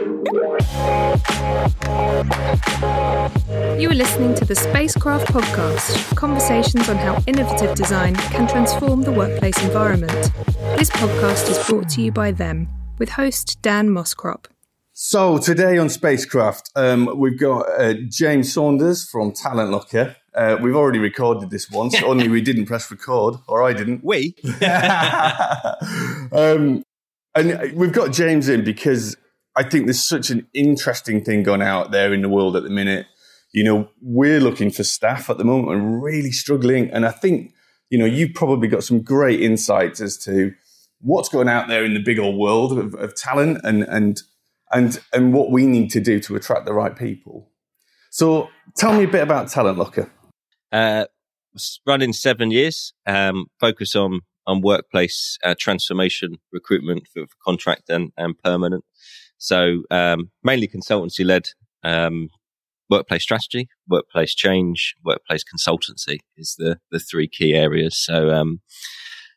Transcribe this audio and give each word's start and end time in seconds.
You 0.00 0.24
are 3.90 3.94
listening 3.94 4.34
to 4.36 4.46
the 4.46 4.54
Spacecraft 4.54 5.26
Podcast 5.26 6.16
conversations 6.16 6.88
on 6.88 6.96
how 6.96 7.22
innovative 7.26 7.76
design 7.76 8.14
can 8.14 8.48
transform 8.48 9.02
the 9.02 9.12
workplace 9.12 9.62
environment. 9.62 10.32
This 10.78 10.88
podcast 10.88 11.50
is 11.50 11.62
brought 11.68 11.90
to 11.90 12.00
you 12.00 12.12
by 12.12 12.32
them, 12.32 12.66
with 12.96 13.10
host 13.10 13.60
Dan 13.60 13.90
Moskrop. 13.90 14.46
So 14.94 15.36
today 15.36 15.76
on 15.76 15.90
Spacecraft, 15.90 16.70
um, 16.76 17.18
we've 17.18 17.38
got 17.38 17.68
uh, 17.78 17.92
James 18.08 18.54
Saunders 18.54 19.06
from 19.06 19.32
Talent 19.32 19.70
Locker. 19.70 20.16
Uh, 20.34 20.56
we've 20.62 20.76
already 20.76 20.98
recorded 20.98 21.50
this 21.50 21.70
once, 21.70 22.02
only 22.02 22.28
we 22.28 22.40
didn't 22.40 22.64
press 22.64 22.90
record, 22.90 23.34
or 23.46 23.62
I 23.62 23.74
didn't. 23.74 24.02
We? 24.02 24.34
um, 26.32 26.84
and 27.34 27.74
we've 27.74 27.92
got 27.92 28.12
James 28.12 28.48
in 28.48 28.64
because 28.64 29.14
I 29.56 29.62
think 29.62 29.86
there's 29.86 30.04
such 30.04 30.30
an 30.30 30.46
interesting 30.54 31.24
thing 31.24 31.42
going 31.42 31.62
out 31.62 31.90
there 31.90 32.12
in 32.12 32.22
the 32.22 32.28
world 32.28 32.56
at 32.56 32.62
the 32.62 32.70
minute. 32.70 33.06
You 33.52 33.64
know, 33.64 33.88
we're 34.00 34.40
looking 34.40 34.70
for 34.70 34.84
staff 34.84 35.28
at 35.28 35.38
the 35.38 35.44
moment 35.44 35.72
and 35.72 36.02
really 36.02 36.30
struggling. 36.30 36.90
And 36.90 37.04
I 37.04 37.10
think, 37.10 37.52
you 37.90 37.98
know, 37.98 38.04
you've 38.04 38.34
probably 38.34 38.68
got 38.68 38.84
some 38.84 39.02
great 39.02 39.40
insights 39.40 40.00
as 40.00 40.16
to 40.18 40.54
what's 41.00 41.28
going 41.28 41.48
out 41.48 41.68
there 41.68 41.84
in 41.84 41.94
the 41.94 42.02
big 42.02 42.18
old 42.18 42.36
world 42.36 42.78
of, 42.78 42.94
of 42.94 43.14
talent 43.16 43.60
and, 43.64 43.82
and, 43.84 44.22
and, 44.70 45.00
and 45.12 45.32
what 45.32 45.50
we 45.50 45.66
need 45.66 45.90
to 45.90 46.00
do 46.00 46.20
to 46.20 46.36
attract 46.36 46.64
the 46.64 46.72
right 46.72 46.96
people. 46.96 47.50
So 48.10 48.48
tell 48.76 48.96
me 48.96 49.04
a 49.04 49.08
bit 49.08 49.22
about 49.22 49.48
Talent 49.48 49.78
Locker. 49.78 50.10
Uh, 50.70 51.06
running 51.86 52.12
seven 52.12 52.50
years, 52.50 52.92
um, 53.06 53.46
focus 53.58 53.96
on 53.96 54.20
on 54.46 54.60
workplace 54.62 55.38
uh, 55.44 55.54
transformation 55.58 56.38
recruitment 56.52 57.06
for, 57.12 57.26
for, 57.26 57.36
contract 57.44 57.88
and, 57.88 58.10
and 58.16 58.38
permanent. 58.42 58.84
So 59.40 59.82
um, 59.90 60.30
mainly 60.44 60.68
consultancy 60.68 61.24
led 61.24 61.48
um, 61.82 62.28
workplace 62.90 63.22
strategy, 63.22 63.68
workplace 63.88 64.34
change, 64.34 64.94
workplace 65.02 65.42
consultancy 65.42 66.18
is 66.36 66.54
the 66.58 66.78
the 66.90 67.00
three 67.00 67.26
key 67.26 67.54
areas. 67.54 67.96
So 67.98 68.30
um, 68.30 68.60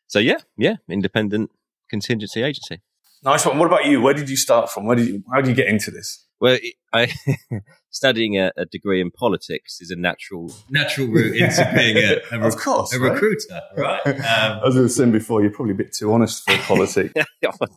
so 0.08 0.20
yeah, 0.20 0.40
yeah, 0.58 0.76
independent 0.90 1.52
contingency 1.90 2.44
agency. 2.44 2.82
Nice 3.24 3.46
one. 3.46 3.58
What 3.58 3.68
about 3.68 3.86
you? 3.86 4.02
Where 4.02 4.14
did 4.14 4.30
you 4.30 4.36
start 4.36 4.70
from? 4.70 4.86
Where 4.86 4.96
did 4.96 5.08
you, 5.08 5.24
how 5.32 5.40
did 5.40 5.48
you 5.48 5.56
get 5.56 5.68
into 5.68 5.92
this? 5.92 6.26
Well, 6.42 6.58
I 6.92 7.14
studying 7.90 8.38
a, 8.38 8.52
a, 8.58 8.66
degree 8.66 9.00
in 9.00 9.12
politics 9.12 9.80
is 9.80 9.92
a 9.92 9.96
natural 9.96 10.52
natural 10.70 11.08
route 11.08 11.38
into 11.38 11.72
being 11.74 11.96
a, 11.98 12.20
a, 12.36 12.46
of 12.46 12.58
course, 12.58 12.94
a 12.94 13.00
right? 13.00 13.14
recruiter, 13.14 13.62
right? 13.78 14.06
Um, 14.06 14.14
As 14.18 14.26
I 14.28 14.66
was 14.66 14.76
going 14.76 14.88
to 14.88 14.94
say 14.94 15.06
before, 15.10 15.42
you're 15.42 15.52
probably 15.52 15.74
a 15.74 15.78
bit 15.78 15.94
too 15.94 16.12
honest 16.12 16.44
for 16.44 16.58
politics. 16.58 17.14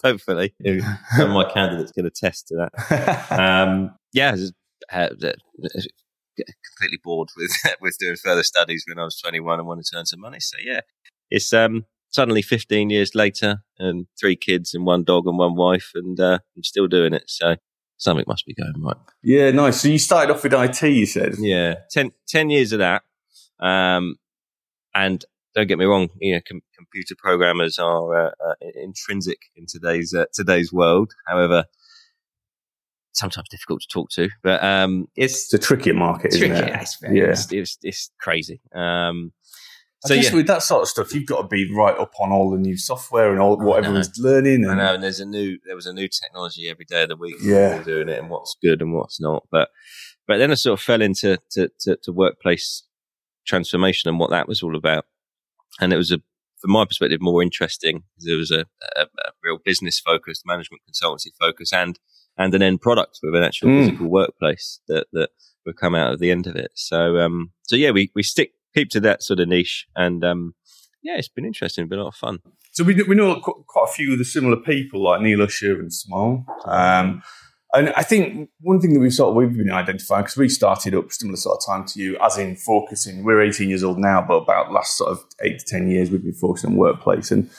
Hopefully, 0.03 0.53
some 1.17 1.31
of 1.31 1.35
my 1.35 1.49
candidates 1.53 1.93
can 1.93 2.07
attest 2.07 2.49
to 2.49 2.57
that. 2.57 3.31
Um, 3.31 3.95
yeah, 4.13 4.35
uh, 4.93 5.11
completely 6.77 6.99
bored 7.05 7.29
with 7.37 7.53
with 7.81 7.97
doing 7.99 8.17
further 8.17 8.43
studies 8.43 8.85
when 8.89 8.99
I 8.99 9.05
was 9.05 9.17
21 9.21 9.61
and 9.61 9.69
wanted 9.69 9.85
to 9.87 9.99
earn 9.99 10.07
some 10.07 10.21
money. 10.21 10.41
So 10.41 10.57
yeah, 10.61 10.81
it's 11.31 11.53
um, 11.53 11.85
suddenly 12.17 12.41
15 12.41 12.89
years 12.89 13.15
later 13.15 13.63
and 13.79 14.07
three 14.19 14.37
kids 14.37 14.73
and 14.75 14.87
one 14.87 15.05
dog 15.05 15.27
and 15.27 15.37
one 15.37 15.55
wife, 15.55 15.93
and 15.95 16.19
uh, 16.19 16.39
I'm 16.57 16.65
still 16.65 16.89
doing 16.89 17.13
it. 17.13 17.25
So 17.27 17.57
something 17.99 18.25
must 18.27 18.47
be 18.47 18.55
going 18.55 18.83
right. 18.83 18.97
Yeah, 19.23 19.51
nice. 19.51 19.83
So 19.83 19.89
you 19.89 19.99
started 19.99 20.33
off 20.33 20.43
with 20.43 20.55
IT, 20.55 20.83
you 20.83 21.05
said? 21.05 21.35
Yeah, 21.39 21.75
10, 21.91 22.13
10 22.27 22.49
years 22.49 22.73
of 22.73 22.79
that. 22.79 23.03
Um, 23.61 24.17
and 24.95 25.23
don't 25.55 25.69
get 25.69 25.79
me 25.79 25.85
wrong, 25.85 26.09
you 26.19 26.35
know, 26.35 26.41
com- 26.49 26.63
computer 26.75 27.15
programmers 27.19 27.79
are 27.79 28.29
uh, 28.29 28.31
uh, 28.47 28.55
intrinsic 28.75 29.39
in 29.55 29.67
today's 29.67 30.15
uh, 30.15 30.25
today's 30.33 30.73
world. 30.73 31.13
However, 31.27 31.65
sometimes 33.13 33.49
difficult 33.51 33.83
to 33.83 33.89
talk 33.89 34.09
to, 34.11 34.29
but 34.43 34.63
um, 34.65 35.07
it's, 35.17 35.45
it's 35.45 35.55
a 35.55 35.59
tricky 35.59 35.93
market, 35.93 36.31
tricky. 36.31 36.47
isn't 36.47 36.69
it? 36.69 36.75
It's, 36.75 36.99
yeah, 37.03 37.25
it's, 37.25 37.53
it's, 37.53 37.79
it's 37.83 38.11
crazy. 38.21 38.61
Um, 38.75 39.33
so 40.05 40.15
yeah. 40.15 40.35
with 40.35 40.47
that 40.47 40.63
sort 40.63 40.83
of 40.83 40.89
stuff, 40.89 41.15
you've 41.15 41.27
got 41.27 41.43
to 41.43 41.49
be 41.49 41.73
right 41.75 41.97
up 41.99 42.13
on 42.21 42.31
all 42.31 42.51
the 42.51 42.59
new 42.59 42.77
software 42.77 43.33
and 43.33 43.41
all 43.41 43.57
what 43.57 43.79
everyone's 43.79 44.19
learning. 44.19 44.65
And, 44.65 44.73
I 44.73 44.75
know, 44.75 44.95
and 44.95 45.03
there's 45.03 45.21
a 45.21 45.27
new 45.27 45.59
there 45.65 45.75
was 45.75 45.87
a 45.87 45.93
new 45.93 46.09
technology 46.09 46.69
every 46.69 46.85
day 46.85 47.05
of 47.05 47.09
the 47.09 47.17
week. 47.17 47.37
Yeah, 47.41 47.83
doing 47.83 48.09
it 48.09 48.19
and 48.19 48.31
what's 48.31 48.57
good 48.63 48.83
and 48.83 48.93
what's 48.93 49.21
not. 49.21 49.45
But 49.51 49.71
but 50.27 50.39
then 50.39 50.51
I 50.51 50.55
sort 50.55 50.79
of 50.79 50.85
fell 50.85 51.01
into 51.01 51.39
to, 51.53 51.71
to, 51.81 51.97
to 52.03 52.13
workplace 52.13 52.83
transformation 53.47 54.09
and 54.09 54.19
what 54.19 54.31
that 54.31 54.49
was 54.49 54.63
all 54.63 54.77
about. 54.77 55.07
And 55.81 55.93
it 55.93 55.97
was 55.97 56.13
a 56.13 56.21
from 56.59 56.73
my 56.73 56.85
perspective 56.85 57.21
more 57.21 57.43
interesting 57.43 58.03
because 58.15 58.27
there 58.27 58.37
was 58.37 58.51
a, 58.51 58.65
a, 58.97 59.03
a, 59.03 59.31
real 59.43 59.59
business 59.63 60.01
focused, 60.01 60.43
management 60.47 60.83
consultancy 60.91 61.29
focus, 61.39 61.73
and 61.73 61.99
and 62.37 62.55
an 62.55 62.63
end 62.63 62.81
product 62.81 63.21
with 63.23 63.35
an 63.35 63.43
actual 63.43 63.69
mm. 63.69 63.85
physical 63.85 64.09
workplace 64.09 64.81
that 64.89 65.07
that 65.13 65.31
would 65.65 65.77
come 65.77 65.95
out 65.95 66.13
of 66.13 66.21
the 66.21 66.31
end 66.31 66.47
of 66.47 66.55
it. 66.55 66.71
So 66.75 67.19
um 67.19 67.53
so 67.63 67.77
yeah, 67.77 67.91
we 67.91 68.11
we 68.15 68.23
stick 68.23 68.53
keep 68.77 68.91
to 68.91 69.01
that 69.01 69.23
sort 69.23 69.41
of 69.41 69.49
niche. 69.49 69.87
And 69.97 70.25
um, 70.25 70.55
yeah, 71.03 71.17
it's 71.17 71.29
been 71.29 71.45
interesting, 71.45 71.85
it's 71.85 71.91
been 71.91 71.99
a 71.99 72.03
lot 72.03 72.09
of 72.09 72.15
fun. 72.17 72.41
So 72.73 72.85
we, 72.85 72.95
we 73.05 73.15
know 73.15 73.41
quite 73.41 73.87
a 73.89 73.93
few 73.93 74.13
of 74.13 74.19
the 74.19 74.25
similar 74.25 74.57
people 74.57 75.03
like 75.03 75.23
Neil 75.23 75.43
Usher 75.43 75.81
and 75.81 75.93
Small. 75.93 76.45
Um, 76.67 77.23
and 77.73 77.93
I 77.97 78.03
think 78.03 78.51
one 78.61 78.81
thing 78.81 78.95
that 78.95 79.01
we've 79.01 79.13
sort 79.13 79.31
of 79.31 79.35
we've 79.35 79.57
been 79.57 79.73
identifying 79.73 80.23
because 80.23 80.37
we 80.37 80.49
started 80.49 80.95
up 80.95 81.11
similar 81.11 81.37
sort 81.37 81.59
of 81.59 81.67
time 81.67 81.87
to 81.89 82.01
you, 82.01 82.17
as 82.23 82.39
in 82.39 82.57
focusing. 82.57 83.25
We're 83.25 83.43
18 83.43 83.69
years 83.69 83.83
old 83.83 83.99
now, 83.99 84.25
but 84.27 84.35
about 84.35 84.73
last 84.73 84.97
sort 84.97 85.11
of 85.11 85.25
eight 85.41 85.59
to 85.59 85.65
10 85.67 85.91
years, 85.91 86.11
we've 86.11 86.23
been 86.23 86.33
focusing 86.33 86.71
on 86.71 86.77
workplace. 86.77 87.31
And 87.31 87.51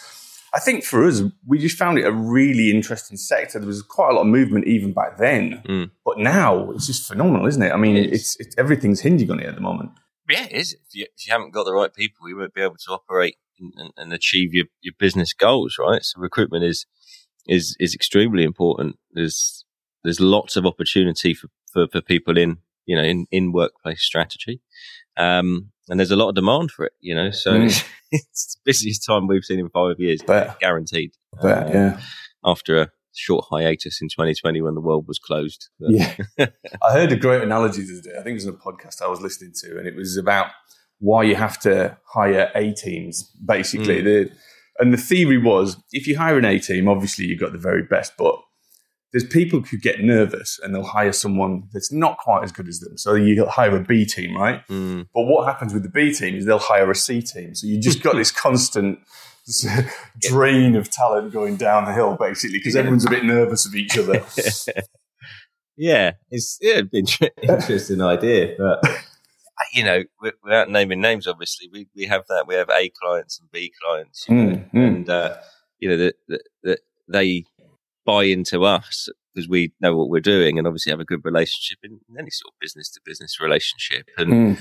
I 0.54 0.60
think 0.60 0.84
for 0.84 1.06
us, 1.06 1.22
we 1.46 1.60
just 1.60 1.78
found 1.78 2.00
it 2.00 2.06
a 2.06 2.12
really 2.12 2.72
interesting 2.72 3.18
sector. 3.18 3.60
There 3.60 3.68
was 3.68 3.82
quite 3.82 4.12
a 4.12 4.14
lot 4.14 4.22
of 4.22 4.28
movement 4.28 4.66
even 4.66 4.94
back 4.94 5.18
then, 5.18 5.62
mm. 5.68 5.92
but 6.06 6.20
now 6.20 6.72
it's 6.72 6.88
just 6.88 7.08
phenomenal, 7.08 7.46
isn't 7.46 7.62
it? 7.62 7.72
I 7.72 7.78
mean, 7.78 7.98
it 7.98 8.14
it's, 8.14 8.40
it's 8.40 8.56
everything's 8.58 9.02
hinging 9.02 9.30
on 9.30 9.40
it 9.40 9.48
at 9.48 9.56
the 9.56 9.62
moment 9.62 9.92
yeah, 10.30 10.46
it 10.46 10.52
is. 10.52 10.74
If 10.74 10.94
you, 10.94 11.06
if 11.16 11.28
you 11.28 11.34
haven't 11.34 11.54
got 11.54 11.66
the 11.66 11.74
right 11.74 11.94
people, 11.94 12.28
you 12.28 12.38
won't 12.38 12.54
be 12.54 12.62
able 12.62 12.76
to 12.76 12.92
operate 12.92 13.38
and, 13.60 13.92
and, 13.98 14.14
achieve 14.14 14.54
your, 14.54 14.66
your 14.82 14.94
business 15.00 15.34
goals, 15.34 15.78
right? 15.80 16.04
So 16.04 16.20
recruitment 16.20 16.64
is, 16.64 16.86
is, 17.48 17.76
is 17.80 17.96
extremely 17.96 18.44
important. 18.44 18.98
There's, 19.12 19.66
there's 20.04 20.20
lots 20.20 20.56
of 20.56 20.66
opportunity 20.66 21.34
for, 21.34 21.48
for, 21.72 21.88
for 21.88 22.02
people 22.02 22.38
in, 22.38 22.58
you 22.86 22.96
know, 22.96 23.04
in, 23.04 23.26
in 23.32 23.52
workplace 23.52 24.04
strategy. 24.04 24.62
Um, 25.18 25.72
and 25.90 26.00
there's 26.00 26.12
a 26.12 26.16
lot 26.16 26.30
of 26.30 26.36
demand 26.36 26.72
for 26.72 26.86
it, 26.86 26.94
you 27.00 27.16
know, 27.16 27.32
so 27.32 27.54
mm. 27.54 27.66
it's, 27.66 27.84
it's, 28.12 28.56
the 28.56 28.62
busiest 28.66 29.06
time 29.06 29.28
we've 29.28 29.44
seen 29.44 29.60
in 29.60 29.70
five 29.70 30.00
years, 30.00 30.22
Bet. 30.22 30.60
guaranteed. 30.60 31.14
Bet, 31.42 31.68
uh, 31.68 31.70
yeah. 31.70 32.02
After 32.44 32.82
a, 32.82 32.92
short 33.18 33.46
hiatus 33.50 34.02
in 34.02 34.10
2020 34.10 34.62
when 34.62 34.76
the 34.76 34.82
world 34.82 35.08
was 35.08 35.20
closed. 35.20 35.70
But. 35.80 35.92
Yeah. 35.92 36.16
I 36.84 36.94
heard 36.94 37.12
a 37.12 37.16
great 37.16 37.42
analogy 37.42 37.86
today. 37.86 38.12
I 38.12 38.24
think 38.24 38.32
it 38.32 38.34
was 38.34 38.46
in 38.46 38.54
a 38.54 38.58
podcast 38.58 39.02
I 39.02 39.08
was 39.08 39.22
listening 39.22 39.54
to, 39.62 39.78
and 39.78 39.88
it 39.88 39.96
was 39.96 40.18
about 40.18 40.48
why 41.00 41.24
you 41.24 41.36
have 41.36 41.60
to 41.60 41.98
hire 42.06 42.52
A 42.56 42.74
teams, 42.74 43.24
basically. 43.46 44.02
Mm. 44.02 44.04
The, 44.04 44.32
and 44.80 44.94
the 44.94 44.98
theory 44.98 45.38
was 45.38 45.78
if 45.92 46.08
you 46.08 46.18
hire 46.18 46.38
an 46.38 46.46
A 46.46 46.60
team, 46.60 46.88
obviously 46.88 47.26
you've 47.26 47.40
got 47.40 47.52
the 47.52 47.58
very 47.58 47.84
best, 47.84 48.14
but 48.18 48.40
there's 49.12 49.26
people 49.26 49.62
who 49.62 49.78
get 49.78 50.02
nervous 50.02 50.60
and 50.62 50.76
they'll 50.76 50.84
hire 50.84 51.14
someone 51.14 51.64
that's 51.72 51.92
not 51.92 52.18
quite 52.18 52.44
as 52.44 52.52
good 52.52 52.68
as 52.68 52.80
them. 52.80 52.98
So 52.98 53.16
you 53.16 53.46
hire 53.46 53.76
a 53.76 53.80
B 53.80 54.06
team, 54.06 54.36
right? 54.36 54.68
Mm. 54.68 55.08
But 55.14 55.24
what 55.24 55.48
happens 55.48 55.74
with 55.74 55.84
the 55.84 55.90
B 55.90 56.14
team 56.14 56.36
is 56.36 56.46
they'll 56.46 56.60
hire 56.60 56.92
a 56.92 56.96
C 56.96 57.22
team. 57.22 57.56
So 57.56 57.68
you 57.68 57.80
just 57.80 58.04
got 58.04 58.16
this 58.18 58.32
constant 58.32 59.00
drain 60.20 60.76
of 60.76 60.90
talent 60.90 61.32
going 61.32 61.56
down 61.56 61.86
the 61.86 61.94
hill, 61.94 62.18
basically, 62.20 62.58
because 62.58 62.76
everyone's 62.76 63.06
a 63.06 63.10
bit 63.10 63.24
nervous 63.24 63.66
of 63.66 63.76
each 63.76 63.98
other. 63.98 64.24
yeah, 65.78 66.14
it's 66.30 66.58
yeah, 66.62 66.82
an 66.92 67.06
interesting 67.42 68.02
idea, 68.02 68.56
but 68.58 68.84
you 69.74 69.84
know, 69.84 70.04
without 70.44 70.70
naming 70.70 71.02
names, 71.02 71.28
obviously, 71.28 71.70
we, 71.72 71.88
we 71.96 72.06
have 72.06 72.26
that. 72.30 72.46
We 72.48 72.56
have 72.56 72.70
A 72.70 72.92
clients 73.02 73.40
and 73.40 73.52
B 73.52 73.72
clients, 73.82 74.26
mm, 74.26 74.70
mm. 74.72 74.88
and 74.88 75.10
uh, 75.10 75.38
you 75.80 75.90
know 75.90 75.98
that 75.98 76.16
the, 76.28 76.40
the, 76.64 76.78
they 77.08 77.46
buy 78.06 78.24
into 78.24 78.64
us 78.64 79.10
because 79.34 79.48
we 79.48 79.72
know 79.80 79.96
what 79.96 80.10
we're 80.10 80.20
doing, 80.20 80.58
and 80.58 80.68
obviously 80.68 80.92
have 80.92 81.00
a 81.00 81.06
good 81.06 81.24
relationship 81.24 81.80
in 81.84 82.00
any 82.18 82.32
sort 82.32 82.54
of 82.54 82.60
business 82.60 82.90
to 82.92 83.02
business 83.06 83.40
relationship, 83.40 84.10
and. 84.18 84.32
Mm 84.32 84.60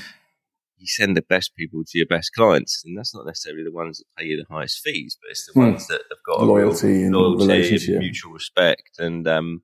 you 0.78 0.86
send 0.86 1.16
the 1.16 1.22
best 1.22 1.54
people 1.56 1.82
to 1.84 1.98
your 1.98 2.06
best 2.06 2.32
clients, 2.34 2.82
and 2.84 2.96
that's 2.96 3.14
not 3.14 3.26
necessarily 3.26 3.64
the 3.64 3.72
ones 3.72 3.98
that 3.98 4.04
pay 4.18 4.28
you 4.28 4.36
the 4.36 4.54
highest 4.54 4.80
fees, 4.82 5.16
but 5.20 5.30
it's 5.30 5.46
the 5.46 5.52
hmm. 5.52 5.70
ones 5.70 5.86
that 5.88 6.02
have 6.10 6.18
got 6.26 6.42
loyalty 6.42 7.02
and 7.02 7.14
loyalty 7.14 7.46
relationship, 7.46 7.90
and 7.90 7.98
mutual 8.00 8.32
respect, 8.32 8.98
and 8.98 9.26
um, 9.26 9.62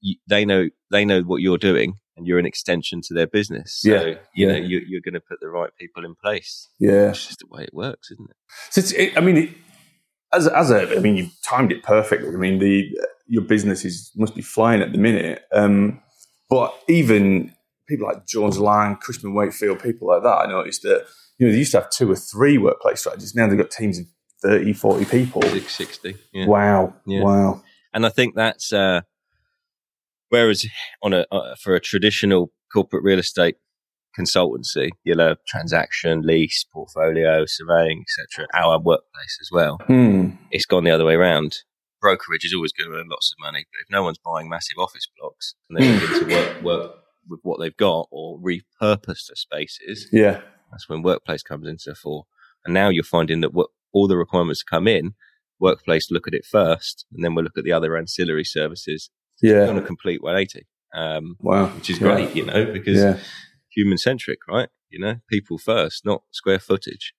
you, 0.00 0.16
they 0.28 0.44
know 0.44 0.68
they 0.90 1.04
know 1.04 1.22
what 1.22 1.42
you're 1.42 1.58
doing, 1.58 1.94
and 2.16 2.26
you're 2.26 2.38
an 2.38 2.46
extension 2.46 3.00
to 3.02 3.14
their 3.14 3.26
business. 3.26 3.80
So 3.80 3.90
yeah, 3.90 4.14
you 4.34 4.46
yeah. 4.46 4.52
know 4.52 4.58
you, 4.58 4.98
are 4.98 5.00
going 5.00 5.14
to 5.14 5.20
put 5.20 5.40
the 5.40 5.48
right 5.48 5.70
people 5.78 6.04
in 6.04 6.14
place. 6.14 6.68
Yeah, 6.78 7.10
it's 7.10 7.26
just 7.26 7.40
the 7.40 7.46
way 7.48 7.64
it 7.64 7.74
works, 7.74 8.10
isn't 8.10 8.30
it? 8.30 8.36
So 8.70 8.78
it's, 8.80 8.92
it, 8.92 9.16
I 9.16 9.20
mean, 9.20 9.36
it, 9.36 9.50
as 10.32 10.46
as 10.46 10.70
a, 10.70 10.96
I 10.96 11.00
mean, 11.00 11.16
you've 11.16 11.34
timed 11.44 11.72
it 11.72 11.82
perfectly. 11.82 12.28
I 12.28 12.38
mean, 12.38 12.58
the 12.58 12.88
your 13.26 13.42
business 13.42 13.84
is 13.84 14.10
must 14.16 14.34
be 14.34 14.42
flying 14.42 14.82
at 14.82 14.92
the 14.92 14.98
minute, 14.98 15.42
um, 15.52 16.00
but 16.48 16.74
even 16.88 17.54
people 17.88 18.06
like 18.06 18.26
Jones 18.26 18.58
Lang, 18.58 18.96
Cushman 18.96 19.34
Wakefield, 19.34 19.82
people 19.82 20.08
like 20.08 20.22
that, 20.22 20.28
I 20.28 20.46
noticed 20.46 20.82
that, 20.82 21.06
you 21.38 21.46
know, 21.46 21.52
they 21.52 21.58
used 21.58 21.72
to 21.72 21.80
have 21.80 21.90
two 21.90 22.10
or 22.10 22.16
three 22.16 22.58
workplace 22.58 23.00
strategies. 23.00 23.34
Now 23.34 23.46
they've 23.48 23.58
got 23.58 23.70
teams 23.70 23.98
of 23.98 24.06
30, 24.42 24.72
40 24.72 25.04
people. 25.04 25.42
60. 25.42 26.16
Yeah. 26.32 26.46
Wow. 26.46 26.94
Yeah. 27.06 27.22
Wow. 27.22 27.62
And 27.94 28.06
I 28.06 28.08
think 28.08 28.34
that's, 28.34 28.72
uh, 28.72 29.02
Whereas 30.32 30.64
on 31.02 31.12
a 31.12 31.26
uh, 31.30 31.56
for 31.60 31.74
a 31.74 31.80
traditional 31.80 32.52
corporate 32.72 33.04
real 33.04 33.18
estate 33.18 33.56
consultancy, 34.18 34.88
you'll 35.04 35.18
have 35.18 35.36
transaction, 35.46 36.22
lease, 36.22 36.64
portfolio, 36.72 37.44
surveying, 37.44 38.02
etc. 38.02 38.48
Our 38.54 38.80
workplace 38.80 39.38
as 39.42 39.50
well. 39.52 39.76
Hmm. 39.86 40.30
It's 40.50 40.64
gone 40.64 40.84
the 40.84 40.90
other 40.90 41.04
way 41.04 41.16
around. 41.16 41.58
Brokerage 42.00 42.46
is 42.46 42.54
always 42.54 42.72
going 42.72 42.90
to 42.90 42.96
earn 42.96 43.08
lots 43.10 43.30
of 43.30 43.44
money, 43.44 43.66
but 43.70 43.80
if 43.82 43.90
no 43.90 44.02
one's 44.02 44.16
buying 44.24 44.48
massive 44.48 44.78
office 44.78 45.06
blocks 45.18 45.54
and 45.68 45.78
they're 45.78 46.00
looking 46.00 46.28
to 46.28 46.34
work, 46.34 46.62
work 46.62 46.96
with 47.28 47.40
what 47.42 47.60
they've 47.60 47.76
got 47.76 48.08
or 48.10 48.38
repurpose 48.38 49.26
the 49.28 49.36
spaces, 49.36 50.08
Yeah. 50.12 50.40
that's 50.70 50.88
when 50.88 51.02
workplace 51.02 51.42
comes 51.42 51.66
into 51.68 51.84
the 51.90 51.94
fore. 51.94 52.26
And 52.64 52.74
now 52.74 52.88
you're 52.88 53.04
finding 53.04 53.40
that 53.40 53.52
what, 53.54 53.70
all 53.92 54.08
the 54.08 54.16
requirements 54.16 54.62
come 54.62 54.86
in, 54.88 55.14
workplace 55.60 56.10
look 56.10 56.26
at 56.26 56.34
it 56.34 56.44
first, 56.44 57.06
and 57.12 57.24
then 57.24 57.34
we'll 57.34 57.44
look 57.44 57.58
at 57.58 57.64
the 57.64 57.72
other 57.72 57.96
ancillary 57.96 58.44
services 58.44 59.10
Yeah. 59.40 59.66
on 59.68 59.76
a 59.78 59.82
complete 59.82 60.22
180, 60.22 60.66
um, 60.94 61.36
Wow. 61.40 61.66
which 61.76 61.90
is 61.90 62.00
Yeah. 62.00 62.14
great, 62.14 62.36
you 62.36 62.44
know, 62.44 62.72
because 62.72 62.98
Yeah. 62.98 63.18
human 63.70 63.98
centric, 63.98 64.38
right? 64.48 64.68
You 64.90 64.98
know, 64.98 65.16
people 65.28 65.58
first, 65.58 66.04
not 66.04 66.22
square 66.30 66.58
footage. 66.58 67.14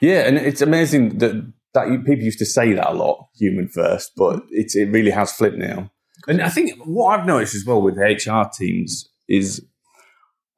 Yeah, 0.00 0.26
and 0.26 0.36
it's 0.36 0.60
amazing 0.62 1.18
that 1.18 1.52
that 1.74 1.90
you, 1.90 1.98
people 1.98 2.24
used 2.24 2.38
to 2.38 2.46
say 2.46 2.72
that 2.72 2.90
a 2.90 2.94
lot, 2.94 3.28
human 3.38 3.68
first, 3.68 4.12
but 4.16 4.42
it's, 4.50 4.74
it 4.74 4.86
really 4.86 5.10
has 5.10 5.30
flipped 5.32 5.58
now. 5.58 5.90
And 6.26 6.40
I 6.40 6.48
think 6.48 6.72
what 6.86 7.08
I've 7.20 7.26
noticed 7.26 7.54
as 7.54 7.66
well 7.66 7.82
with 7.82 7.98
HR 7.98 8.48
teams 8.50 9.10
is, 9.28 9.64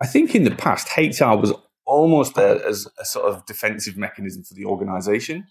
I 0.00 0.06
think 0.06 0.34
in 0.34 0.44
the 0.44 0.50
past 0.50 0.88
HR 0.96 1.36
was 1.36 1.52
almost 1.86 2.34
there 2.34 2.64
as 2.64 2.86
a 3.00 3.04
sort 3.04 3.26
of 3.26 3.44
defensive 3.46 3.96
mechanism 3.96 4.42
for 4.44 4.54
the 4.54 4.64
organisation, 4.64 5.46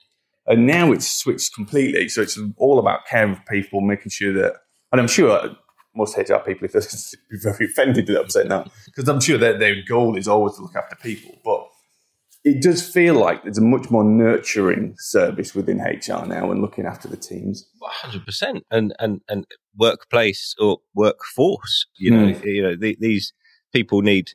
and 0.46 0.66
now 0.66 0.92
it's 0.92 1.08
switched 1.08 1.54
completely. 1.54 2.08
So 2.10 2.22
it's 2.22 2.40
all 2.58 2.80
about 2.80 3.06
caring 3.08 3.36
for 3.36 3.44
people, 3.50 3.82
making 3.82 4.12
sure 4.12 4.34
that, 4.34 4.54
and 4.92 5.02
I'm 5.02 5.08
sure 5.08 5.56
most 5.96 6.18
HR 6.18 6.38
people, 6.38 6.66
if 6.66 6.72
they're 6.72 6.82
be 7.30 7.38
very 7.42 7.66
offended 7.66 8.08
that 8.08 8.22
I'm 8.22 8.30
saying 8.30 8.50
that, 8.50 8.70
because 8.86 9.10
I'm 9.10 9.20
sure 9.20 9.38
that 9.40 9.60
their 9.60 9.76
goal 9.88 10.16
is 10.16 10.28
always 10.28 10.56
to 10.56 10.62
look 10.62 10.76
after 10.76 10.96
people, 10.96 11.36
but 11.44 11.68
it 12.50 12.62
does 12.62 12.82
feel 12.88 13.16
like 13.16 13.44
there's 13.44 13.58
a 13.58 13.62
much 13.76 13.90
more 13.90 14.04
nurturing 14.04 14.96
service 14.98 15.54
within 15.56 15.80
HR 15.80 16.26
now 16.26 16.52
and 16.52 16.62
looking 16.62 16.86
after 16.86 17.08
the 17.08 17.18
teams. 17.18 17.70
hundred 17.82 18.26
percent, 18.26 18.66
and 18.72 18.94
and 19.00 19.22
and 19.30 19.46
workplace 19.78 20.56
or 20.60 20.80
workforce. 20.96 21.86
You 21.98 22.12
know, 22.12 22.34
Hmm. 22.34 22.48
you 22.48 22.62
know 22.64 22.76
the, 22.76 22.98
these 23.00 23.34
people 23.74 24.02
need 24.02 24.32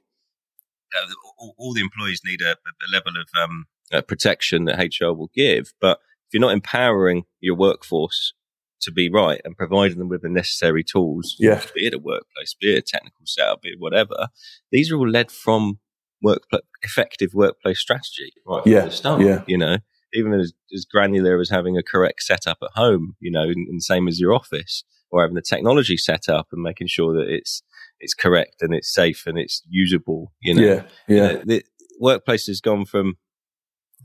uh, 0.94 1.12
all, 1.38 1.54
all 1.58 1.74
the 1.74 1.80
employees 1.80 2.20
need 2.24 2.40
a, 2.42 2.52
a 2.52 2.88
level 2.92 3.12
of 3.20 3.26
um, 3.42 3.66
uh, 3.92 4.02
protection 4.02 4.64
that 4.66 4.78
HR 4.78 5.12
will 5.12 5.30
give. 5.34 5.72
But 5.80 5.98
if 6.26 6.34
you're 6.34 6.40
not 6.40 6.52
empowering 6.52 7.24
your 7.40 7.56
workforce 7.56 8.34
to 8.82 8.90
be 8.92 9.08
right 9.08 9.40
and 9.44 9.56
providing 9.56 9.98
them 9.98 10.08
with 10.08 10.22
the 10.22 10.28
necessary 10.28 10.82
tools, 10.84 11.36
Yeah. 11.38 11.62
be 11.74 11.86
it 11.86 11.94
a 11.94 11.98
workplace, 11.98 12.54
be 12.60 12.74
it 12.74 12.78
a 12.78 12.82
technical 12.82 13.24
setup, 13.24 13.62
be 13.62 13.70
it 13.70 13.78
whatever, 13.80 14.28
these 14.72 14.90
are 14.90 14.96
all 14.96 15.08
led 15.08 15.30
from 15.30 15.78
workplace 16.22 16.62
effective 16.82 17.30
workplace 17.34 17.80
strategy 17.80 18.32
right 18.46 18.62
Yeah, 18.66 18.80
from 18.80 18.88
the 18.88 18.94
start. 18.94 19.20
yeah. 19.22 19.42
You 19.46 19.58
know, 19.58 19.76
even 20.14 20.32
as, 20.34 20.52
as 20.74 20.84
granular 20.84 21.40
as 21.40 21.50
having 21.50 21.76
a 21.76 21.82
correct 21.82 22.22
setup 22.22 22.58
at 22.62 22.70
home, 22.74 23.16
you 23.20 23.30
know, 23.30 23.42
and, 23.42 23.66
and 23.68 23.82
same 23.82 24.08
as 24.08 24.20
your 24.20 24.34
office, 24.34 24.84
or 25.10 25.22
having 25.22 25.34
the 25.34 25.42
technology 25.42 25.96
set 25.96 26.28
up 26.28 26.48
and 26.52 26.62
making 26.62 26.86
sure 26.88 27.12
that 27.14 27.28
it's 27.32 27.62
it's 28.00 28.14
correct 28.14 28.56
and 28.62 28.74
it's 28.74 28.92
safe 28.92 29.24
and 29.26 29.38
it's 29.38 29.62
usable. 29.68 30.32
You 30.40 30.54
know, 30.54 30.62
Yeah, 30.62 30.82
You 31.08 31.16
yeah, 31.16 31.32
know, 31.32 31.42
the 31.44 31.64
workplace 32.00 32.46
has 32.46 32.60
gone 32.60 32.84
from 32.84 33.14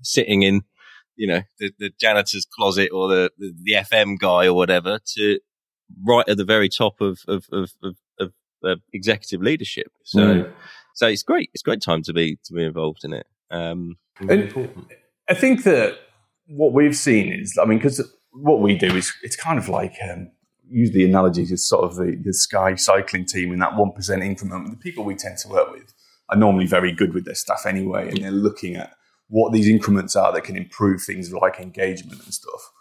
sitting 0.04 0.44
in, 0.44 0.62
you 1.16 1.28
know, 1.28 1.42
the, 1.60 1.72
the 1.80 1.92
janitor's 2.00 2.46
closet 2.46 2.90
or 2.94 3.08
the, 3.10 3.32
the 3.38 3.54
the 3.64 3.72
FM 3.74 4.20
guy 4.20 4.46
or 4.48 4.54
whatever 4.54 5.00
to 5.16 5.40
right 6.06 6.28
at 6.28 6.38
the 6.38 6.46
very 6.46 6.70
top 6.70 7.00
of 7.02 7.20
of 7.28 7.46
of, 7.52 7.72
of, 7.84 7.96
of 8.20 8.34
uh, 8.64 8.76
executive 8.94 9.42
leadership. 9.42 9.88
So. 10.04 10.20
Mm. 10.20 10.54
So 10.98 11.06
it's 11.06 11.22
great. 11.22 11.52
It's 11.54 11.62
a 11.62 11.64
great 11.64 11.84
time 11.84 12.02
to 12.04 12.12
be 12.12 12.40
to 12.46 12.54
be 12.54 12.64
involved 12.64 13.06
in 13.06 13.14
it. 13.14 13.28
Um, 13.52 13.98
And-. 14.20 14.52
I 15.30 15.36
think 15.36 15.64
that 15.64 15.96
what 16.48 16.74
we've 16.74 16.98
seen 16.98 17.32
is, 17.32 17.56
I 17.62 17.66
mean, 17.66 17.78
because 17.78 18.02
what 18.32 18.62
we 18.62 18.76
do 18.76 18.88
is 18.96 19.14
it's 19.22 19.36
kind 19.36 19.60
of 19.60 19.70
like 19.70 19.94
um, 20.10 20.32
use 20.68 20.92
the 20.92 21.06
analogy 21.06 21.46
to 21.46 21.58
sort 21.58 21.84
of 21.84 21.98
the, 21.98 22.20
the 22.20 22.34
Sky 22.34 22.74
cycling 22.74 23.26
team 23.26 23.54
in 23.54 23.60
that 23.60 23.76
one 23.76 23.92
percent 23.92 24.24
increment. 24.24 24.72
The 24.72 24.78
people 24.78 25.04
we 25.04 25.14
tend 25.14 25.38
to 25.40 25.50
work 25.50 25.72
with 25.72 25.94
are 26.30 26.36
normally 26.36 26.66
very 26.66 26.92
good 26.92 27.14
with 27.14 27.26
their 27.26 27.36
stuff 27.36 27.68
anyway, 27.68 28.10
and 28.10 28.24
they're 28.24 28.32
looking 28.32 28.76
at 28.76 28.94
what 29.28 29.54
these 29.54 29.70
increments 29.70 30.16
are 30.16 30.34
that 30.34 30.46
can 30.46 30.58
improve 30.58 31.04
things 31.04 31.32
like 31.32 31.60
engagement 31.60 32.24
and 32.24 32.34
stuff. 32.34 32.72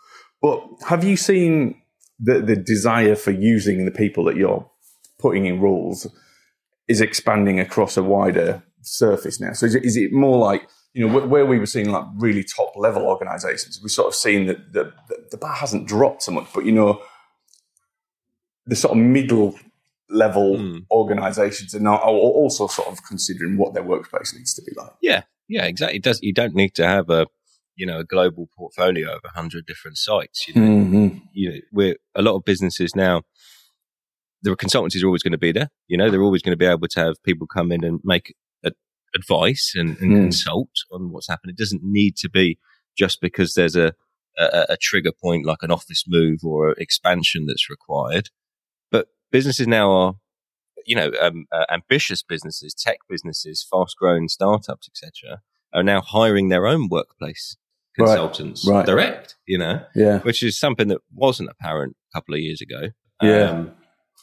But 0.41 0.65
have 0.89 1.05
you 1.05 1.19
seen 1.19 1.83
the 2.19 2.41
the 2.41 2.57
desire 2.57 3.15
for 3.15 3.33
using 3.33 3.85
the 3.85 3.91
people 3.91 4.25
that 4.25 4.37
you're 4.37 4.67
putting 5.19 5.45
in 5.45 5.61
roles 5.61 6.07
is 6.89 7.01
expanding 7.01 7.59
across 7.61 7.97
a 7.97 8.03
wider 8.03 8.63
surface 8.83 9.41
now? 9.41 9.53
So 9.53 9.67
is 9.67 9.75
it, 9.75 9.85
is 9.85 9.97
it 9.97 10.13
more 10.13 10.39
like 10.39 10.69
you 10.95 11.07
know 11.07 11.21
wh- 11.21 11.29
where 11.31 11.45
we 11.47 11.59
were 11.59 11.67
seeing 11.67 11.91
like 11.91 12.05
really 12.17 12.43
top 12.45 12.73
level 12.77 13.03
organizations 13.03 13.79
we're 13.83 13.89
sort 13.89 14.09
of 14.09 14.15
seen 14.15 14.47
that 14.47 14.73
the, 14.73 14.85
the, 15.09 15.27
the 15.33 15.37
bar 15.37 15.53
hasn't 15.55 15.87
dropped 15.87 16.23
so 16.23 16.33
much 16.33 16.47
but 16.55 16.65
you 16.65 16.73
know 16.73 17.03
the 18.67 18.75
sort 18.77 18.93
of 18.93 18.99
middle 18.99 19.55
level 20.09 20.57
Mm. 20.57 20.87
organizations 20.91 21.75
are 21.75 21.81
now 21.81 21.97
also 21.99 22.67
sort 22.69 22.89
of 22.89 23.03
considering 23.05 23.59
what 23.59 23.75
their 23.75 23.83
workplace 23.83 24.33
needs 24.35 24.55
to 24.55 24.63
be 24.63 24.73
like 24.77 24.93
Yeah, 25.03 25.23
yeah, 25.49 25.65
exactly. 25.65 25.97
It 25.99 26.05
does 26.05 26.21
you 26.23 26.33
don't 26.33 26.55
need 26.55 26.75
to 26.77 26.87
have 26.87 27.11
a 27.11 27.27
you 27.75 27.87
know 27.87 27.99
a 27.99 28.05
global 28.05 28.49
portfolio 28.57 29.17
of 29.17 29.21
a 29.25 29.31
hundred 29.31 29.67
different 29.67 29.99
sites. 29.99 30.47
You 30.49 30.55
know, 30.55 30.61
mm-hmm. 30.69 31.19
you 31.33 31.51
know, 31.51 31.59
we're 31.73 31.97
a 32.15 32.23
lot 32.23 32.37
of 32.37 32.45
businesses 32.45 32.95
now. 32.97 33.23
The 34.51 34.57
consultancies 34.57 35.03
are 35.03 35.07
always 35.07 35.23
going 35.23 35.33
to 35.33 35.39
be 35.39 35.53
there. 35.53 35.71
You 35.89 35.97
know, 35.99 36.11
they're 36.11 36.23
always 36.23 36.43
going 36.43 36.53
to 36.53 36.57
be 36.57 36.67
able 36.67 36.89
to 36.89 37.01
have 37.01 37.23
people 37.25 37.47
come 37.47 37.73
in 37.73 37.85
and 37.85 38.01
make 38.05 38.35
a, 38.65 38.73
advice 39.15 39.73
and, 39.75 39.97
and 39.99 40.13
Mm. 40.13 40.23
consult 40.25 40.71
on 40.93 41.11
what's 41.13 41.29
happening. 41.29 41.55
It 41.57 41.59
doesn't 41.59 41.83
need 41.83 42.17
to 42.19 42.29
be 42.31 42.59
just 42.97 43.21
because 43.21 43.55
there's 43.55 43.77
a, 43.77 43.93
a 44.39 44.67
a 44.71 44.77
trigger 44.81 45.13
point 45.13 45.47
like 45.47 45.63
an 45.63 45.71
office 45.71 46.05
move 46.07 46.41
or 46.45 46.73
expansion 46.73 47.47
that's 47.47 47.69
required. 47.71 48.31
But 48.91 49.09
businesses 49.31 49.67
now 49.67 49.91
are, 49.91 50.15
you 50.87 50.95
know, 50.97 51.11
um, 51.21 51.47
uh, 51.53 51.65
ambitious 51.71 52.23
businesses, 52.23 52.75
tech 52.75 52.99
businesses, 53.09 53.67
fast 53.71 53.97
growing 53.99 54.29
startups, 54.29 54.89
etc., 54.89 55.41
are 55.73 55.83
now 55.83 56.01
hiring 56.01 56.49
their 56.51 56.67
own 56.67 56.89
workplace 56.91 57.57
consultants 57.97 58.67
right. 58.69 58.85
direct. 58.87 59.37
You 59.47 59.59
know, 59.59 59.81
yeah 59.95 60.19
which 60.21 60.43
is 60.43 60.59
something 60.59 60.89
that 60.89 61.01
wasn't 61.15 61.51
apparent 61.51 61.97
a 62.13 62.19
couple 62.19 62.35
of 62.35 62.41
years 62.41 62.61
ago. 62.61 62.91
Yeah. 63.23 63.65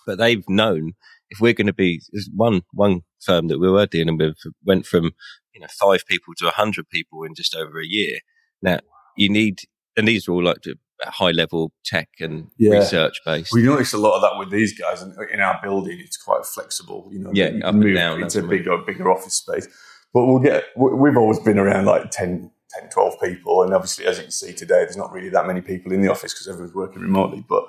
But 0.05 0.17
they've 0.17 0.43
known 0.49 0.93
if 1.29 1.39
we're 1.39 1.53
going 1.53 1.67
to 1.67 1.73
be 1.73 2.01
there's 2.11 2.29
one 2.35 2.61
one 2.73 3.01
firm 3.21 3.47
that 3.47 3.59
we 3.59 3.69
were 3.69 3.85
dealing 3.85 4.17
with 4.17 4.35
went 4.65 4.85
from 4.85 5.11
you 5.53 5.61
know 5.61 5.67
five 5.79 6.05
people 6.07 6.33
to 6.37 6.47
a 6.47 6.51
hundred 6.51 6.89
people 6.89 7.23
in 7.23 7.33
just 7.35 7.55
over 7.55 7.79
a 7.79 7.85
year. 7.85 8.19
Now 8.61 8.79
you 9.17 9.29
need, 9.29 9.59
and 9.97 10.07
these 10.07 10.27
are 10.27 10.31
all 10.31 10.43
like 10.43 10.57
high 11.05 11.31
level 11.31 11.71
tech 11.83 12.07
and 12.19 12.47
Yeah. 12.57 12.71
research 12.79 13.19
based. 13.25 13.51
we 13.51 13.61
noticed 13.61 13.93
a 13.93 13.97
lot 13.97 14.15
of 14.15 14.21
that 14.21 14.37
with 14.39 14.49
these 14.51 14.77
guys 14.77 15.01
and 15.01 15.13
in 15.33 15.41
our 15.41 15.59
building 15.61 15.99
it's 15.99 16.15
quite 16.15 16.45
flexible 16.45 17.09
you 17.11 17.19
know 17.19 17.29
Yeah, 17.33 17.49
you 17.49 17.61
up 17.63 17.73
can 17.73 17.83
and 17.83 17.95
down, 17.95 18.21
that's 18.21 18.35
into 18.35 18.47
what 18.47 18.53
I 18.53 18.55
mean. 18.55 18.63
bigger 18.63 18.77
bigger 18.85 19.11
office 19.11 19.33
space 19.35 19.67
but 20.13 20.25
we'll 20.25 20.39
get 20.39 20.63
we- 20.77 20.93
we've 20.93 21.17
always 21.17 21.39
been 21.39 21.59
around 21.59 21.85
like 21.85 22.09
10 22.11 22.49
10 22.79 22.89
12 22.89 23.15
people 23.21 23.63
and 23.63 23.73
obviously 23.73 24.05
as 24.05 24.17
you 24.17 24.23
can 24.23 24.31
see 24.31 24.53
today 24.53 24.79
there's 24.85 24.95
not 24.95 25.11
really 25.11 25.27
that 25.29 25.45
many 25.45 25.59
people 25.59 25.91
in 25.91 26.01
the 26.01 26.09
office 26.09 26.33
because 26.33 26.47
everyone's 26.47 26.73
working 26.73 27.01
remotely 27.01 27.43
but 27.49 27.65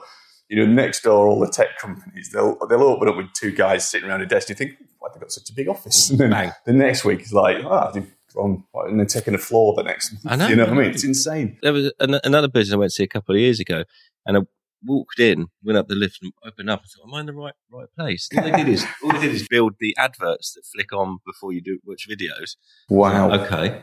you 0.49 0.57
know 0.57 0.67
next 0.67 1.03
door 1.03 1.27
all 1.27 1.41
the 1.41 1.49
tech 1.49 1.79
companies 1.79 2.31
they'll 2.33 2.57
they'll 2.69 2.83
open 2.83 3.09
up 3.09 3.17
with 3.17 3.33
two 3.33 3.51
guys 3.51 3.89
sitting 3.89 4.09
around 4.09 4.21
a 4.21 4.27
desk 4.27 4.51
and 4.51 4.59
you 4.59 4.67
think 4.67 4.79
why 4.99 5.09
they've 5.09 5.15
they 5.15 5.21
got 5.21 5.33
such 5.33 5.51
a 5.51 5.55
big 5.55 5.69
office 5.69 6.11
and 6.11 6.19
then 6.19 6.31
Bang. 6.31 6.53
the 6.67 6.73
next 6.73 7.05
week 7.05 7.21
is 7.21 7.33
like 7.33 7.65
ah 7.65 7.91
they've 7.91 8.15
gone 8.35 8.65
and 8.87 8.99
then 8.99 9.07
taking 9.07 9.35
a 9.35 9.39
floor 9.39 9.75
the 9.77 9.85
next 9.85 10.13
month. 10.13 10.27
I 10.27 10.37
know, 10.37 10.49
you 10.49 10.57
know 10.57 10.65
what 10.65 10.73
I 10.73 10.77
I 10.77 10.83
mean 10.83 10.91
it's 10.91 11.05
insane 11.05 11.59
there 11.63 11.73
was 11.73 11.93
an, 12.01 12.19
another 12.25 12.49
business 12.49 12.75
I 12.75 12.79
went 12.79 12.91
to 12.91 12.95
see 12.95 13.05
a 13.05 13.09
couple 13.09 13.35
of 13.35 13.41
years 13.41 13.61
ago, 13.61 13.85
and 14.27 14.37
I 14.37 14.41
walked 14.87 15.19
in, 15.19 15.47
went 15.63 15.79
up 15.79 15.89
the 15.89 15.95
lift, 15.95 16.19
and 16.23 16.33
opened 16.45 16.69
up. 16.69 16.81
I 16.81 16.85
thought, 16.85 17.09
"Am 17.09 17.15
I 17.15 17.21
in 17.21 17.27
the 17.27 17.33
right 17.33 17.55
right 17.71 17.89
place?" 17.97 18.29
All 18.37 18.43
they 18.43 18.51
did 18.51 18.69
is 18.69 18.85
all 19.03 19.13
they 19.13 19.21
did 19.21 19.35
is 19.35 19.49
build 19.49 19.75
the 19.81 19.97
adverts 19.97 20.53
that 20.55 20.65
flick 20.75 20.93
on 20.93 21.19
before 21.25 21.53
you 21.53 21.63
do 21.63 21.79
watch 21.85 22.07
videos. 22.09 22.57
wow 22.89 23.31
Okay. 23.33 23.83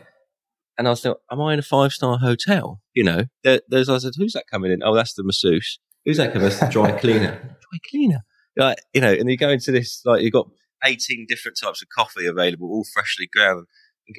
And 0.78 0.88
I 0.88 0.92
was 0.92 1.06
like, 1.06 1.16
am 1.32 1.42
I 1.42 1.54
in 1.54 1.60
a 1.60 1.64
five 1.64 1.92
star 1.92 2.18
hotel? 2.18 2.82
You 2.94 3.04
know, 3.04 3.26
there, 3.44 3.62
there's, 3.68 3.90
I 3.90 4.00
said, 4.00 4.14
who's 4.18 4.34
that 4.34 4.46
coming 4.50 4.72
in? 4.72 4.82
Oh, 4.84 4.96
that's 4.96 5.14
the 5.14 5.24
masseuse. 5.24 5.80
Who's 6.06 6.18
that 6.18 6.34
coming? 6.34 6.48
That's 6.48 6.60
the 6.60 6.68
dry 6.68 6.92
cleaner. 6.94 7.38
dry 7.72 7.80
cleaner. 7.90 8.22
Like, 8.58 8.80
you 8.94 9.02
know, 9.02 9.14
and 9.14 9.30
you 9.30 9.38
go 9.38 9.50
into 9.50 9.72
this, 9.72 10.02
like, 10.06 10.22
you've 10.22 10.34
got 10.34 10.50
18 10.84 11.26
different 11.28 11.58
types 11.62 11.82
of 11.82 11.88
coffee 11.90 12.26
available, 12.26 12.68
all 12.68 12.86
freshly 12.94 13.30
ground. 13.34 13.68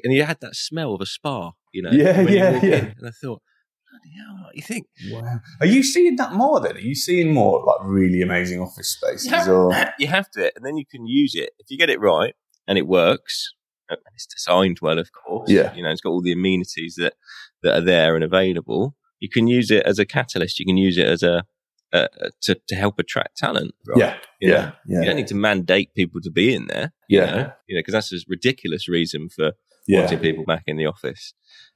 And 0.05 0.15
you 0.15 0.23
had 0.23 0.39
that 0.41 0.55
smell 0.55 0.95
of 0.95 1.01
a 1.01 1.07
spa, 1.07 1.53
you 1.73 1.83
know. 1.83 1.91
Yeah, 1.91 2.21
yeah, 2.23 2.61
yeah. 2.63 2.77
in. 2.77 2.95
And 2.99 3.09
I 3.09 3.11
thought, 3.11 3.43
bloody 3.91 4.43
what 4.43 4.53
do 4.53 4.57
you 4.57 4.63
think? 4.63 4.87
Wow. 5.11 5.41
Are 5.61 5.67
you 5.67 5.83
seeing 5.83 6.17
that 6.17 6.33
more 6.33 6.61
then? 6.61 6.77
Are 6.77 6.81
you 6.81 6.95
seeing 6.95 7.35
more 7.35 7.63
like 7.65 7.79
really 7.83 8.23
amazing 8.23 8.61
office 8.61 8.89
spaces? 8.89 9.31
Yeah. 9.31 9.49
Or 9.51 9.73
you 9.99 10.07
have 10.07 10.31
to, 10.33 10.53
and 10.57 10.65
then 10.65 10.77
you 10.77 10.85
can 10.91 11.07
use 11.07 11.35
it. 11.35 11.51
If 11.59 11.67
you 11.69 11.79
get 11.79 11.91
it 11.91 12.01
right 12.01 12.35
and 12.67 12.79
it 12.79 12.87
works, 12.87 13.53
and 13.89 13.99
it's 14.15 14.27
designed 14.27 14.79
well, 14.81 14.99
of 14.99 15.11
course. 15.13 15.51
Yeah. 15.51 15.75
You 15.75 15.83
know, 15.83 15.91
it's 15.91 16.01
got 16.01 16.11
all 16.11 16.23
the 16.23 16.33
amenities 16.33 16.95
that, 16.97 17.15
that 17.63 17.75
are 17.75 17.85
there 17.85 18.15
and 18.15 18.25
available. 18.25 18.97
You 19.21 19.29
can 19.29 19.47
use 19.47 19.71
it 19.71 19.85
as 19.85 19.99
a 19.99 20.07
catalyst. 20.07 20.59
You 20.59 20.67
can 20.67 20.77
use 20.77 20.97
it 20.97 21.07
as 21.07 21.23
a, 21.23 21.45
uh, 21.93 22.09
to 22.43 22.57
to 22.69 22.75
help 22.75 22.99
attract 22.99 23.37
talent. 23.37 23.75
Right? 23.87 23.99
Yeah, 23.99 24.17
You 24.41 24.49
know? 24.49 24.55
yeah, 24.55 24.73
yeah, 24.87 24.99
You 25.01 25.05
don't 25.07 25.17
need 25.17 25.27
to 25.29 25.35
mandate 25.35 25.95
people 25.95 26.21
to 26.23 26.31
be 26.31 26.55
in 26.55 26.67
there. 26.67 26.93
Yeah. 27.09 27.21
you 27.21 27.27
know, 27.37 27.53
you 27.69 27.75
know, 27.77 27.79
because 27.81 27.93
that's 27.93 28.13
a 28.13 28.17
ridiculous 28.29 28.89
reason 28.89 29.29
for 29.29 29.53
yeah, 29.87 30.01
wanting 30.01 30.21
people 30.21 30.45
back 30.45 30.65
in 30.67 30.77
the 30.77 30.87
office. 30.87 31.35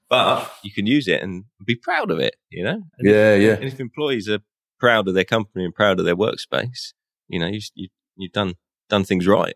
But 0.09 0.51
you 0.63 0.71
can 0.73 0.87
use 0.87 1.09
it 1.09 1.21
and 1.23 1.45
be 1.65 1.75
proud 1.75 2.11
of 2.11 2.19
it. 2.21 2.37
You 2.51 2.65
know, 2.65 2.83
and 2.99 3.09
yeah, 3.11 3.33
If, 3.35 3.43
yeah. 3.43 3.55
and 3.55 3.65
if 3.65 3.81
employees 3.81 4.29
are 4.29 4.39
proud 4.79 5.09
of 5.09 5.15
their 5.15 5.25
company 5.25 5.65
and 5.65 5.75
proud 5.75 5.99
of 5.99 6.05
their 6.05 6.17
workspace, 6.17 6.93
you 7.29 7.39
know, 7.41 7.47
you, 7.49 7.61
you 7.75 7.89
you've 8.17 8.33
done 8.33 8.55
done 8.89 9.05
things 9.05 9.27
right. 9.27 9.55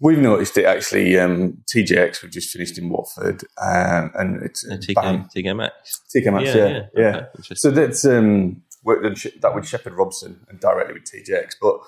We've 0.00 0.18
noticed 0.18 0.58
it 0.58 0.64
actually. 0.64 1.16
Um, 1.16 1.58
TJX 1.72 2.22
we've 2.22 2.32
just 2.32 2.50
finished 2.50 2.76
in 2.78 2.88
Watford, 2.88 3.44
um, 3.62 4.10
and 4.14 4.42
it's 4.42 4.64
Uh, 4.68 4.78
bang, 4.94 5.28
TK, 5.34 5.44
TK 5.44 5.56
Maxx. 5.56 6.00
TK 6.16 6.32
Maxx, 6.32 6.54
yeah, 6.56 6.86
yeah. 6.96 7.26
Okay. 7.38 7.54
So 7.54 7.70
that's 7.70 8.04
um, 8.04 8.62
worked 8.84 9.04
on 9.06 9.14
that 9.40 9.54
with 9.54 9.66
Sheppard 9.68 9.94
Robson 9.94 10.44
and 10.48 10.60
directly 10.60 10.94
with 10.94 11.04
TJX. 11.04 11.54
But 11.60 11.78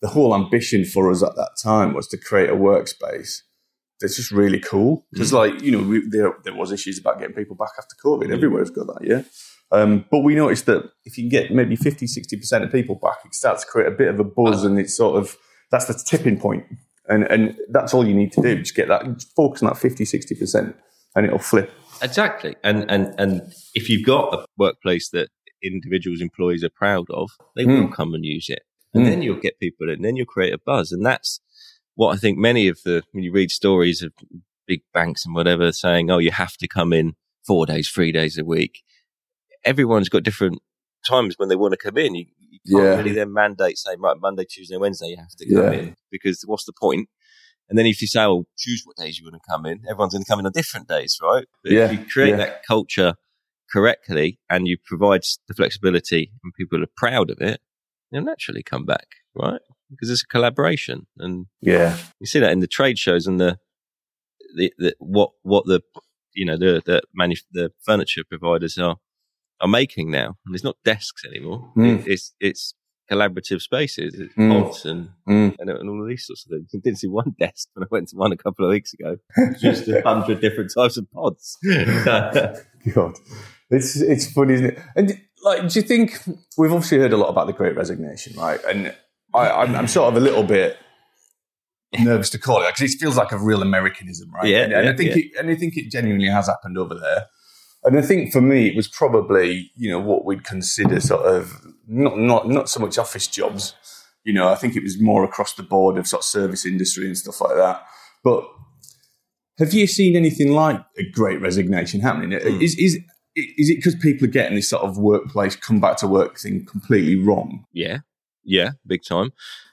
the 0.00 0.08
whole 0.08 0.34
ambition 0.34 0.84
for 0.84 1.10
us 1.10 1.22
at 1.22 1.36
that 1.36 1.52
time 1.62 1.94
was 1.94 2.06
to 2.08 2.18
create 2.18 2.50
a 2.50 2.54
workspace 2.56 3.42
that's 4.00 4.16
just 4.16 4.30
really 4.30 4.60
cool. 4.60 5.06
Because, 5.12 5.30
Mm. 5.30 5.34
like 5.34 5.62
you 5.62 5.72
know, 5.72 5.82
we, 5.82 6.06
there 6.08 6.34
there 6.44 6.54
was 6.54 6.72
issues 6.72 6.98
about 6.98 7.18
getting 7.18 7.34
people 7.34 7.56
back 7.56 7.70
after 7.78 7.94
COVID. 8.04 8.28
Mm. 8.28 8.32
Everywhere's 8.34 8.70
got 8.70 8.86
that, 8.88 9.06
yeah. 9.06 9.22
Um, 9.72 10.04
but 10.10 10.20
we 10.20 10.34
noticed 10.34 10.66
that 10.66 10.84
if 11.04 11.16
you 11.16 11.24
can 11.24 11.30
get 11.30 11.50
maybe 11.52 11.74
50, 11.74 12.06
60% 12.06 12.62
of 12.62 12.70
people 12.70 12.96
back, 12.96 13.18
it 13.24 13.34
starts 13.34 13.64
to 13.64 13.70
create 13.70 13.88
a 13.88 13.96
bit 13.96 14.08
of 14.08 14.20
a 14.20 14.24
buzz, 14.24 14.62
and 14.64 14.78
it's 14.78 14.96
sort 14.96 15.16
of 15.16 15.36
that's 15.70 15.86
the 15.86 15.94
tipping 15.94 16.38
point. 16.38 16.64
And 17.08 17.24
and 17.24 17.56
that's 17.70 17.92
all 17.94 18.06
you 18.06 18.14
need 18.14 18.32
to 18.32 18.42
do. 18.42 18.58
Just 18.60 18.74
get 18.74 18.88
that, 18.88 19.04
just 19.14 19.34
focus 19.34 19.62
on 19.62 19.68
that 19.68 19.78
50, 19.78 20.04
60%, 20.04 20.74
and 21.16 21.26
it'll 21.26 21.38
flip. 21.38 21.70
Exactly. 22.02 22.56
And 22.62 22.84
and 22.90 23.14
and 23.18 23.52
if 23.74 23.88
you've 23.88 24.04
got 24.06 24.34
a 24.34 24.44
workplace 24.58 25.08
that 25.10 25.28
individuals, 25.62 26.20
employees 26.20 26.64
are 26.64 26.70
proud 26.70 27.06
of, 27.10 27.30
they 27.56 27.64
will 27.64 27.88
come 27.88 28.14
and 28.14 28.24
use 28.24 28.48
it. 28.48 28.62
And 28.92 29.04
Mm. 29.04 29.06
then 29.06 29.22
you'll 29.22 29.40
get 29.40 29.58
people 29.58 29.88
in, 29.90 30.02
then 30.02 30.16
you'll 30.16 30.26
create 30.26 30.52
a 30.54 30.58
buzz. 30.58 30.92
And 30.92 31.04
that's 31.04 31.40
what 31.94 32.14
I 32.14 32.16
think 32.18 32.38
many 32.38 32.68
of 32.68 32.82
the 32.84 33.02
when 33.12 33.24
you 33.24 33.32
read 33.32 33.50
stories 33.50 34.02
of 34.02 34.12
big 34.66 34.82
banks 34.92 35.24
and 35.26 35.34
whatever 35.34 35.72
saying, 35.72 36.10
Oh, 36.10 36.18
you 36.18 36.30
have 36.30 36.56
to 36.58 36.68
come 36.68 36.92
in 36.92 37.14
four 37.46 37.66
days, 37.66 37.88
three 37.88 38.12
days 38.12 38.38
a 38.38 38.44
week. 38.44 38.82
Everyone's 39.64 40.08
got 40.08 40.22
different 40.22 40.60
times 41.06 41.34
when 41.38 41.48
they 41.48 41.56
want 41.56 41.72
to 41.72 41.76
come 41.78 41.98
in. 41.98 42.14
You, 42.14 42.26
you 42.38 42.58
can't 42.72 42.84
Yeah. 42.90 42.96
really 42.96 43.12
then 43.12 43.32
mandate 43.32 43.78
saying, 43.78 44.00
right, 44.00 44.16
Monday, 44.18 44.44
Tuesday, 44.44 44.76
Wednesday 44.76 45.08
you 45.08 45.16
have 45.16 45.34
to 45.36 45.54
come 45.54 45.72
Yeah. 45.72 45.78
in 45.80 45.96
because 46.10 46.42
what's 46.46 46.64
the 46.64 46.72
point? 46.72 47.08
And 47.68 47.78
then 47.78 47.86
if 47.86 48.00
you 48.02 48.08
say, 48.08 48.20
well, 48.26 48.46
choose 48.58 48.82
what 48.84 48.96
days 48.96 49.18
you 49.18 49.24
want 49.24 49.42
to 49.42 49.50
come 49.50 49.64
in, 49.66 49.80
everyone's 49.88 50.12
going 50.12 50.24
to 50.24 50.28
come 50.30 50.38
in 50.38 50.46
on 50.46 50.52
different 50.52 50.86
days, 50.86 51.18
right? 51.22 51.46
But 51.62 51.72
Yeah, 51.72 51.86
if 51.86 51.92
you 51.92 52.06
create 52.06 52.36
that 52.36 52.62
culture 52.66 53.14
correctly 53.72 54.38
and 54.48 54.66
you 54.66 54.76
provide 54.84 55.22
the 55.48 55.54
flexibility 55.54 56.32
and 56.42 56.54
people 56.54 56.82
are 56.82 56.88
proud 56.96 57.30
of 57.30 57.40
it, 57.40 57.60
they'll 58.10 58.22
naturally 58.22 58.62
come 58.62 58.84
back, 58.84 59.06
right? 59.34 59.60
Because 59.90 60.10
it's 60.10 60.22
a 60.22 60.26
collaboration. 60.26 61.06
And 61.18 61.46
Yeah, 61.60 61.96
you 62.20 62.26
see 62.26 62.40
that 62.40 62.52
in 62.52 62.60
the 62.60 62.66
trade 62.66 62.98
shows 62.98 63.26
and 63.26 63.40
the, 63.40 63.58
the, 64.56 64.72
the 64.78 64.94
what, 64.98 65.30
what 65.42 65.66
the, 65.66 65.80
you 66.34 66.44
know, 66.44 66.56
the, 66.56 66.82
the 66.84 67.02
manu- 67.14 67.36
the 67.52 67.72
furniture 67.82 68.22
providers 68.28 68.78
are, 68.78 68.96
are 69.60 69.68
making 69.68 70.10
now. 70.10 70.36
And 70.46 70.54
it's 70.54 70.64
not 70.64 70.76
desks 70.84 71.24
anymore. 71.24 71.72
Mm. 71.76 72.00
It, 72.00 72.08
it's, 72.08 72.34
it's 72.40 72.74
collaborative 73.10 73.60
spaces, 73.60 74.14
Mm. 74.36 74.62
pods 74.62 74.84
and 74.86 75.08
Mm. 75.28 75.56
and, 75.58 75.70
and 75.70 75.88
all 75.90 76.02
of 76.02 76.08
these 76.08 76.26
sorts 76.26 76.44
of 76.46 76.50
things. 76.50 76.70
I 76.74 76.78
didn't 76.82 76.98
see 76.98 77.08
one 77.08 77.34
desk 77.38 77.68
when 77.74 77.84
I 77.84 77.86
went 77.90 78.08
to 78.08 78.16
one 78.16 78.32
a 78.32 78.36
couple 78.36 78.64
of 78.64 78.70
weeks 78.70 78.92
ago. 78.94 79.16
Just 79.60 79.88
a 79.88 80.02
hundred 80.02 80.40
different 80.40 80.72
types 80.74 80.96
of 80.96 81.10
pods. 81.12 81.58
God, 82.94 83.14
it's 83.70 83.96
it's 83.96 84.30
funny, 84.32 84.54
isn't 84.54 84.66
it? 84.66 84.78
And 84.96 85.20
like, 85.42 85.68
do 85.68 85.78
you 85.78 85.82
think 85.84 86.18
we've 86.56 86.72
obviously 86.72 86.98
heard 86.98 87.12
a 87.12 87.16
lot 87.16 87.28
about 87.28 87.46
the 87.46 87.52
Great 87.52 87.76
Resignation, 87.76 88.34
right? 88.38 88.60
And 88.64 88.94
I, 89.34 89.50
I'm, 89.50 89.74
I'm 89.76 89.88
sort 89.88 90.08
of 90.08 90.16
a 90.16 90.20
little 90.24 90.44
bit 90.44 90.78
nervous 91.98 92.30
to 92.30 92.38
call 92.38 92.62
it 92.62 92.74
because 92.74 92.94
it 92.94 92.98
feels 92.98 93.16
like 93.16 93.32
a 93.32 93.38
real 93.38 93.62
Americanism, 93.62 94.30
right? 94.32 94.46
Yeah, 94.46 94.62
and, 94.64 94.72
and 94.72 94.88
I 94.88 94.96
think 94.96 95.10
yeah. 95.10 95.16
it, 95.18 95.30
and 95.38 95.50
I 95.50 95.54
think 95.56 95.76
it 95.76 95.90
genuinely 95.90 96.28
has 96.28 96.46
happened 96.46 96.78
over 96.78 96.94
there. 96.94 97.26
And 97.84 97.98
I 97.98 98.02
think 98.02 98.32
for 98.32 98.40
me, 98.40 98.66
it 98.66 98.76
was 98.76 98.88
probably 98.88 99.70
you 99.76 99.90
know 99.90 100.00
what 100.00 100.24
we'd 100.24 100.44
consider 100.44 101.00
sort 101.00 101.26
of 101.26 101.60
not 101.86 102.18
not 102.18 102.48
not 102.48 102.68
so 102.68 102.80
much 102.80 102.98
office 102.98 103.26
jobs. 103.26 103.74
You 104.24 104.32
know, 104.32 104.48
I 104.48 104.54
think 104.54 104.74
it 104.74 104.82
was 104.82 105.00
more 105.00 105.22
across 105.22 105.52
the 105.52 105.62
board 105.62 105.98
of 105.98 106.06
sort 106.06 106.20
of 106.20 106.24
service 106.24 106.64
industry 106.64 107.06
and 107.06 107.16
stuff 107.16 107.40
like 107.42 107.56
that. 107.56 107.82
But 108.22 108.48
have 109.58 109.74
you 109.74 109.86
seen 109.86 110.16
anything 110.16 110.52
like 110.52 110.82
a 110.98 111.08
great 111.10 111.40
resignation 111.40 112.00
happening? 112.00 112.38
Hmm. 112.38 112.60
Is 112.60 112.74
is 112.76 112.98
is 113.36 113.70
it 113.70 113.76
because 113.76 113.96
people 113.96 114.26
are 114.26 114.30
getting 114.30 114.56
this 114.56 114.70
sort 114.70 114.82
of 114.82 114.96
workplace 114.96 115.56
come 115.56 115.80
back 115.80 115.98
to 115.98 116.06
work 116.06 116.38
thing 116.38 116.64
completely 116.64 117.16
wrong? 117.16 117.64
yeah, 117.72 117.98
yeah, 118.44 118.70
big 118.86 119.02
time. 119.04 119.32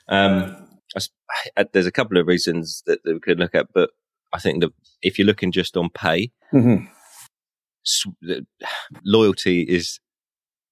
Um, 0.09 0.67
I 1.55 1.63
there's 1.71 1.85
a 1.85 1.91
couple 1.91 2.17
of 2.17 2.27
reasons 2.27 2.83
that, 2.85 3.03
that 3.03 3.13
we 3.13 3.19
could 3.21 3.39
look 3.39 3.55
at, 3.55 3.67
but 3.73 3.91
I 4.33 4.39
think 4.39 4.61
that 4.61 4.71
if 5.01 5.17
you're 5.17 5.25
looking 5.25 5.51
just 5.51 5.77
on 5.77 5.89
pay, 5.89 6.31
Mm-hmm. 6.53 6.85
Loyalty 9.03 9.61
is 9.63 9.99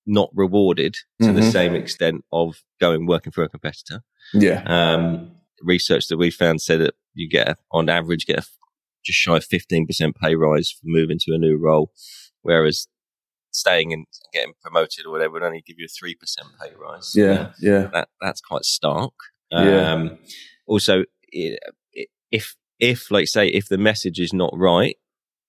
not 0.05 0.29
rewarded 0.33 0.95
to 1.21 1.31
the 1.31 1.41
Mhm. 1.41 1.51
same 1.51 1.75
extent 1.75 2.25
of 2.31 2.63
going 2.79 3.05
working 3.05 3.31
for 3.31 3.43
a 3.43 3.49
competitor. 3.49 4.03
Yeah, 4.33 4.63
Um, 4.65 5.35
research 5.61 6.07
that 6.07 6.17
we 6.17 6.31
found 6.31 6.61
said 6.61 6.79
that 6.81 6.95
you 7.13 7.29
get, 7.29 7.49
a, 7.49 7.57
on 7.71 7.89
average, 7.89 8.25
get 8.25 8.39
a, 8.39 8.45
just 9.05 9.17
shy 9.19 9.37
of 9.37 9.45
15% 9.47 10.15
pay 10.15 10.35
rise 10.35 10.71
for 10.71 10.81
moving 10.85 11.17
to 11.21 11.33
a 11.33 11.37
new 11.37 11.57
role, 11.57 11.91
whereas 12.41 12.87
staying 13.51 13.91
and 13.93 14.05
getting 14.33 14.53
promoted 14.61 15.05
or 15.05 15.11
whatever 15.11 15.33
would 15.33 15.43
only 15.43 15.61
give 15.65 15.77
you 15.79 15.85
a 15.85 15.87
3% 16.05 16.15
pay 16.61 16.73
rise. 16.75 17.13
yeah, 17.15 17.51
yeah, 17.59 17.89
That, 17.93 18.09
that's 18.21 18.41
quite 18.41 18.63
stark. 18.63 19.13
Yeah. 19.51 19.91
Um, 19.93 20.19
also, 20.67 21.01
i- 21.35 21.57
i- 21.97 22.05
if, 22.31 22.55
if, 22.79 23.09
like 23.11 23.27
say, 23.27 23.47
if 23.47 23.67
the 23.67 23.77
message 23.77 24.19
is 24.19 24.33
not 24.33 24.51
right, 24.55 24.95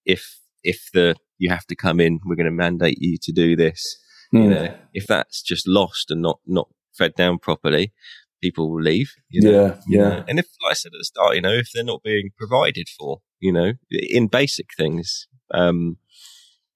if, 0.04 0.40
if 0.64 0.88
the, 0.92 1.14
you 1.40 1.50
have 1.50 1.66
to 1.66 1.74
come 1.74 1.98
in, 2.00 2.20
we're 2.24 2.36
going 2.36 2.44
to 2.44 2.50
mandate 2.52 2.98
you 3.00 3.16
to 3.22 3.32
do 3.32 3.56
this, 3.56 3.98
you 4.32 4.40
Mm. 4.42 4.50
know, 4.50 4.74
if 4.94 5.06
that's 5.06 5.42
just 5.42 5.66
lost 5.66 6.10
and 6.10 6.22
not, 6.22 6.38
not 6.46 6.68
fed 6.96 7.14
down 7.16 7.38
properly, 7.38 7.92
people 8.40 8.70
will 8.70 8.82
leave. 8.82 9.12
You 9.28 9.42
know? 9.42 9.50
yeah, 9.50 9.80
yeah, 9.88 10.24
And 10.28 10.38
if, 10.38 10.46
like 10.62 10.72
I 10.72 10.74
said 10.74 10.92
at 10.94 10.98
the 10.98 11.04
start, 11.04 11.34
you 11.34 11.42
know, 11.42 11.54
if 11.54 11.70
they're 11.74 11.82
not 11.82 12.02
being 12.04 12.30
provided 12.38 12.88
for, 12.96 13.22
you 13.40 13.52
know, 13.52 13.72
in 13.90 14.28
basic 14.28 14.68
things, 14.76 15.26
um, 15.52 15.96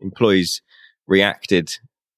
employees 0.00 0.62
reacted 1.06 1.71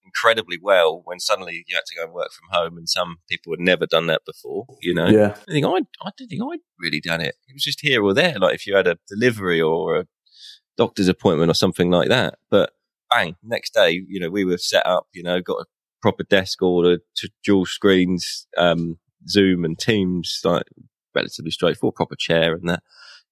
incredibly 0.05 0.59
well 0.63 1.03
when 1.05 1.21
suddenly 1.21 1.65
you 1.67 1.77
had 1.77 1.85
to 1.87 1.95
go 1.95 2.05
and 2.05 2.13
work 2.15 2.31
from 2.33 2.49
home 2.51 2.79
and 2.79 2.89
some 2.89 3.19
people 3.29 3.53
had 3.53 3.61
never 3.61 3.87
done 3.87 4.07
that 4.07 4.23
before, 4.25 4.65
you 4.81 4.95
know. 4.95 5.09
yeah, 5.09 5.35
I 5.49 5.53
think 5.53 5.67
I, 5.67 5.79
I 6.07 6.11
didn't 6.17 6.31
think 6.31 6.43
I'd 6.43 6.61
really 6.79 7.01
done 7.01 7.21
it. 7.21 7.35
It 7.49 7.53
was 7.55 7.63
just 7.65 7.81
here 7.81 8.03
or 8.03 8.15
there, 8.15 8.39
like 8.39 8.55
if 8.55 8.67
you 8.67 8.75
had 8.77 8.87
a 8.87 8.99
delivery 9.09 9.61
or 9.61 9.97
a 9.99 10.07
doctor's 10.77 11.09
appointment 11.09 11.51
or 11.51 11.55
something 11.55 11.91
like 11.91 12.09
that. 12.09 12.39
But 12.51 12.73
bang, 13.11 13.37
next 13.43 13.75
day, 13.75 14.03
you 14.09 14.21
know, 14.21 14.31
we 14.31 14.45
were 14.45 14.59
set 14.59 14.87
up, 14.87 15.07
you 15.13 15.23
know, 15.23 15.41
got 15.41 15.61
a 15.61 15.65
proper 16.03 16.23
desk 16.25 16.63
ordered 16.63 17.01
to 17.17 17.31
dual 17.45 17.67
screens, 17.67 18.47
um, 18.57 18.99
Zoom 19.29 19.65
and 19.65 19.79
Teams, 19.79 20.41
like 20.45 20.65
relatively 21.15 21.51
straightforward, 21.51 21.95
proper 21.95 22.17
chair 22.17 22.55
and 22.55 22.69
that, 22.69 22.83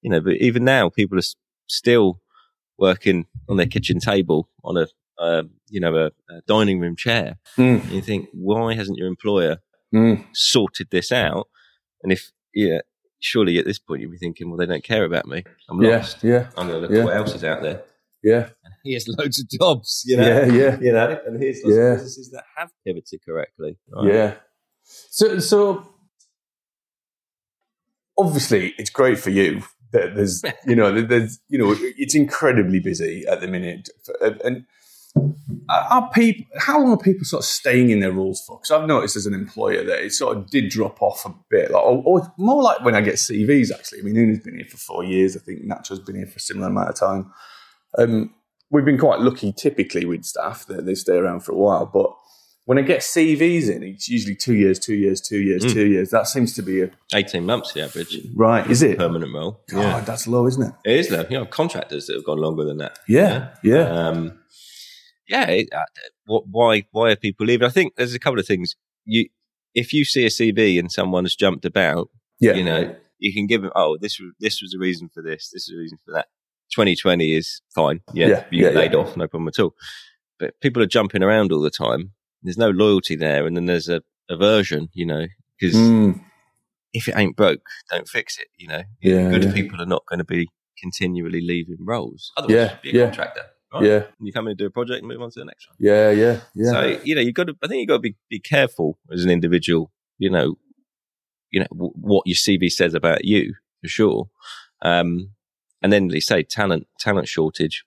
you 0.01 0.09
know, 0.09 0.19
but 0.19 0.33
even 0.37 0.63
now 0.63 0.89
people 0.89 1.17
are 1.17 1.19
s- 1.19 1.35
still 1.67 2.19
working 2.77 3.25
on 3.47 3.57
their 3.57 3.67
kitchen 3.67 3.99
table 3.99 4.49
on 4.63 4.77
a, 4.77 4.87
uh, 5.21 5.43
you 5.69 5.79
know, 5.79 5.95
a, 5.95 6.05
a 6.33 6.41
dining 6.47 6.79
room 6.79 6.95
chair. 6.95 7.37
Mm. 7.57 7.89
You 7.91 8.01
think, 8.01 8.27
why 8.33 8.73
hasn't 8.73 8.97
your 8.97 9.07
employer 9.07 9.59
Mm. 9.93 10.25
sorted 10.33 10.89
this 10.89 11.09
out. 11.11 11.47
And 12.03 12.11
if, 12.11 12.31
yeah, 12.53 12.79
surely 13.19 13.57
at 13.57 13.65
this 13.65 13.79
point 13.79 14.01
you'd 14.01 14.11
be 14.11 14.17
thinking, 14.17 14.49
well, 14.49 14.57
they 14.57 14.65
don't 14.65 14.83
care 14.83 15.03
about 15.05 15.25
me. 15.25 15.43
I'm 15.69 15.79
lost. 15.79 16.23
yeah, 16.23 16.49
I'm 16.57 16.67
going 16.67 16.81
to 16.81 16.87
look 16.87 16.91
Yeah. 16.91 16.99
at 16.99 17.05
what 17.05 17.15
else 17.17 17.33
is 17.35 17.43
out 17.43 17.61
there. 17.61 17.83
yeah, 18.23 18.49
Here's 18.83 19.07
loads 19.07 19.39
of 19.39 19.49
jobs, 19.49 20.03
you 20.05 20.17
know. 20.17 20.27
yeah, 20.27 20.45
yeah, 20.45 20.79
You 20.81 20.91
know, 20.91 21.19
and 21.25 21.41
here's 21.41 21.61
lots 21.63 21.75
Yeah. 21.75 21.81
of 21.91 21.95
businesses 21.97 22.31
that 22.31 22.43
have 22.57 22.69
pivoted 22.85 23.21
correctly. 23.25 23.77
right? 23.93 24.13
Yeah. 24.13 24.33
So, 24.83 25.39
so 25.39 25.87
obviously, 28.17 28.73
it's 28.77 28.89
great 28.89 29.19
for 29.19 29.29
you 29.29 29.63
that 29.91 30.15
there's, 30.15 30.43
you 30.67 30.75
know, 30.75 30.93
that 30.93 31.09
there's, 31.09 31.39
you 31.49 31.57
know, 31.57 31.75
it's 31.79 32.15
incredibly 32.15 32.79
busy 32.79 33.25
at 33.27 33.41
the 33.41 33.47
minute, 33.47 33.89
and 34.43 34.65
are 35.69 36.09
people? 36.13 36.45
How 36.59 36.79
long 36.79 36.91
are 36.91 36.97
people 36.97 37.25
sort 37.25 37.41
of 37.41 37.45
staying 37.45 37.89
in 37.89 37.99
their 37.99 38.11
roles 38.11 38.43
for? 38.45 38.57
Because 38.57 38.71
I've 38.71 38.87
noticed 38.87 39.15
as 39.15 39.25
an 39.25 39.33
employer 39.33 39.83
that 39.83 40.03
it 40.03 40.11
sort 40.13 40.37
of 40.37 40.49
did 40.49 40.69
drop 40.69 41.01
off 41.01 41.25
a 41.25 41.33
bit, 41.49 41.71
like, 41.71 41.83
or, 41.83 42.01
or 42.05 42.33
more 42.37 42.61
like 42.61 42.83
when 42.83 42.95
I 42.95 43.01
get 43.01 43.15
CVs. 43.15 43.71
Actually, 43.73 43.99
I 43.99 44.03
mean, 44.03 44.17
Una's 44.17 44.39
been 44.39 44.55
here 44.55 44.65
for 44.69 44.77
four 44.77 45.03
years. 45.03 45.35
I 45.35 45.39
think 45.39 45.63
Nacho's 45.63 45.99
been 45.99 46.15
here 46.17 46.27
for 46.27 46.37
a 46.37 46.39
similar 46.41 46.67
amount 46.67 46.89
of 46.89 46.95
time. 46.95 47.31
Um, 47.97 48.33
we've 48.69 48.85
been 48.85 48.97
quite 48.99 49.19
lucky, 49.21 49.53
typically 49.53 50.05
with 50.05 50.25
staff 50.25 50.65
that 50.67 50.85
they 50.85 50.95
stay 50.95 51.15
around 51.17 51.41
for 51.41 51.53
a 51.53 51.57
while, 51.57 51.85
but 51.85 52.11
when 52.65 52.79
I 52.79 52.81
get 52.81 53.01
CVs 53.01 53.69
in, 53.69 53.83
it's 53.83 54.09
usually 54.09 54.35
two 54.35 54.55
years, 54.55 54.79
two 54.79 54.95
years, 54.95 55.21
two 55.21 55.37
years, 55.39 55.63
Mm. 55.63 55.71
two 55.73 55.85
years. 55.85 56.09
That 56.09 56.25
seems 56.27 56.51
to 56.55 56.63
be 56.63 56.81
a 56.81 56.89
18 57.13 57.45
months, 57.45 57.73
the 57.73 57.83
average 57.83 58.17
right. 58.35 58.67
Is 58.67 58.81
it? 58.81 58.97
permanent 58.97 59.31
role. 59.35 59.61
God, 59.69 59.81
Yeah. 59.81 59.99
that's 60.01 60.27
low, 60.27 60.47
isn't 60.47 60.63
it? 60.63 60.73
It 60.83 60.99
is, 60.99 61.09
though. 61.09 61.25
You 61.29 61.37
know, 61.37 61.45
contractors 61.45 62.07
that 62.07 62.15
have 62.15 62.25
gone 62.25 62.39
longer 62.39 62.65
than 62.65 62.77
that. 62.79 62.97
Yeah, 63.07 63.49
yeah, 63.63 63.83
Um, 64.07 64.39
yeah. 65.27 65.47
It, 65.49 65.69
uh, 65.73 65.81
what, 66.25 66.43
why, 66.49 66.83
why 66.91 67.11
are 67.11 67.15
people 67.15 67.45
leaving? 67.45 67.67
I 67.67 67.71
think 67.71 67.95
there's 67.95 68.13
a 68.13 68.19
couple 68.19 68.39
of 68.39 68.47
things. 68.47 68.75
you 69.05 69.27
if 69.73 69.91
you 69.91 70.05
see 70.05 70.25
a 70.25 70.29
CV 70.29 70.79
and 70.79 70.89
someone's 70.91 71.35
jumped 71.35 71.65
about, 71.65 72.09
Yeah. 72.39 72.53
you 72.53 72.63
know, 72.63 72.95
you 73.19 73.33
can 73.33 73.45
give 73.47 73.61
them. 73.61 73.71
Oh, 73.75 73.97
this 73.99 74.19
was 74.19 74.31
this 74.39 74.61
was 74.61 74.71
the 74.71 74.79
reason 74.79 75.09
for 75.13 75.21
this. 75.21 75.49
This 75.51 75.63
is 75.63 75.73
the 75.73 75.77
reason 75.77 75.97
for 76.05 76.13
that. 76.13 76.27
2020 76.73 77.35
is 77.35 77.61
fine. 77.73 77.99
Yeah, 78.13 78.27
Yeah, 78.27 78.45
you 78.51 78.61
get 78.61 78.73
yeah, 78.73 78.79
laid 78.79 78.93
yeah. 78.93 78.99
off, 78.99 79.15
no 79.17 79.27
problem 79.27 79.47
at 79.49 79.59
all. 79.59 79.73
But 80.39 80.59
people 80.61 80.81
are 80.81 80.87
jumping 80.87 81.23
around 81.23 81.51
all 81.51 81.61
the 81.61 81.69
time. 81.69 82.11
There's 82.41 82.57
no 82.57 82.69
loyalty 82.69 83.15
there, 83.15 83.45
and 83.45 83.55
then 83.55 83.65
there's 83.65 83.89
a 83.89 84.01
aversion. 84.29 84.89
You 84.93 85.05
know, 85.05 85.25
because 85.59 85.75
Mm, 85.75 86.21
if 86.93 87.07
it 87.07 87.15
ain't 87.17 87.35
broke, 87.35 87.61
don't 87.91 88.07
fix 88.07 88.37
it. 88.39 88.47
You 88.57 88.67
know, 88.67 88.83
yeah. 89.01 89.29
good 89.29 89.43
yeah. 89.45 89.53
people 89.53 89.81
are 89.81 89.85
not 89.85 90.03
going 90.09 90.19
to 90.19 90.25
be 90.25 90.47
continually 90.81 91.41
leaving 91.41 91.77
roles. 91.79 92.31
Otherwise, 92.37 92.55
Yeah, 92.55 92.77
be 92.81 92.89
a 92.91 92.93
yeah. 92.93 93.05
contractor. 93.07 93.41
Right? 93.75 93.83
Yeah. 93.85 94.03
You 94.21 94.31
come 94.33 94.47
in 94.47 94.51
and 94.51 94.57
do 94.57 94.65
a 94.65 94.69
project 94.69 94.99
and 94.99 95.07
move 95.07 95.21
on 95.21 95.29
to 95.31 95.39
the 95.39 95.45
next 95.45 95.67
one. 95.67 95.75
Yeah. 95.79 96.09
Yeah. 96.11 96.39
Yeah. 96.55 96.71
So 96.71 96.99
you 97.03 97.15
know, 97.15 97.21
you've 97.21 97.33
got 97.35 97.47
to. 97.47 97.55
I 97.63 97.67
think 97.67 97.79
you've 97.81 97.89
got 97.89 97.95
to 97.97 97.99
be 97.99 98.15
be 98.29 98.39
careful 98.39 98.97
as 99.11 99.23
an 99.23 99.29
individual. 99.29 99.91
You 100.17 100.29
know, 100.29 100.55
you 101.51 101.59
know 101.59 101.67
w- 101.71 101.93
what 101.95 102.25
your 102.25 102.35
CV 102.35 102.69
says 102.71 102.93
about 102.93 103.25
you 103.25 103.53
for 103.81 103.87
sure. 103.87 104.29
Um, 104.81 105.31
and 105.81 105.91
then 105.93 106.07
they 106.07 106.19
say 106.19 106.43
talent 106.43 106.87
talent 106.99 107.27
shortage. 107.27 107.83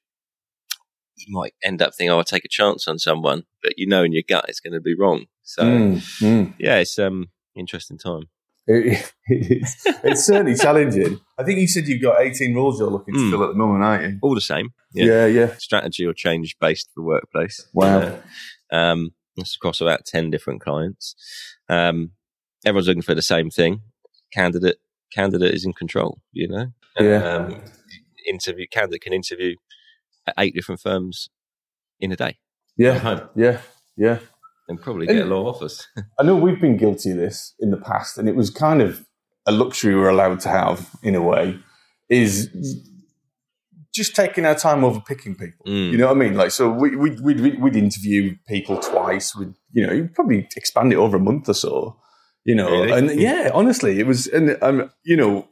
You 1.16 1.34
might 1.36 1.54
end 1.64 1.82
up 1.82 1.94
thinking, 1.94 2.10
"Oh, 2.12 2.18
I'll 2.18 2.24
take 2.24 2.44
a 2.44 2.48
chance 2.48 2.86
on 2.86 2.98
someone," 2.98 3.44
but 3.62 3.74
you 3.76 3.86
know 3.88 4.04
in 4.04 4.12
your 4.12 4.22
gut 4.28 4.44
it's 4.48 4.60
going 4.60 4.74
to 4.74 4.80
be 4.80 4.94
wrong. 4.94 5.26
So 5.42 5.62
Mm, 5.64 5.96
mm. 6.20 6.54
yeah, 6.58 6.76
it's 6.78 6.98
um 6.98 7.30
interesting 7.56 7.98
time. 7.98 8.28
It- 8.68 9.12
it's, 9.26 9.82
it's 10.04 10.24
certainly 10.24 10.54
challenging. 10.64 11.18
I 11.38 11.42
think 11.42 11.58
you 11.58 11.66
said 11.68 11.88
you've 11.88 12.02
got 12.02 12.20
18 12.20 12.54
roles 12.54 12.78
you're 12.78 12.90
looking 12.90 13.14
to 13.14 13.20
Mm. 13.20 13.30
fill 13.30 13.42
at 13.44 13.48
the 13.48 13.54
moment, 13.54 13.82
aren't 13.84 14.02
you? 14.04 14.18
All 14.22 14.34
the 14.34 14.40
same, 14.40 14.70
yeah. 14.92 15.04
Yeah. 15.06 15.26
Yeah. 15.26 15.56
Strategy 15.56 16.04
or 16.06 16.12
change 16.12 16.56
based 16.60 16.90
for 16.94 17.02
workplace. 17.02 17.66
Wow. 17.72 17.98
Uh, 18.70 18.74
um, 18.74 19.10
it's 19.36 19.54
across 19.56 19.80
about 19.80 20.04
ten 20.04 20.30
different 20.30 20.60
clients. 20.60 21.14
Um, 21.68 22.10
everyone's 22.66 22.88
looking 22.88 23.02
for 23.02 23.14
the 23.14 23.22
same 23.22 23.50
thing. 23.50 23.80
Candidate 24.32 24.76
candidate 25.12 25.54
is 25.54 25.64
in 25.64 25.72
control. 25.72 26.20
You 26.32 26.48
know. 26.48 26.66
Yeah. 27.00 27.22
Um, 27.22 27.62
interview 28.26 28.66
candidate 28.70 29.00
can 29.02 29.12
interview 29.12 29.54
at 30.26 30.34
eight 30.38 30.54
different 30.54 30.80
firms 30.80 31.30
in 32.00 32.12
a 32.12 32.16
day. 32.16 32.38
Yeah. 32.76 33.26
Yeah. 33.34 33.60
Yeah. 33.96 34.18
And 34.68 34.80
probably 34.80 35.06
get 35.06 35.16
a 35.16 35.20
And- 35.22 35.30
lot 35.30 35.40
of 35.48 35.56
offers. 35.56 35.86
I 36.18 36.22
know 36.22 36.36
we've 36.36 36.60
been 36.60 36.76
guilty 36.76 37.10
of 37.12 37.16
this 37.16 37.54
in 37.60 37.70
the 37.70 37.76
past, 37.78 38.18
and 38.18 38.28
it 38.28 38.36
was 38.36 38.50
kind 38.50 38.80
of 38.82 39.04
a 39.46 39.52
luxury 39.52 39.94
we're 39.94 40.08
allowed 40.10 40.40
to 40.40 40.48
have 40.48 40.90
in 41.02 41.14
a 41.14 41.22
way. 41.22 41.58
Is 42.08 42.48
just 43.94 44.14
taking 44.14 44.44
our 44.46 44.54
time 44.54 44.84
over 44.84 45.00
picking 45.00 45.34
people. 45.34 45.66
Mm. 45.66 45.90
You 45.92 45.98
know 45.98 46.06
what 46.06 46.16
I 46.16 46.20
mean? 46.20 46.34
Like, 46.34 46.50
so 46.52 46.70
we, 46.70 46.94
we'd, 46.96 47.20
we'd, 47.20 47.40
we'd 47.60 47.76
interview 47.76 48.36
people 48.46 48.78
twice. 48.78 49.34
We'd, 49.34 49.54
you 49.72 49.86
know, 49.86 49.92
you'd 49.92 50.14
probably 50.14 50.48
expand 50.56 50.92
it 50.92 50.96
over 50.96 51.16
a 51.16 51.20
month 51.20 51.48
or 51.48 51.54
so. 51.54 51.96
You 52.44 52.54
know, 52.54 52.70
Really? 52.70 52.92
and 53.10 53.20
yeah, 53.20 53.50
honestly, 53.52 53.98
it 53.98 54.06
was, 54.06 54.26
and 54.28 54.56
um, 54.62 54.90
you 55.04 55.16
know, 55.16 55.48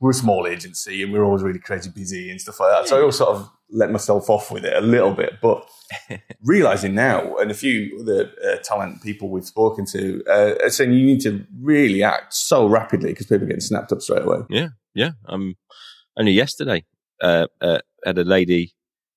we're 0.00 0.10
a 0.10 0.14
small 0.14 0.46
agency 0.46 1.02
and 1.02 1.12
we're 1.12 1.24
always 1.24 1.42
really 1.42 1.58
crazy 1.58 1.90
busy 1.90 2.30
and 2.30 2.40
stuff 2.40 2.60
like 2.60 2.70
that. 2.70 2.88
So 2.88 2.96
I 2.96 3.00
always 3.00 3.16
sort 3.16 3.30
of 3.36 3.50
let 3.70 3.90
myself 3.90 4.30
off 4.30 4.50
with 4.50 4.64
it 4.64 4.74
a 4.76 4.80
little 4.80 5.12
bit, 5.12 5.34
but 5.42 5.68
realizing 6.42 6.94
now, 6.94 7.36
and 7.36 7.50
a 7.50 7.54
few 7.54 7.98
of 7.98 8.06
the 8.06 8.30
uh, 8.44 8.56
talent 8.62 9.02
people 9.02 9.28
we've 9.28 9.44
spoken 9.44 9.84
to 9.86 10.22
uh, 10.28 10.54
are 10.62 10.70
saying 10.70 10.92
you 10.92 11.04
need 11.04 11.20
to 11.22 11.44
really 11.60 12.02
act 12.02 12.32
so 12.34 12.66
rapidly 12.66 13.10
because 13.10 13.26
people 13.26 13.44
are 13.44 13.48
getting 13.48 13.60
snapped 13.60 13.92
up 13.92 14.00
straight 14.00 14.22
away. 14.22 14.38
yeah, 14.48 14.68
yeah. 14.94 15.10
um, 15.26 15.56
only 16.16 16.32
yesterday 16.32 16.84
uh, 17.22 17.46
uh, 17.60 17.78
had 18.04 18.18
a 18.18 18.24
lady, 18.24 18.72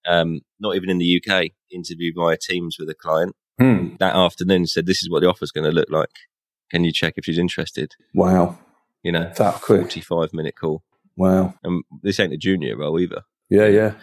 um, 0.08 0.42
not 0.60 0.76
even 0.76 0.90
in 0.90 0.98
the 0.98 1.22
UK, 1.24 1.52
interview 1.72 2.12
via 2.16 2.38
Teams 2.38 2.78
with 2.80 2.90
a 2.90 2.96
client 2.96 3.36
Hmm. 3.60 3.96
that 4.00 4.16
afternoon. 4.16 4.66
Said 4.66 4.88
this 4.88 5.04
is 5.04 5.10
what 5.10 5.22
the 5.22 5.30
offer's 5.30 5.52
going 5.52 5.70
to 5.70 5.76
look 5.76 5.90
like. 5.92 6.10
Can 6.72 6.84
you 6.84 6.92
check 6.92 7.14
if 7.18 7.26
she's 7.26 7.38
interested? 7.38 7.94
Wow, 8.14 8.58
You 9.04 9.12
know, 9.12 9.32
that 9.38 9.62
quick. 9.62 9.82
forty-five 9.82 10.30
minute 10.34 10.56
call. 10.56 10.84
Wow. 11.18 11.54
And 11.64 11.84
this 12.04 12.20
ain't 12.20 12.34
a 12.34 12.38
junior 12.38 12.78
role 12.78 13.00
either. 13.00 13.24
Yeah, 13.50 13.68
yeah, 13.68 13.94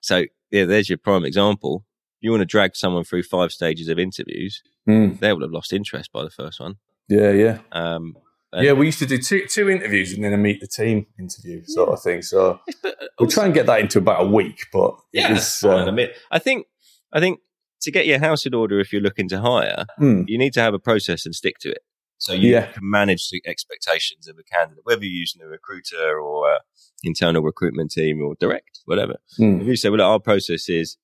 So 0.00 0.24
yeah, 0.50 0.64
there's 0.64 0.88
your 0.88 0.98
prime 0.98 1.24
example. 1.24 1.84
If 2.20 2.24
You 2.24 2.30
want 2.32 2.40
to 2.40 2.46
drag 2.46 2.74
someone 2.74 3.04
through 3.04 3.22
five 3.22 3.52
stages 3.52 3.88
of 3.88 3.98
interviews, 3.98 4.62
Hmm. 4.86 5.14
they 5.20 5.32
would 5.32 5.42
have 5.42 5.52
lost 5.52 5.72
interest 5.72 6.10
by 6.12 6.24
the 6.24 6.30
first 6.30 6.58
one. 6.60 6.76
yeah, 7.08 7.30
yeah. 7.30 7.58
Um, 7.72 8.16
Yeah, 8.54 8.72
we 8.72 8.86
used 8.86 8.98
to 9.00 9.06
do 9.06 9.18
two 9.18 9.46
two 9.46 9.68
interviews 9.68 10.12
and 10.14 10.24
then 10.24 10.32
a 10.32 10.38
meet 10.38 10.60
the 10.60 10.66
team 10.66 11.06
interview 11.18 11.62
sort 11.66 11.90
of 11.90 12.02
thing. 12.02 12.22
So 12.22 12.60
uh, 12.84 12.90
we'll 13.20 13.30
try 13.30 13.44
and 13.44 13.54
get 13.54 13.66
that 13.66 13.80
into 13.80 13.98
about 13.98 14.24
a 14.24 14.28
week. 14.28 14.66
But 14.72 14.96
yeah, 15.12 15.38
uh, 15.62 15.84
I 15.84 15.90
mean, 15.90 16.08
I 16.30 16.38
think, 16.38 16.66
I 17.12 17.20
think 17.20 17.40
to 17.82 17.90
get 17.92 18.06
your 18.06 18.18
house 18.18 18.46
in 18.46 18.54
order, 18.54 18.80
if 18.80 18.92
you're 18.92 19.02
looking 19.02 19.28
to 19.28 19.40
hire, 19.40 19.84
hmm. 19.98 20.22
you 20.26 20.38
need 20.38 20.54
to 20.54 20.60
have 20.60 20.74
a 20.74 20.78
process 20.78 21.24
and 21.26 21.34
stick 21.34 21.58
to 21.60 21.70
it. 21.70 21.82
So 22.18 22.32
you 22.32 22.50
Yeah. 22.52 22.66
can 22.72 22.88
manage 22.88 23.30
the 23.30 23.40
expectations 23.46 24.26
of 24.28 24.36
a 24.38 24.42
candidate, 24.42 24.84
whether 24.84 25.04
you're 25.04 25.12
using 25.20 25.40
a 25.42 25.46
recruiter 25.46 26.20
or 26.20 26.52
a 26.52 26.58
internal 27.04 27.42
recruitment 27.42 27.92
team 27.92 28.20
or 28.22 28.34
direct, 28.40 28.80
whatever. 28.84 29.16
Hmm. 29.36 29.60
If 29.60 29.66
you 29.68 29.76
say, 29.76 29.88
well, 29.88 29.98
look, 29.98 30.04
our 30.06 30.18
process 30.20 30.68
is 30.68 30.96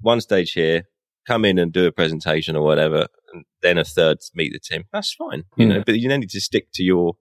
one 0.00 0.20
stage 0.20 0.52
here, 0.52 0.88
come 1.26 1.44
in 1.44 1.58
and 1.58 1.72
do 1.72 1.86
a 1.86 1.92
presentation 1.92 2.56
or 2.56 2.64
whatever, 2.64 3.06
and 3.32 3.44
then 3.62 3.78
a 3.78 3.84
third 3.84 4.18
meet 4.34 4.52
the 4.52 4.58
team. 4.58 4.84
That's 4.92 5.12
fine, 5.14 5.44
you 5.56 5.66
Mm. 5.66 5.68
know. 5.68 5.82
But 5.86 5.98
you 6.00 6.08
then 6.08 6.20
need 6.20 6.30
to 6.30 6.40
stick 6.40 6.68
to 6.74 6.82
your 6.82 7.14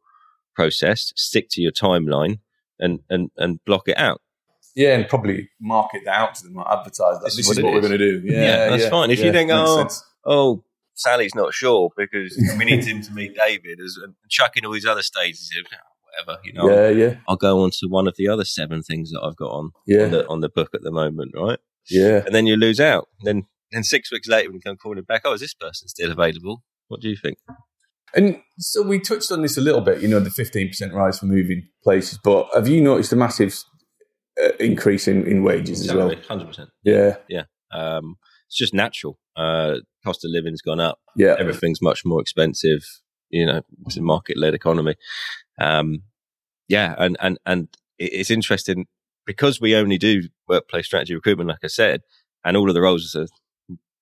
process, 0.56 1.14
stick 1.16 1.48
to 1.52 1.62
your 1.62 1.72
timeline, 1.72 2.40
and 2.80 3.00
and 3.10 3.30
and 3.38 3.64
block 3.66 3.88
it 3.88 3.98
out. 3.98 4.22
Yeah, 4.76 4.96
and 4.96 5.08
probably 5.08 5.50
market 5.60 6.02
that 6.06 6.16
out 6.16 6.36
to 6.36 6.44
them, 6.44 6.56
like 6.56 6.68
advertise 6.68 7.20
that. 7.20 7.22
This 7.26 7.36
This, 7.38 7.50
is 7.50 7.58
is 7.58 7.64
what 7.64 7.74
what, 7.74 7.74
we're 7.82 7.88
going 7.88 8.00
to 8.00 8.22
do. 8.22 8.22
Yeah, 8.26 8.42
Yeah, 8.42 8.70
that's 8.70 8.90
fine. 8.90 9.12
If 9.12 9.20
you 9.20 9.32
think, 9.32 9.50
oh. 9.54 9.88
Oh, 10.26 10.64
Sally's 10.98 11.36
not 11.36 11.54
sure 11.54 11.90
because 11.96 12.36
we 12.58 12.66
need 12.66 12.84
him 12.84 13.02
to 13.02 13.12
meet 13.12 13.36
David, 13.36 13.80
as 13.80 13.98
and 14.04 14.16
chucking 14.30 14.66
all 14.66 14.74
these 14.74 14.86
other 14.86 15.04
stages. 15.04 15.50
in, 15.58 15.64
Whatever, 16.26 16.42
you 16.44 16.54
know. 16.54 16.70
yeah, 16.70 16.90
yeah, 16.90 17.16
I'll 17.28 17.36
go 17.36 17.62
on 17.62 17.70
to 17.72 17.88
one 17.88 18.08
of 18.08 18.16
the 18.18 18.28
other 18.28 18.44
seven 18.46 18.82
things 18.82 19.12
that 19.12 19.22
I've 19.24 19.36
got 19.36 19.52
on 19.52 19.66
on, 19.66 19.72
yeah, 19.86 20.06
the, 20.08 20.28
on 20.28 20.40
the 20.42 20.50
book 20.50 20.70
at 20.74 20.82
the 20.82 20.92
moment, 20.92 21.32
right? 21.36 21.60
yeah. 21.90 22.24
and 22.26 22.34
then 22.34 22.48
you 22.48 22.56
lose 22.56 22.80
out. 22.80 23.08
Then 23.24 23.44
then 23.72 23.84
six 23.84 24.12
weeks 24.12 24.28
later, 24.28 24.50
when 24.50 24.56
you 24.56 24.62
come 24.62 24.78
calling 24.78 25.04
back, 25.04 25.22
oh, 25.26 25.34
is 25.34 25.42
this 25.42 25.54
person 25.54 25.88
still 25.88 26.12
available? 26.12 26.64
What 26.88 27.02
do 27.02 27.10
you 27.10 27.18
think? 27.22 27.38
And 28.16 28.42
so 28.58 28.82
we 28.82 29.00
touched 29.00 29.32
on 29.32 29.42
this 29.42 29.58
a 29.58 29.62
little 29.62 29.82
bit, 29.82 30.02
you 30.02 30.08
know, 30.08 30.20
the 30.22 30.30
15% 30.30 30.94
rise 30.94 31.20
for 31.20 31.26
moving 31.26 31.68
places. 31.84 32.18
But 32.24 32.48
have 32.56 32.68
you 32.68 32.82
noticed 32.82 33.12
a 33.12 33.18
massive 33.18 33.54
uh, 34.42 34.54
increase 34.60 35.08
in, 35.08 35.28
in 35.28 35.44
wages 35.44 35.82
as 35.88 35.94
well? 35.94 36.14
hundred 36.28 36.48
percent. 36.48 36.70
Yeah. 36.84 37.18
Yeah, 37.28 37.44
Um, 37.72 38.16
it's 38.48 38.58
just 38.58 38.74
natural. 38.74 39.20
Uh, 39.36 39.78
cost 40.04 40.26
of 40.26 40.32
living's 40.32 40.62
gone 40.62 40.80
up. 40.80 41.00
yeah, 41.16 41.36
Everything's 41.38 41.82
much 41.82 42.04
more 42.06 42.22
expensive. 42.22 42.84
You 43.30 43.46
know, 43.46 43.62
it's 43.86 43.98
a 43.98 44.02
market-led 44.02 44.54
economy. 44.54 44.96
Um, 45.60 46.04
yeah, 46.68 46.96
and 46.98 47.18
and 47.20 47.38
and 47.46 47.68
it's 48.00 48.32
interesting 48.32 48.86
because 49.26 49.60
we 49.60 49.76
only 49.76 49.98
do 49.98 50.24
workplace 50.48 50.86
strategy 50.86 51.14
recruitment, 51.14 51.50
like 51.50 51.64
I 51.64 51.68
said, 51.68 52.02
and 52.44 52.56
all 52.56 52.70
of 52.70 52.74
the 52.74 52.82
roles 52.82 53.16
are 53.16 53.28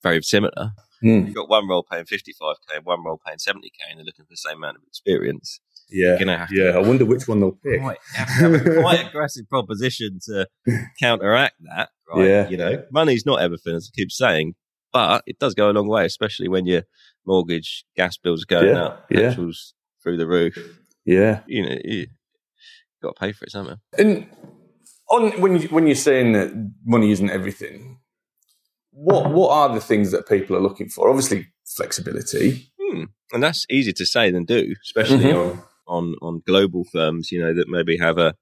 very 0.03 0.21
similar. 0.21 0.71
Mm. 1.03 1.25
You've 1.25 1.36
got 1.36 1.49
one 1.49 1.67
role 1.67 1.84
paying 1.89 2.05
55k, 2.05 2.75
and 2.75 2.86
one 2.86 3.03
role 3.03 3.19
paying 3.25 3.38
70k, 3.38 3.89
and 3.89 3.99
they're 3.99 4.05
looking 4.05 4.25
for 4.25 4.31
the 4.31 4.38
same 4.38 4.58
amount 4.58 4.77
of 4.77 4.84
experience. 4.88 5.60
Yeah, 5.89 6.17
gonna 6.19 6.38
have 6.38 6.50
to 6.50 6.56
yeah. 6.56 6.69
I 6.71 6.80
wonder 6.80 7.06
which 7.06 7.28
one 7.28 7.39
they'll 7.39 7.52
pick. 7.52 7.82
quite, 7.82 7.98
have 8.15 8.28
to 8.28 8.34
have 8.34 8.54
a 8.54 8.82
quite 8.82 9.08
aggressive 9.08 9.48
proposition 9.50 10.19
to 10.26 10.48
counteract 11.00 11.56
that, 11.63 11.89
right? 12.13 12.28
Yeah. 12.28 12.50
You 12.50 12.58
know, 12.58 12.84
money's 12.91 13.26
not 13.26 13.41
everything, 13.41 13.76
as 13.76 13.89
I 13.91 13.95
keep 13.95 14.12
saying, 14.12 14.56
but 14.93 15.24
it 15.26 15.39
does 15.39 15.54
go 15.54 15.69
a 15.69 15.74
long 15.74 15.88
way, 15.88 16.06
especially 16.06 16.48
when 16.48 16.65
your 16.65 16.84
mortgage, 17.26 17.86
gas 17.95 18.17
bills 18.17 18.43
are 18.43 18.48
going 18.48 18.76
Yeah, 18.76 18.84
up, 18.84 19.06
yeah. 19.10 19.30
petrol's 19.30 19.74
through 20.04 20.17
the 20.17 20.28
roof. 20.28 20.58
Yeah, 21.06 21.41
You 21.48 21.69
know, 21.69 21.78
you 21.84 22.08
got 23.02 23.15
to 23.15 23.19
pay 23.19 23.32
for 23.32 23.45
it, 23.45 23.54
haven't 23.54 23.80
and 23.98 24.28
on 25.12 25.39
when 25.39 25.60
you 25.62 25.67
when 25.67 25.86
you're 25.86 25.95
saying 25.95 26.34
that 26.34 26.71
money 26.84 27.12
isn't 27.12 27.30
everything, 27.30 28.00
what 28.91 29.32
what 29.32 29.52
are 29.52 29.74
the 29.76 29.82
things 29.82 30.12
that 30.12 30.28
people 30.28 30.56
are 30.56 30.62
looking 30.62 30.89
for? 30.89 31.10
Obviously, 31.10 31.48
flexibility. 31.76 32.71
Hmm. 32.82 33.04
And 33.32 33.43
that's 33.43 33.65
easier 33.69 33.93
to 33.93 34.06
say 34.06 34.32
than 34.32 34.45
do, 34.45 34.74
especially 34.84 35.26
Mhm. 35.26 35.36
on, 35.52 35.63
on, 35.88 36.15
on 36.21 36.41
global 36.45 36.84
firms, 36.84 37.32
you 37.32 37.39
know, 37.39 37.54
that 37.54 37.67
maybe 37.67 37.98
have 37.98 38.17
a, 38.17 38.36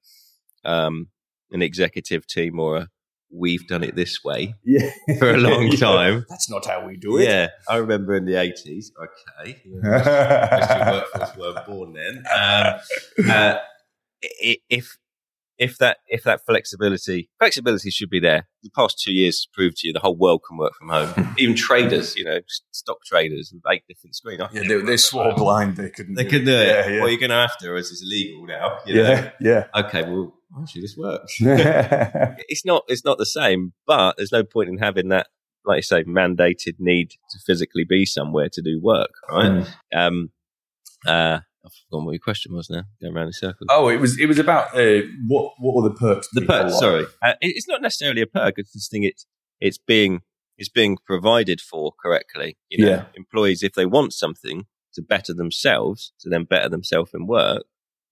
um, 0.63 1.07
an 1.51 1.61
executive 1.61 2.25
team 2.27 2.59
or 2.59 2.77
a, 2.77 2.87
we've 3.35 3.67
done 3.67 3.83
it 3.83 3.95
this 3.95 4.23
way 4.23 4.53
Yeah, 4.63 4.89
for 5.17 5.31
a 5.31 5.37
long 5.37 5.67
Yeah. 5.71 5.77
time. 5.77 6.25
That's 6.29 6.49
not 6.49 6.65
how 6.67 6.85
we 6.87 6.97
do 6.97 7.17
it. 7.17 7.23
Yeah, 7.27 7.47
I 7.67 7.77
remember 7.77 8.15
in 8.15 8.25
the 8.25 8.35
eighties. 8.35 8.91
Okay, 8.97 9.59
most 9.65 10.07
of 10.07 10.77
your 10.77 10.91
workforce 10.91 11.37
weren't 11.37 11.65
born 11.65 11.93
then. 11.93 12.23
Um, 12.31 13.29
uh, 13.29 13.57
if 14.69 14.97
if 15.57 15.77
that 15.77 15.97
if 16.07 16.23
that 16.23 16.45
flexibility 16.45 17.29
flexibility 17.39 17.89
should 17.89 18.09
be 18.09 18.19
there. 18.19 18.47
The 18.63 18.69
past 18.75 18.99
two 18.99 19.13
years 19.13 19.39
has 19.39 19.47
proved 19.53 19.77
to 19.77 19.87
you 19.87 19.93
the 19.93 19.99
whole 19.99 20.15
world 20.15 20.41
can 20.47 20.57
work 20.57 20.73
from 20.75 20.89
home. 20.89 21.35
Even 21.37 21.55
traders, 21.55 22.15
you 22.15 22.23
know, 22.23 22.39
stock 22.71 22.97
traders 23.05 23.51
with 23.53 23.61
eight 23.71 23.83
different 23.87 24.15
screens. 24.15 24.41
Yeah, 24.53 24.63
they, 24.67 24.81
they 24.81 24.97
swore 24.97 25.33
blind 25.35 25.77
they 25.77 25.89
couldn't. 25.89 26.15
They 26.15 26.25
could 26.25 26.45
do 26.45 26.51
it. 26.51 26.67
Yeah, 26.67 26.87
yeah. 26.87 26.99
Well, 27.01 27.09
you're 27.09 27.19
going 27.19 27.29
to 27.29 27.35
have 27.35 27.57
to, 27.57 27.71
or 27.71 27.77
else 27.77 27.91
it's 27.91 28.01
illegal 28.01 28.45
now. 28.45 28.79
You 28.85 28.95
know? 28.95 29.09
yeah, 29.09 29.31
yeah. 29.39 29.67
Okay. 29.75 30.03
Well, 30.03 30.33
actually, 30.61 30.81
this 30.81 30.95
works. 30.97 31.35
it's 31.39 32.65
not. 32.65 32.83
It's 32.87 33.05
not 33.05 33.17
the 33.17 33.25
same, 33.25 33.73
but 33.85 34.15
there's 34.17 34.31
no 34.31 34.43
point 34.43 34.69
in 34.69 34.77
having 34.77 35.09
that 35.09 35.27
like 35.65 35.77
you 35.77 35.81
say, 35.81 36.03
mandated 36.03 36.75
need 36.79 37.11
to 37.29 37.39
physically 37.45 37.85
be 37.87 38.05
somewhere 38.05 38.49
to 38.51 38.61
do 38.61 38.81
work, 38.81 39.11
right? 39.29 39.65
Mm. 39.65 39.67
Um, 39.95 40.31
uh, 41.07 41.39
I've 41.65 41.71
forgotten 41.89 42.05
what 42.05 42.11
your 42.11 42.19
question 42.19 42.53
was 42.53 42.69
now. 42.69 42.83
Going 43.01 43.15
around 43.15 43.27
in 43.27 43.33
circles. 43.33 43.67
Oh, 43.69 43.87
it 43.89 43.97
was 43.99 44.19
it 44.19 44.25
was 44.27 44.39
about 44.39 44.75
uh, 44.77 45.01
what 45.27 45.53
what 45.59 45.75
were 45.75 45.89
the 45.89 45.95
perks? 45.95 46.27
the 46.33 46.41
people 46.41 46.55
perk. 46.55 46.65
like? 46.71 46.73
Sorry, 46.79 47.05
uh, 47.21 47.33
it- 47.41 47.53
it's 47.55 47.67
not 47.67 47.81
necessarily 47.81 48.21
a 48.21 48.27
perk. 48.27 48.55
It's 48.57 48.73
this 48.73 48.87
thing. 48.89 49.03
It's 49.03 49.25
it's 49.59 49.77
being 49.77 50.21
it's 50.57 50.69
being 50.69 50.97
provided 51.05 51.61
for 51.61 51.93
correctly. 52.01 52.57
You 52.69 52.85
know, 52.85 52.91
Yeah. 52.91 53.05
employees 53.15 53.63
if 53.63 53.73
they 53.73 53.85
want 53.85 54.13
something 54.13 54.65
to 54.93 55.01
better 55.01 55.33
themselves, 55.33 56.11
to 56.19 56.29
then 56.29 56.43
better 56.43 56.69
themselves 56.69 57.11
in 57.13 57.25
work, 57.25 57.63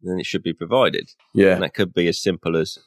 then 0.02 0.18
it 0.20 0.26
should 0.26 0.42
be 0.42 0.54
provided. 0.54 1.10
Yeah, 1.36 1.54
And 1.54 1.62
that 1.64 1.76
could 1.76 1.94
be 1.94 2.08
as 2.08 2.20
simple 2.22 2.58
as 2.58 2.80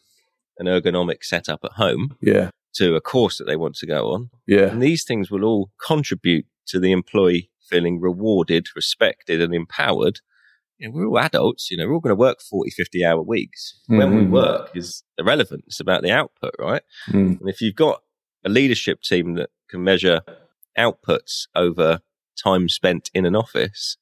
an 0.59 0.67
ergonomic 0.67 1.23
setup 1.23 1.61
at 1.63 1.73
home 1.73 2.17
yeah, 2.21 2.51
to 2.75 2.97
a 2.97 3.01
course 3.01 3.39
that 3.39 3.45
they 3.45 3.55
want 3.55 3.77
to 3.77 3.87
go 3.87 4.13
on. 4.13 4.31
yeah, 4.49 4.71
And 4.73 4.83
these 4.83 5.05
things 5.05 5.31
will 5.31 5.45
all 5.45 5.71
contribute 5.87 6.47
to 6.69 6.81
the 6.81 6.91
employee 6.91 7.51
feeling 7.71 8.01
rewarded, 8.01 8.67
respected, 8.75 9.41
and 9.41 9.55
empowered. 9.55 10.21
You 10.79 10.89
know, 10.89 10.95
we're 10.95 11.07
all 11.07 11.19
adults, 11.19 11.71
you 11.71 11.77
know, 11.77 11.87
we're 11.87 11.95
all 11.95 12.01
going 12.01 12.11
to 12.17 12.17
work 12.21 12.41
40, 12.41 12.71
50 12.71 13.05
hour 13.05 13.23
weeks. 13.23 13.81
When 13.87 14.15
we 14.17 14.23
Mhm. 14.25 14.31
work 14.31 14.71
is 14.75 15.03
irrelevant. 15.19 15.65
It's 15.67 15.81
about 15.81 16.03
the 16.03 16.11
output, 16.11 16.55
right? 16.59 16.83
Mm. 17.09 17.41
And 17.41 17.49
if 17.49 17.61
you've 17.61 17.77
got 17.77 18.03
a 18.45 18.49
leadership 18.49 19.01
team 19.03 19.35
that 19.35 19.51
can 19.71 19.85
measure 19.85 20.23
outputs 20.77 21.47
over 21.55 22.01
time 22.43 22.69
spent 22.69 23.11
in 23.15 23.25
an 23.25 23.37
office, 23.37 23.97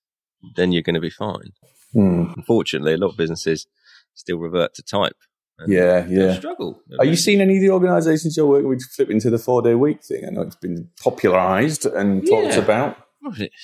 then 0.57 0.73
you're 0.73 0.83
going 0.83 0.95
to 0.95 1.01
be 1.01 1.11
fine. 1.11 1.53
Mm. 1.95 2.35
Unfortunately, 2.37 2.95
a 2.95 2.97
lot 2.97 3.11
of 3.11 3.17
businesses 3.17 3.67
still 4.15 4.39
revert 4.39 4.75
to 4.75 4.83
type. 4.83 5.17
and 5.59 5.71
yeah, 5.73 6.07
yeah. 6.09 6.35
Struggle. 6.39 6.83
Are 6.99 7.05
you 7.05 7.15
seeing 7.15 7.41
any 7.41 7.57
of 7.57 7.61
the 7.61 7.71
organisations 7.71 8.37
you're 8.37 8.47
working 8.47 8.69
with 8.71 8.83
flip 8.97 9.11
into 9.11 9.29
the 9.31 9.39
four 9.39 9.61
day 9.63 9.75
week 9.75 10.03
thing? 10.03 10.25
I 10.27 10.31
know 10.31 10.41
it's 10.43 10.57
been 10.57 10.89
popularised 11.01 11.85
and 11.87 12.27
talked 12.27 12.55
Yeah. 12.57 12.59
about. 12.59 12.97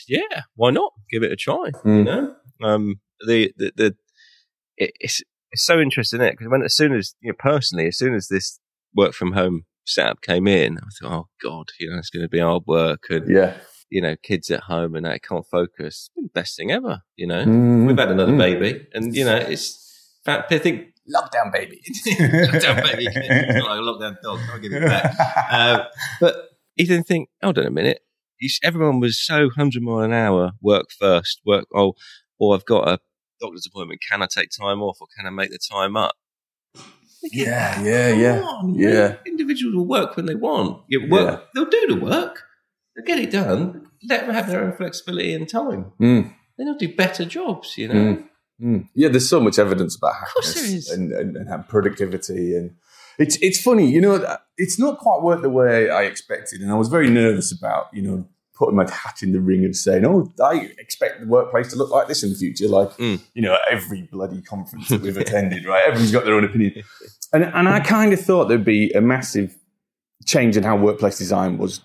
Yeah, 0.07 0.43
why 0.55 0.71
not? 0.71 0.93
Give 1.11 1.25
it 1.25 1.33
a 1.33 1.37
try. 1.37 1.71
Mm. 1.85 1.97
You 1.99 2.05
know, 2.05 2.37
um, 2.63 3.01
the 3.27 3.53
the, 3.57 3.73
the 3.77 3.97
it's 4.77 5.23
it's 5.51 5.65
so 5.65 5.81
interesting, 5.81 6.21
is 6.21 6.31
Because 6.31 6.49
when 6.49 6.63
as 6.63 6.75
soon 6.77 6.95
as 6.95 7.15
you 7.21 7.31
know, 7.33 7.37
personally, 7.39 7.87
as 7.89 7.99
soon 7.99 8.15
as 8.15 8.29
this 8.29 8.59
work 8.95 9.13
from 9.15 9.33
home 9.33 9.65
setup 9.87 10.21
came 10.23 10.47
in, 10.47 10.79
I 10.79 10.83
thought, 11.01 11.13
oh 11.13 11.29
god, 11.43 11.69
you 11.81 11.91
know, 11.91 11.99
it's 11.99 12.11
going 12.11 12.25
to 12.25 12.29
be 12.29 12.41
hard 12.41 12.65
work, 12.67 13.05
and 13.11 13.29
Yeah. 13.29 13.55
you 13.91 14.03
know, 14.03 14.17
kids 14.23 14.51
at 14.51 14.61
home 14.65 14.95
and 14.95 15.07
they 15.07 15.19
can't 15.19 15.47
focus. 15.51 15.87
It's 15.87 16.11
been 16.15 16.25
the 16.25 16.31
best 16.41 16.57
thing 16.57 16.71
ever. 16.71 17.03
You 17.17 17.27
know, 17.27 17.45
Mm. 17.45 17.87
we've 17.87 17.99
had 17.99 18.11
another 18.11 18.33
Mm. 18.33 18.39
baby, 18.39 18.87
and 18.93 19.15
you 19.15 19.25
know, 19.25 19.37
it's 19.37 19.87
I 20.27 20.43
think 20.59 20.89
Lockdown 21.11 21.51
baby. 21.51 21.81
lockdown 22.07 22.83
baby, 22.83 23.07
it's 23.09 23.67
like 23.67 23.79
a 23.79 23.83
lockdown 23.83 24.17
dog. 24.23 24.41
I'll 24.53 24.59
give 24.59 24.73
it 24.75 24.83
back. 24.87 25.17
Uh, 25.51 25.85
but 26.21 26.51
you 26.77 26.87
then 26.87 27.03
think, 27.03 27.31
hold 27.43 27.59
on 27.59 27.65
a 27.65 27.71
minute. 27.71 28.01
Everyone 28.63 29.01
was 29.01 29.19
so 29.19 29.45
100 29.47 29.83
mile 29.83 30.01
an 30.01 30.13
hour, 30.13 30.53
work 30.61 30.91
first, 30.91 31.41
work, 31.47 31.65
oh, 31.75 31.95
or 32.39 32.55
I've 32.55 32.65
got 32.65 32.89
a 32.89 32.99
doctor's 33.41 33.67
appointment. 33.67 34.01
Can 34.09 34.23
I 34.23 34.27
take 34.27 34.51
time 34.51 34.83
off 34.83 34.99
or 35.01 35.07
can 35.17 35.27
I 35.27 35.31
make 35.31 35.51
the 35.51 35.59
time 35.59 35.97
up? 35.97 36.15
Yeah, 37.23 37.83
yeah, 37.83 38.11
Come 38.13 38.21
yeah, 38.21 38.41
on, 38.41 38.75
yeah. 38.75 39.17
Individuals 39.27 39.75
will 39.75 39.87
work 39.87 40.17
when 40.17 40.27
they 40.27 40.35
want. 40.37 40.83
You 40.89 41.09
work, 41.09 41.41
Yeah. 41.41 41.47
They'll 41.55 41.71
do 41.71 41.87
the 41.89 42.01
work. 42.05 42.45
They'll 42.95 43.05
get 43.05 43.19
it 43.19 43.31
done. 43.31 43.89
Let 44.09 44.27
them 44.27 44.35
have 44.35 44.47
their 44.47 44.65
own 44.65 44.73
flexibility 44.77 45.35
and 45.35 45.49
time. 45.49 45.93
Mm. 46.01 46.33
Then 46.57 46.67
they'll 46.67 46.77
do 46.79 46.95
better 46.95 47.25
jobs, 47.25 47.77
you 47.77 47.89
know? 47.89 47.95
Mm. 47.95 48.29
Mm. 48.63 48.89
Yeah, 48.95 49.09
there's 49.09 49.29
so 49.29 49.41
much 49.41 49.59
evidence 49.59 49.97
about 49.97 50.15
course 50.33 50.55
happiness 50.55 50.87
is. 50.87 50.91
and, 50.91 51.13
and, 51.13 51.37
and 51.37 51.69
productivity. 51.69 52.57
And 52.57 52.77
it's 53.19 53.37
it's 53.41 53.61
funny, 53.61 53.89
you 53.91 54.01
know, 54.01 54.37
it's 54.57 54.79
not 54.79 54.99
quite 54.99 55.23
worked 55.23 55.43
the 55.43 55.51
way 55.51 55.91
I 55.91 56.03
expected. 56.03 56.61
And 56.61 56.71
I 56.71 56.75
was 56.75 56.89
very 56.89 57.11
nervous 57.11 57.53
about, 57.53 57.87
you 57.93 58.03
know, 58.03 58.29
putting 58.59 58.75
my 58.77 58.91
hat 58.91 59.23
in 59.23 59.33
the 59.33 59.41
ring 59.41 59.65
and 59.65 59.77
saying, 59.77 60.05
oh, 60.05 60.33
I 60.45 60.71
expect 60.79 61.21
the 61.21 61.27
workplace 61.29 61.69
to 61.71 61.77
look 61.77 61.91
like 61.91 62.09
this 62.09 62.23
in 62.25 62.31
the 62.31 62.35
future. 62.35 62.67
Like, 62.69 62.91
Mm. 62.99 63.21
you 63.35 63.43
know, 63.43 63.57
every 63.71 64.03
bloody 64.03 64.43
conference 64.43 64.89
that 64.89 65.01
we've 65.01 65.17
attended, 65.27 65.65
right? 65.65 65.85
Everyone's 65.87 66.11
got 66.13 66.25
their 66.25 66.35
own 66.35 66.45
opinion. 66.45 66.83
And, 67.33 67.45
and 67.45 67.69
I 67.69 67.81
kind 67.81 68.13
of 68.13 68.21
thought 68.21 68.49
there'd 68.49 68.65
be 68.65 68.91
a 68.93 69.01
massive 69.01 69.57
change 70.27 70.57
in 70.57 70.65
how 70.65 70.77
workplace 70.77 71.19
design 71.19 71.57
was 71.59 71.81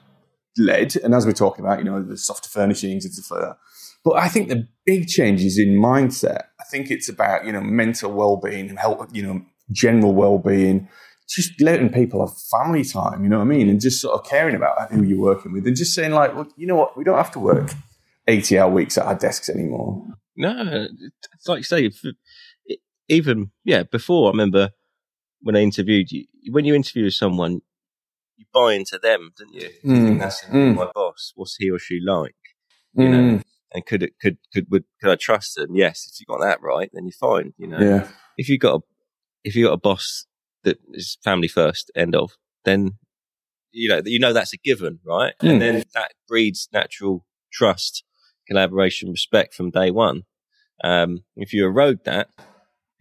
led. 0.57 0.95
And 0.97 1.13
as 1.13 1.25
we're 1.25 1.31
talking 1.33 1.63
about, 1.63 1.79
you 1.79 1.85
know, 1.85 2.01
the 2.01 2.17
softer 2.17 2.49
furnishings 2.49 3.05
and 3.05 3.13
stuff 3.13 3.31
like 3.37 3.49
that. 3.49 3.57
But 4.03 4.13
I 4.17 4.27
think 4.27 4.49
the 4.49 4.67
big 4.85 5.07
change 5.07 5.41
is 5.43 5.57
in 5.57 5.75
mindset. 5.75 6.43
I 6.59 6.63
think 6.71 6.89
it's 6.91 7.07
about, 7.07 7.45
you 7.45 7.51
know, 7.51 7.61
mental 7.61 8.11
well-being 8.11 8.69
and 8.69 8.77
help, 8.79 9.07
you 9.13 9.23
know, 9.23 9.41
general 9.71 10.13
well-being, 10.13 10.89
just 11.29 11.59
letting 11.61 11.89
people 11.89 12.25
have 12.25 12.35
family 12.51 12.83
time, 12.83 13.23
you 13.23 13.29
know 13.29 13.37
what 13.37 13.45
I 13.45 13.47
mean? 13.47 13.69
And 13.69 13.79
just 13.81 14.01
sort 14.01 14.19
of 14.19 14.25
caring 14.29 14.55
about 14.55 14.91
who 14.91 15.03
you're 15.03 15.19
working 15.19 15.51
with 15.53 15.65
and 15.67 15.75
just 15.75 15.93
saying 15.93 16.11
like, 16.11 16.35
well, 16.35 16.47
you 16.57 16.67
know 16.67 16.75
what, 16.75 16.97
we 16.97 17.03
don't 17.03 17.17
have 17.17 17.31
to 17.31 17.39
work 17.39 17.71
80 18.27 18.59
hour 18.59 18.71
weeks 18.71 18.97
at 18.97 19.05
our 19.05 19.15
desks 19.15 19.49
anymore. 19.49 20.05
No, 20.35 20.87
it's 21.35 21.47
like 21.47 21.59
you 21.59 21.63
say, 21.63 21.91
even, 23.07 23.51
yeah, 23.63 23.83
before 23.83 24.27
I 24.27 24.31
remember 24.31 24.71
when 25.41 25.55
I 25.55 25.59
interviewed 25.61 26.11
you, 26.11 26.25
when 26.51 26.65
you 26.65 26.73
interview 26.73 27.09
someone, 27.09 27.61
you 28.37 28.45
buy 28.53 28.73
into 28.73 28.97
them, 28.97 29.31
don't 29.37 29.53
you? 29.53 29.69
You 29.83 29.91
Mm. 29.93 30.05
think 30.07 30.19
that's 30.19 30.41
Mm. 30.45 30.75
my 30.75 30.89
boss. 30.93 31.33
What's 31.35 31.55
he 31.57 31.69
or 31.69 31.77
she 31.79 31.99
like? 32.03 32.35
You 32.95 33.09
know, 33.09 33.17
Mm, 33.17 33.43
and 33.73 33.85
could 33.85 34.03
it 34.03 34.19
could 34.19 34.37
could 34.53 34.67
would 34.69 34.85
could 35.01 35.11
I 35.11 35.15
trust 35.15 35.55
them? 35.55 35.75
Yes, 35.75 36.07
if 36.11 36.19
you 36.19 36.25
got 36.25 36.41
that 36.41 36.61
right, 36.61 36.89
then 36.93 37.05
you're 37.05 37.11
fine. 37.11 37.53
You 37.57 37.67
know, 37.67 37.79
yeah. 37.79 38.07
if 38.37 38.49
you 38.49 38.57
got 38.57 38.75
a 38.75 38.79
if 39.43 39.55
you 39.55 39.65
got 39.65 39.73
a 39.73 39.77
boss 39.77 40.25
that 40.63 40.77
is 40.93 41.17
family 41.23 41.47
first, 41.47 41.91
end 41.95 42.15
of, 42.15 42.31
then 42.65 42.93
you 43.71 43.89
know 43.89 44.01
you 44.05 44.19
know 44.19 44.33
that's 44.33 44.53
a 44.53 44.57
given, 44.57 44.99
right? 45.05 45.33
Mm. 45.41 45.51
And 45.51 45.61
then 45.61 45.83
that 45.93 46.13
breeds 46.27 46.69
natural 46.73 47.25
trust, 47.51 48.03
collaboration, 48.47 49.09
respect 49.09 49.53
from 49.53 49.71
day 49.71 49.91
one. 49.91 50.23
Um, 50.83 51.23
if 51.35 51.53
you 51.53 51.65
erode 51.65 52.03
that, 52.05 52.29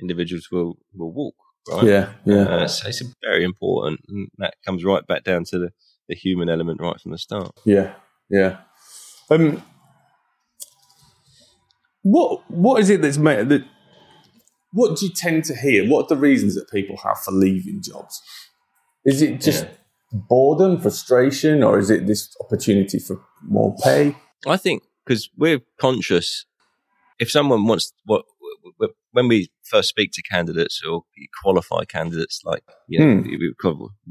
individuals 0.00 0.48
will 0.50 0.78
will 0.94 1.12
walk, 1.12 1.34
right? 1.70 1.84
Yeah. 1.84 2.12
Yeah. 2.24 2.42
Uh, 2.42 2.68
so 2.68 2.88
it's 2.88 3.02
very 3.22 3.44
important, 3.44 4.00
and 4.08 4.28
that 4.38 4.54
comes 4.64 4.84
right 4.84 5.06
back 5.06 5.24
down 5.24 5.44
to 5.44 5.58
the, 5.58 5.70
the 6.08 6.14
human 6.14 6.48
element 6.48 6.80
right 6.80 7.00
from 7.00 7.12
the 7.12 7.18
start. 7.18 7.52
Yeah, 7.64 7.94
yeah. 8.28 8.58
Um, 9.30 9.62
what 12.02 12.50
what 12.50 12.80
is 12.80 12.90
it 12.90 13.02
that's 13.02 13.18
made 13.18 13.48
that? 13.48 13.64
What 14.72 14.96
do 14.98 15.06
you 15.06 15.12
tend 15.12 15.44
to 15.44 15.54
hear? 15.56 15.88
What 15.88 16.04
are 16.06 16.14
the 16.14 16.20
reasons 16.20 16.54
that 16.54 16.70
people 16.70 16.96
have 17.04 17.18
for 17.18 17.30
leaving 17.32 17.82
jobs? 17.82 18.20
Is 19.04 19.20
it 19.22 19.40
just 19.40 19.64
Yeah. 19.64 19.70
boredom, 20.12 20.80
frustration, 20.80 21.62
or 21.62 21.78
is 21.78 21.90
it 21.90 22.06
this 22.06 22.34
opportunity 22.40 22.98
for 22.98 23.22
more 23.42 23.76
pay? 23.82 24.16
I 24.46 24.56
think 24.56 24.82
because 25.04 25.28
we're 25.36 25.60
conscious. 25.80 26.46
If 27.18 27.30
someone 27.30 27.66
wants 27.66 27.92
what 28.04 28.24
when 29.12 29.28
we 29.28 29.50
first 29.64 29.88
speak 29.90 30.10
to 30.12 30.22
candidates 30.22 30.80
or 30.88 31.02
qualify 31.42 31.84
candidates, 31.84 32.40
like 32.44 32.62
you 32.88 32.98
know, 32.98 33.20
Hmm. 33.20 33.22
we- 33.28 33.54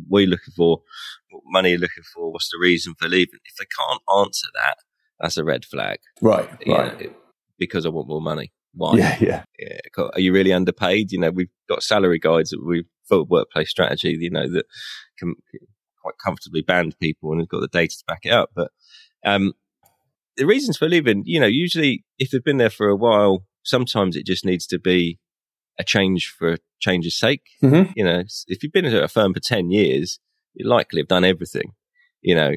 what 0.07 0.19
are 0.19 0.21
looking 0.27 0.53
for? 0.55 0.83
What 1.31 1.43
money 1.45 1.69
are 1.69 1.71
you 1.73 1.77
looking 1.79 2.03
for? 2.13 2.31
What's 2.31 2.49
the 2.51 2.59
reason 2.59 2.93
for 2.99 3.07
leaving? 3.07 3.39
If 3.45 3.55
they 3.55 3.65
can't 3.65 4.01
answer 4.19 4.47
that, 4.53 4.77
that's 5.19 5.37
a 5.37 5.43
red 5.43 5.65
flag. 5.65 5.99
Right, 6.21 6.49
right. 6.67 6.93
know, 6.93 6.99
it- 6.99 7.15
because 7.57 7.85
I 7.85 7.89
want 7.89 8.07
more 8.07 8.21
money. 8.21 8.51
Why? 8.73 8.97
Yeah, 8.97 9.17
yeah, 9.19 9.43
Yeah. 9.59 10.03
Are 10.13 10.19
you 10.19 10.33
really 10.33 10.53
underpaid? 10.53 11.11
You 11.11 11.19
know, 11.19 11.31
we've 11.31 11.49
got 11.67 11.83
salary 11.83 12.19
guides 12.19 12.51
that 12.51 12.63
we've 12.65 12.85
for 13.07 13.23
workplace 13.23 13.69
strategy, 13.69 14.17
you 14.19 14.29
know, 14.29 14.49
that 14.51 14.65
can 15.19 15.35
quite 16.01 16.17
comfortably 16.23 16.61
band 16.61 16.95
people 16.99 17.31
and 17.31 17.41
have 17.41 17.49
got 17.49 17.59
the 17.59 17.67
data 17.67 17.95
to 17.97 18.03
back 18.07 18.21
it 18.23 18.31
up. 18.31 18.49
But 18.55 18.71
um, 19.25 19.53
the 20.37 20.45
reasons 20.45 20.77
for 20.77 20.87
leaving, 20.87 21.23
you 21.25 21.39
know, 21.39 21.47
usually 21.47 22.05
if 22.17 22.31
they've 22.31 22.43
been 22.43 22.57
there 22.57 22.69
for 22.69 22.87
a 22.87 22.95
while, 22.95 23.45
sometimes 23.63 24.15
it 24.15 24.25
just 24.25 24.45
needs 24.45 24.65
to 24.67 24.79
be 24.79 25.19
a 25.77 25.83
change 25.83 26.33
for 26.37 26.57
change's 26.79 27.19
sake. 27.19 27.43
Mhm. 27.61 27.91
You 27.95 28.05
know, 28.05 28.23
if 28.47 28.63
you've 28.63 28.71
been 28.71 28.85
at 28.85 29.03
a 29.03 29.07
firm 29.07 29.33
for 29.33 29.39
10 29.39 29.71
years, 29.71 30.19
you 30.53 30.67
likely 30.67 31.01
have 31.01 31.07
done 31.07 31.25
everything. 31.25 31.73
You 32.21 32.35
know, 32.35 32.51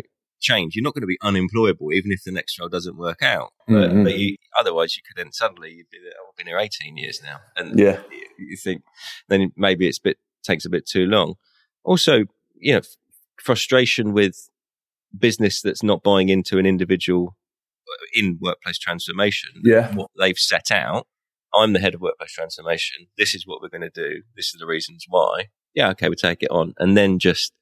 change. 0.44 0.74
You're 0.76 0.84
not 0.84 0.94
going 0.94 1.02
to 1.08 1.14
be 1.14 1.18
unemployable 1.22 1.92
even 1.92 2.12
if 2.12 2.22
the 2.24 2.30
next 2.32 2.58
role 2.60 2.68
doesn't 2.68 2.96
work 2.96 3.22
out. 3.22 3.50
But, 3.66 3.90
Mhm. 3.90 4.04
but 4.04 4.18
you, 4.18 4.36
otherwise, 4.58 4.96
you 4.96 5.02
could 5.06 5.16
then 5.20 5.32
suddenly 5.32 5.70
you'd 5.72 5.90
be 5.90 5.98
there. 6.02 6.12
Oh, 6.20 6.28
I've 6.30 6.36
been 6.36 6.46
here 6.46 6.58
18 6.58 6.96
years 6.96 7.20
now, 7.22 7.38
and 7.56 7.78
yeah, 7.78 8.00
you, 8.10 8.46
you 8.50 8.56
think 8.56 8.82
then 9.28 9.52
maybe 9.56 9.88
it's 9.88 9.98
bit 9.98 10.18
takes 10.42 10.64
a 10.66 10.70
bit 10.70 10.86
too 10.86 11.06
long. 11.06 11.34
Also, 11.84 12.24
you 12.56 12.72
know, 12.72 12.78
f- 12.78 12.96
frustration 13.42 14.12
with 14.12 14.48
business 15.18 15.62
that's 15.62 15.82
not 15.82 16.02
buying 16.02 16.28
into 16.28 16.58
an 16.58 16.66
individual 16.66 17.36
uh, 17.88 18.04
in 18.14 18.38
workplace 18.40 18.78
transformation. 18.78 19.50
Yeah. 19.64 19.92
what 19.94 20.10
they've 20.18 20.38
set 20.38 20.70
out. 20.70 21.06
I'm 21.56 21.72
the 21.72 21.78
head 21.78 21.94
of 21.94 22.00
workplace 22.00 22.32
transformation. 22.32 23.06
This 23.16 23.34
is 23.34 23.46
what 23.46 23.62
we're 23.62 23.68
going 23.68 23.88
to 23.88 23.90
do. 24.08 24.22
This 24.36 24.46
is 24.46 24.56
the 24.58 24.66
reasons 24.66 25.04
why. 25.08 25.50
Yeah, 25.72 25.90
okay, 25.90 26.08
we 26.08 26.16
take 26.16 26.42
it 26.42 26.50
on, 26.50 26.74
and 26.78 26.96
then 26.96 27.18
just 27.18 27.52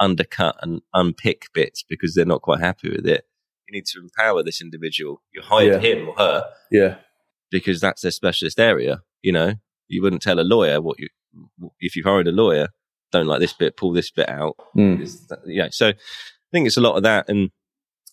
undercut 0.00 0.56
and 0.62 0.80
unpick 0.94 1.46
bits 1.54 1.82
because 1.88 2.14
they're 2.14 2.24
not 2.24 2.42
quite 2.42 2.60
happy 2.60 2.90
with 2.90 3.06
it. 3.06 3.24
You 3.68 3.72
need 3.76 3.86
to 3.86 4.00
empower 4.00 4.42
this 4.42 4.60
individual. 4.60 5.22
You 5.34 5.42
hired 5.42 5.82
Yeah. 5.82 5.88
him 5.94 6.08
or 6.08 6.14
her 6.16 6.44
yeah, 6.70 6.96
because 7.50 7.80
that's 7.80 8.02
their 8.02 8.10
specialist 8.10 8.60
area. 8.60 9.02
You 9.22 9.32
know, 9.32 9.54
you 9.88 10.02
wouldn't 10.02 10.22
tell 10.22 10.38
a 10.38 10.42
lawyer 10.42 10.80
what 10.80 10.98
you 11.00 11.08
if 11.80 11.96
you've 11.96 12.06
hired 12.06 12.28
a 12.28 12.32
lawyer. 12.32 12.68
Don't 13.12 13.26
like 13.26 13.40
this 13.40 13.52
bit, 13.52 13.76
pull 13.76 13.92
this 13.92 14.10
bit 14.10 14.28
out. 14.28 14.56
Mm. 14.76 15.00
Is 15.00 15.26
that- 15.28 15.40
yeah. 15.46 15.68
So 15.70 15.88
I 15.88 15.94
think 16.52 16.66
it's 16.66 16.76
a 16.76 16.80
lot 16.80 16.96
of 16.96 17.02
that 17.04 17.28
and 17.28 17.50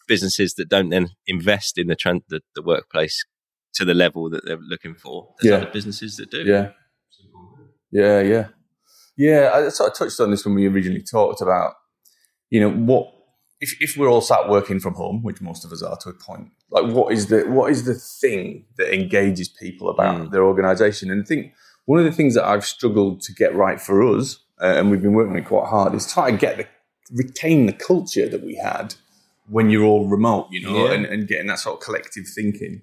businesses 0.07 0.53
that 0.55 0.69
don't 0.69 0.89
then 0.89 1.09
invest 1.27 1.77
in 1.77 1.87
the, 1.87 1.95
tran- 1.95 2.23
the, 2.29 2.41
the 2.55 2.61
workplace 2.61 3.23
to 3.75 3.85
the 3.85 3.93
level 3.93 4.29
that 4.29 4.45
they're 4.45 4.57
looking 4.57 4.93
for. 4.95 5.33
There's 5.41 5.51
Yeah. 5.51 5.57
other 5.61 5.71
businesses 5.71 6.17
that 6.17 6.29
do. 6.29 6.43
Yeah. 6.43 6.71
Yeah, 7.91 8.21
yeah. 8.21 8.47
Yeah, 9.17 9.51
I 9.53 9.69
sort 9.69 9.91
of 9.91 9.97
touched 9.97 10.19
on 10.19 10.31
this 10.31 10.45
when 10.45 10.55
we 10.55 10.67
originally 10.67 11.03
talked 11.03 11.41
about, 11.41 11.73
you 12.49 12.59
know, 12.59 12.71
what 12.71 13.07
if, 13.61 13.75
if 13.79 13.95
we're 13.95 14.09
all 14.09 14.21
sat 14.21 14.49
working 14.49 14.79
from 14.79 14.95
home, 14.95 15.23
which 15.23 15.39
most 15.41 15.63
of 15.63 15.71
us 15.71 15.81
are 15.81 15.95
to 15.97 16.09
a 16.09 16.13
point, 16.13 16.49
like 16.69 16.91
what 16.91 17.13
is 17.13 17.27
the 17.27 17.41
what 17.49 17.71
is 17.71 17.85
the 17.85 17.93
thing 17.93 18.65
that 18.77 18.93
engages 18.93 19.47
people 19.47 19.89
about 19.89 20.15
Mm. 20.17 20.31
their 20.31 20.43
organisation? 20.43 21.09
And 21.11 21.21
I 21.23 21.25
think 21.25 21.53
one 21.85 21.99
of 21.99 22.05
the 22.05 22.11
things 22.11 22.33
that 22.35 22.45
I've 22.45 22.65
struggled 22.65 23.21
to 23.21 23.33
get 23.33 23.55
right 23.55 23.79
for 23.79 24.01
us, 24.01 24.39
uh, 24.61 24.65
and 24.77 24.89
we've 24.91 25.01
been 25.01 25.13
working 25.13 25.33
on 25.33 25.37
it 25.39 25.45
quite 25.45 25.67
hard, 25.69 25.93
is 25.93 26.11
try 26.11 26.31
to 26.31 26.37
get 26.37 26.57
the 26.57 26.67
retain 27.13 27.65
the 27.67 27.73
culture 27.73 28.27
that 28.27 28.43
we 28.43 28.55
had 28.55 28.95
when 29.47 29.69
you're 29.69 29.83
all 29.83 30.07
remote, 30.07 30.47
you 30.51 30.61
know, 30.61 30.85
Yeah. 30.87 30.93
and, 30.93 31.05
and 31.05 31.27
getting 31.27 31.47
that 31.47 31.59
sort 31.59 31.77
of 31.77 31.83
collective 31.85 32.25
thinking. 32.33 32.81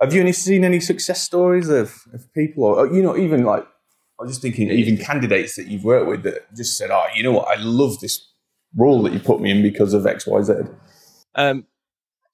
Have 0.00 0.12
you 0.12 0.20
any 0.20 0.32
seen 0.32 0.64
any 0.64 0.80
success 0.80 1.22
stories 1.22 1.68
of, 1.68 2.02
of 2.12 2.32
people, 2.34 2.64
or 2.64 2.92
you 2.92 3.02
know, 3.02 3.16
even 3.16 3.44
like 3.44 3.64
I 4.22 4.26
was 4.26 4.32
just 4.34 4.42
thinking, 4.42 4.70
even 4.70 4.96
candidates 4.98 5.56
that 5.56 5.66
you've 5.66 5.82
worked 5.82 6.06
with 6.06 6.22
that 6.22 6.54
just 6.54 6.78
said, 6.78 6.92
"Oh, 6.92 7.06
you 7.12 7.24
know 7.24 7.32
what? 7.32 7.48
I 7.48 7.60
love 7.60 7.98
this 7.98 8.24
role 8.76 9.02
that 9.02 9.12
you 9.12 9.18
put 9.18 9.40
me 9.40 9.50
in 9.50 9.62
because 9.62 9.94
of 9.94 10.06
X, 10.06 10.28
Y, 10.28 10.42
Z." 10.42 10.52
Um, 11.34 11.66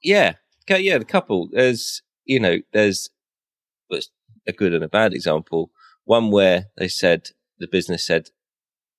yeah, 0.03 0.35
yeah. 0.69 0.99
The 0.99 1.07
couple 1.07 1.49
there's 1.51 2.03
you 2.27 2.41
know 2.41 2.59
there's 2.75 3.09
there's 3.89 4.11
a 4.47 4.53
good 4.53 4.75
and 4.75 4.85
a 4.85 4.89
bad 4.89 5.15
example. 5.15 5.71
One 6.05 6.31
where 6.31 6.67
they 6.77 6.89
said 6.89 7.31
the 7.59 7.67
business 7.67 8.07
said, 8.07 8.29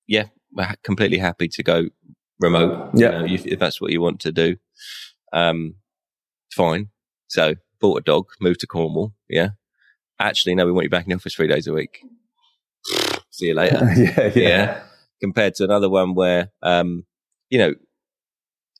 "Yeah, 0.08 0.24
we're 0.50 0.74
completely 0.82 1.18
happy 1.18 1.46
to 1.46 1.62
go 1.62 1.90
remote. 2.40 2.90
Yeah. 2.94 3.12
you 3.12 3.18
know, 3.18 3.34
if, 3.34 3.46
if 3.46 3.58
that's 3.60 3.80
what 3.80 3.92
you 3.92 4.00
want 4.00 4.18
to 4.22 4.32
do, 4.32 4.56
um, 5.32 5.76
fine." 6.52 6.88
So 7.28 7.54
bought 7.80 7.98
a 8.00 8.02
dog, 8.02 8.30
moved 8.40 8.58
to 8.60 8.66
Cornwall. 8.66 9.14
Yeah, 9.28 9.50
actually, 10.18 10.56
no, 10.56 10.66
we 10.66 10.72
want 10.72 10.86
you 10.86 10.90
back 10.90 11.04
in 11.04 11.10
the 11.10 11.14
office 11.14 11.36
three 11.36 11.46
days 11.46 11.68
a 11.68 11.72
week. 11.72 12.02
See 13.30 13.46
you 13.46 13.54
later 13.54 13.80
yeah, 13.96 14.32
yeah. 14.34 14.82
compared 15.20 15.54
to 15.56 15.64
another 15.64 15.88
one 15.88 16.14
where 16.14 16.50
um, 16.62 17.04
you 17.48 17.58
know 17.58 17.74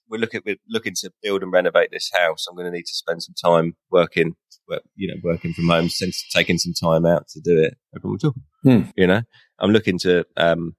we're 0.09 0.19
looking 0.21 0.41
we're 0.45 0.57
looking 0.69 0.95
to 1.01 1.11
build 1.23 1.43
and 1.43 1.53
renovate 1.53 1.91
this 1.93 2.11
house. 2.13 2.47
I'm 2.49 2.57
going 2.57 2.67
to 2.67 2.73
need 2.73 2.87
to 2.87 2.95
spend 2.95 3.23
some 3.23 3.35
time 3.43 3.77
working, 3.91 4.35
work, 4.69 4.83
you 4.97 5.09
know, 5.09 5.21
working 5.23 5.53
from 5.53 5.69
home, 5.69 5.89
since 5.89 6.25
taking 6.35 6.59
some 6.59 6.75
time 6.75 7.07
out 7.07 7.29
to 7.29 7.41
do 7.41 7.59
it. 7.63 7.77
No 7.95 8.01
problem 8.01 8.19
at 8.23 8.27
all. 8.27 8.35
Hmm. 8.65 8.91
You 8.97 9.07
know, 9.07 9.23
I'm 9.61 9.71
looking 9.71 9.99
to 10.01 10.25
um, 10.37 10.75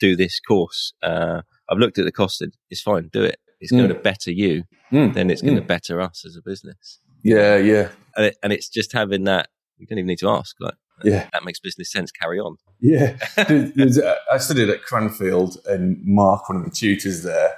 do 0.00 0.14
this 0.14 0.38
course. 0.40 0.92
Uh, 1.02 1.42
I've 1.68 1.78
looked 1.78 1.98
at 1.98 2.04
the 2.04 2.12
cost. 2.12 2.44
It's 2.70 2.80
fine. 2.80 3.10
Do 3.12 3.24
it. 3.24 3.38
It's 3.60 3.72
Hmm. 3.72 3.78
going 3.78 3.88
to 3.88 3.94
better 3.96 4.30
you. 4.30 4.64
Mm, 4.92 5.14
Then 5.14 5.30
it's 5.30 5.42
going 5.42 5.56
to 5.56 5.62
mm. 5.62 5.66
better 5.66 6.00
us 6.00 6.24
as 6.26 6.36
a 6.36 6.42
business. 6.42 6.98
yeah, 7.22 7.56
yeah, 7.56 7.90
And, 8.16 8.26
it, 8.26 8.36
and 8.42 8.52
it's 8.52 8.68
just 8.68 8.92
having 8.92 9.24
that. 9.24 9.48
You 9.78 9.86
don't 9.86 9.98
even 9.98 10.06
need 10.06 10.18
to 10.20 10.28
ask. 10.30 10.56
Like 10.60 10.74
yeah, 11.04 11.28
that 11.32 11.44
makes 11.44 11.58
business 11.60 11.90
sense. 11.90 12.10
Carry 12.10 12.38
on. 12.38 12.56
yeah. 12.80 13.16
There- 13.48 13.72
there's 13.74 13.98
a- 13.98 14.16
I 14.32 14.38
studied 14.38 14.68
at 14.70 14.82
Cranfield, 14.82 15.58
and 15.66 15.98
Mark, 16.04 16.48
one 16.48 16.58
of 16.58 16.64
the 16.64 16.70
tutors 16.70 17.22
there, 17.22 17.54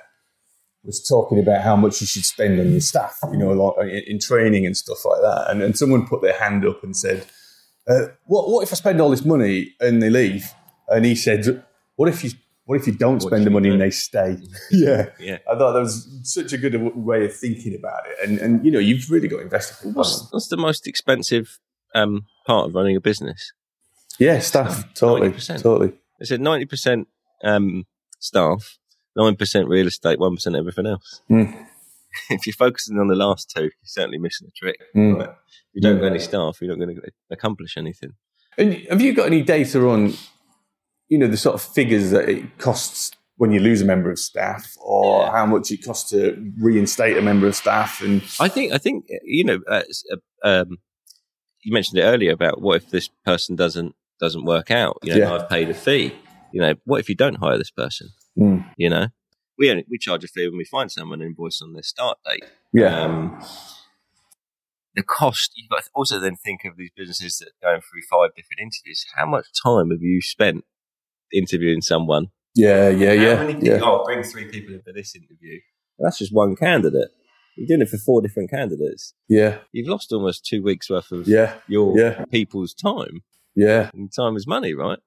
was 0.85 1.07
talking 1.07 1.39
about 1.39 1.63
how 1.63 1.77
much 1.77 2.01
you 2.01 2.07
should 2.07 2.25
spend 2.25 2.59
on 2.59 2.71
your 2.73 2.81
staff, 2.81 3.19
you 3.31 3.39
know, 3.39 3.53
like 3.53 3.89
in, 3.89 4.03
in 4.15 4.19
training 4.19 4.67
and 4.67 4.77
stuff 4.77 5.05
like 5.05 5.21
that. 5.21 5.47
And, 5.51 5.63
and 5.63 5.79
someone 5.79 6.07
put 6.07 6.23
their 6.23 6.39
hand 6.39 6.67
up 6.67 6.83
and 6.83 6.97
said, 6.97 7.25
uh, 7.89 8.07
"What? 8.27 8.49
What 8.51 8.63
if 8.63 8.73
I 8.73 8.77
spend 8.77 9.01
all 9.01 9.11
this 9.11 9.25
money 9.25 9.75
and 9.81 10.03
they 10.03 10.11
leave?" 10.11 10.53
And 10.89 11.05
he 11.05 11.15
said, 11.15 11.65
"What 11.97 12.09
if 12.09 12.25
you?" 12.25 12.31
What 12.65 12.81
if 12.81 12.87
you 12.87 12.93
don't 12.93 13.15
What 13.15 13.23
spend 13.25 13.45
the 13.45 13.51
money 13.51 13.71
and 13.71 13.81
don't? 13.81 13.87
they 13.89 13.91
stay? 13.91 14.37
yeah, 14.71 15.07
Yeah. 15.19 15.39
I 15.51 15.59
thought 15.59 15.73
that 15.73 15.81
was 15.81 16.09
such 16.23 16.53
a 16.53 16.57
good 16.59 16.77
way 16.95 17.25
of 17.25 17.35
thinking 17.37 17.75
about 17.75 18.07
it. 18.07 18.17
And, 18.23 18.39
and 18.39 18.65
you 18.65 18.71
know, 18.71 18.79
you've 18.79 19.11
really 19.11 19.27
got 19.27 19.41
invested. 19.41 19.93
What's, 19.97 20.29
what's 20.33 20.47
the 20.47 20.57
most 20.57 20.87
expensive 20.87 21.59
um, 21.95 22.27
part 22.47 22.69
of 22.69 22.75
running 22.75 22.97
a 22.97 23.01
business? 23.01 23.53
Yeah, 24.19 24.39
staff. 24.41 24.93
Totally. 24.95 25.31
90%. 25.31 25.63
Totally. 25.63 25.93
Said 26.23 26.41
ninety 26.41 26.67
percent 26.67 27.09
um, 27.43 27.85
staff, 28.21 28.79
nine 29.17 29.35
percent 29.35 29.69
real 29.69 29.89
estate, 29.89 30.21
one 30.21 30.37
percent 30.37 30.55
everything 30.55 30.87
else. 30.87 31.21
Mm. 31.29 31.67
if 32.31 32.47
you're 32.47 32.55
focusing 32.55 32.99
on 33.01 33.09
the 33.09 33.17
last 33.17 33.51
two, 33.51 33.63
you're 33.63 33.73
certainly 33.83 34.19
missing 34.19 34.47
the 34.47 34.53
trick. 34.53 34.79
Mm. 34.95 35.19
Right? 35.19 35.31
If 35.31 35.37
you 35.75 35.81
don't 35.83 35.97
have 35.97 36.05
any 36.05 36.21
staff, 36.21 36.59
you're 36.61 36.77
not 36.77 36.85
going 36.85 36.95
to 36.97 37.03
accomplish 37.31 37.77
anything. 37.77 38.13
And 38.57 38.75
have 38.91 39.01
you 39.01 39.15
got 39.15 39.27
any 39.27 39.43
data 39.43 39.81
on, 39.89 40.13
you 41.09 41.19
know, 41.19 41.27
the 41.27 41.37
sort 41.37 41.55
of 41.55 41.63
figures 41.63 42.11
that 42.11 42.29
it 42.29 42.59
costs 42.59 43.11
when 43.37 43.51
you 43.51 43.59
lose 43.59 43.81
a 43.81 43.85
member 43.85 44.11
of 44.11 44.19
staff, 44.21 44.77
or 44.81 45.23
Yeah. 45.23 45.33
how 45.33 45.47
much 45.47 45.73
it 45.73 45.79
costs 45.85 46.11
to 46.11 46.37
reinstate 46.61 47.17
a 47.17 47.23
member 47.23 47.49
of 47.49 47.57
staff? 47.57 48.01
And 48.01 48.23
I 48.39 48.47
think 48.49 48.73
I 48.73 48.79
think 48.79 49.07
you 49.25 49.43
know. 49.45 49.59
Uh, 49.67 49.83
uh, 50.13 50.17
um, 50.45 50.79
you 51.63 51.73
mentioned 51.73 51.99
it 51.99 52.03
earlier 52.05 52.33
about 52.33 52.61
what 52.61 52.77
if 52.77 52.91
this 52.91 53.09
person 53.25 53.57
doesn't 53.57 53.95
doesn't 54.21 54.45
work 54.45 54.71
out? 54.71 54.99
You 55.03 55.13
know, 55.15 55.19
Yeah. 55.19 55.35
I've 55.35 55.49
paid 55.49 55.69
a 55.71 55.75
fee. 55.75 56.15
You 56.53 56.61
know, 56.61 56.75
what 56.85 57.01
if 57.01 57.09
you 57.09 57.15
don't 57.15 57.37
hire 57.37 57.59
this 57.59 57.71
person? 57.71 58.09
Mm. 58.39 58.71
You 58.77 58.91
know, 58.91 59.07
we 59.59 59.71
only, 59.71 59.85
we 59.91 59.99
charge 59.99 60.23
a 60.25 60.29
fee 60.29 60.47
when 60.49 60.59
we 60.59 60.65
find 60.65 60.91
someone 60.93 61.21
and 61.21 61.31
invoice 61.31 61.61
on 61.63 61.73
their 61.73 61.83
start 61.83 62.19
date. 62.27 62.45
yeah, 62.73 63.05
Um, 63.05 63.43
the 64.95 65.03
cost, 65.03 65.53
you've 65.57 65.71
got 65.71 65.85
to 65.85 65.91
also 65.95 66.19
then 66.21 66.37
think 66.37 66.65
of 66.65 66.77
these 66.77 66.91
businesses 66.95 67.39
that 67.39 67.49
are 67.67 67.73
going 67.73 67.81
through 67.81 68.03
five 68.11 68.35
different 68.37 68.61
interviews. 68.61 69.07
How 69.17 69.25
much 69.27 69.47
time 69.63 69.91
have 69.91 70.03
you 70.03 70.21
spent 70.21 70.65
interviewing 71.33 71.81
someone? 71.81 72.29
yeah, 72.55 72.91
yeah, 72.91 73.09
How 73.09 73.13
yeah, 73.23 73.35
many 73.37 73.55
people, 73.55 73.69
yeah. 73.69 73.81
oh, 73.83 74.05
bring 74.05 74.23
three 74.23 74.45
people 74.51 74.75
in 74.75 74.83
for 74.83 74.93
this 74.93 75.15
interview. 75.17 75.59
That's 75.99 76.19
just 76.19 76.35
one 76.35 76.55
candidate. 76.57 77.09
You're 77.57 77.67
doing 77.69 77.83
it 77.83 77.89
for 77.89 77.99
four 77.99 78.23
different 78.23 78.51
candidates. 78.51 79.15
yeah, 79.29 79.59
You've 79.73 79.89
lost 79.89 80.13
almost 80.13 80.45
two 80.47 80.63
weeks 80.63 80.89
worth 80.91 81.13
of 81.13 81.29
yeah, 81.29 81.55
your 81.69 81.99
yeah, 81.99 82.25
people's 82.31 82.73
time. 82.75 83.23
yeah, 83.55 83.91
And 83.93 84.11
time 84.13 84.37
is 84.37 84.47
money, 84.47 84.73
right? 84.75 84.99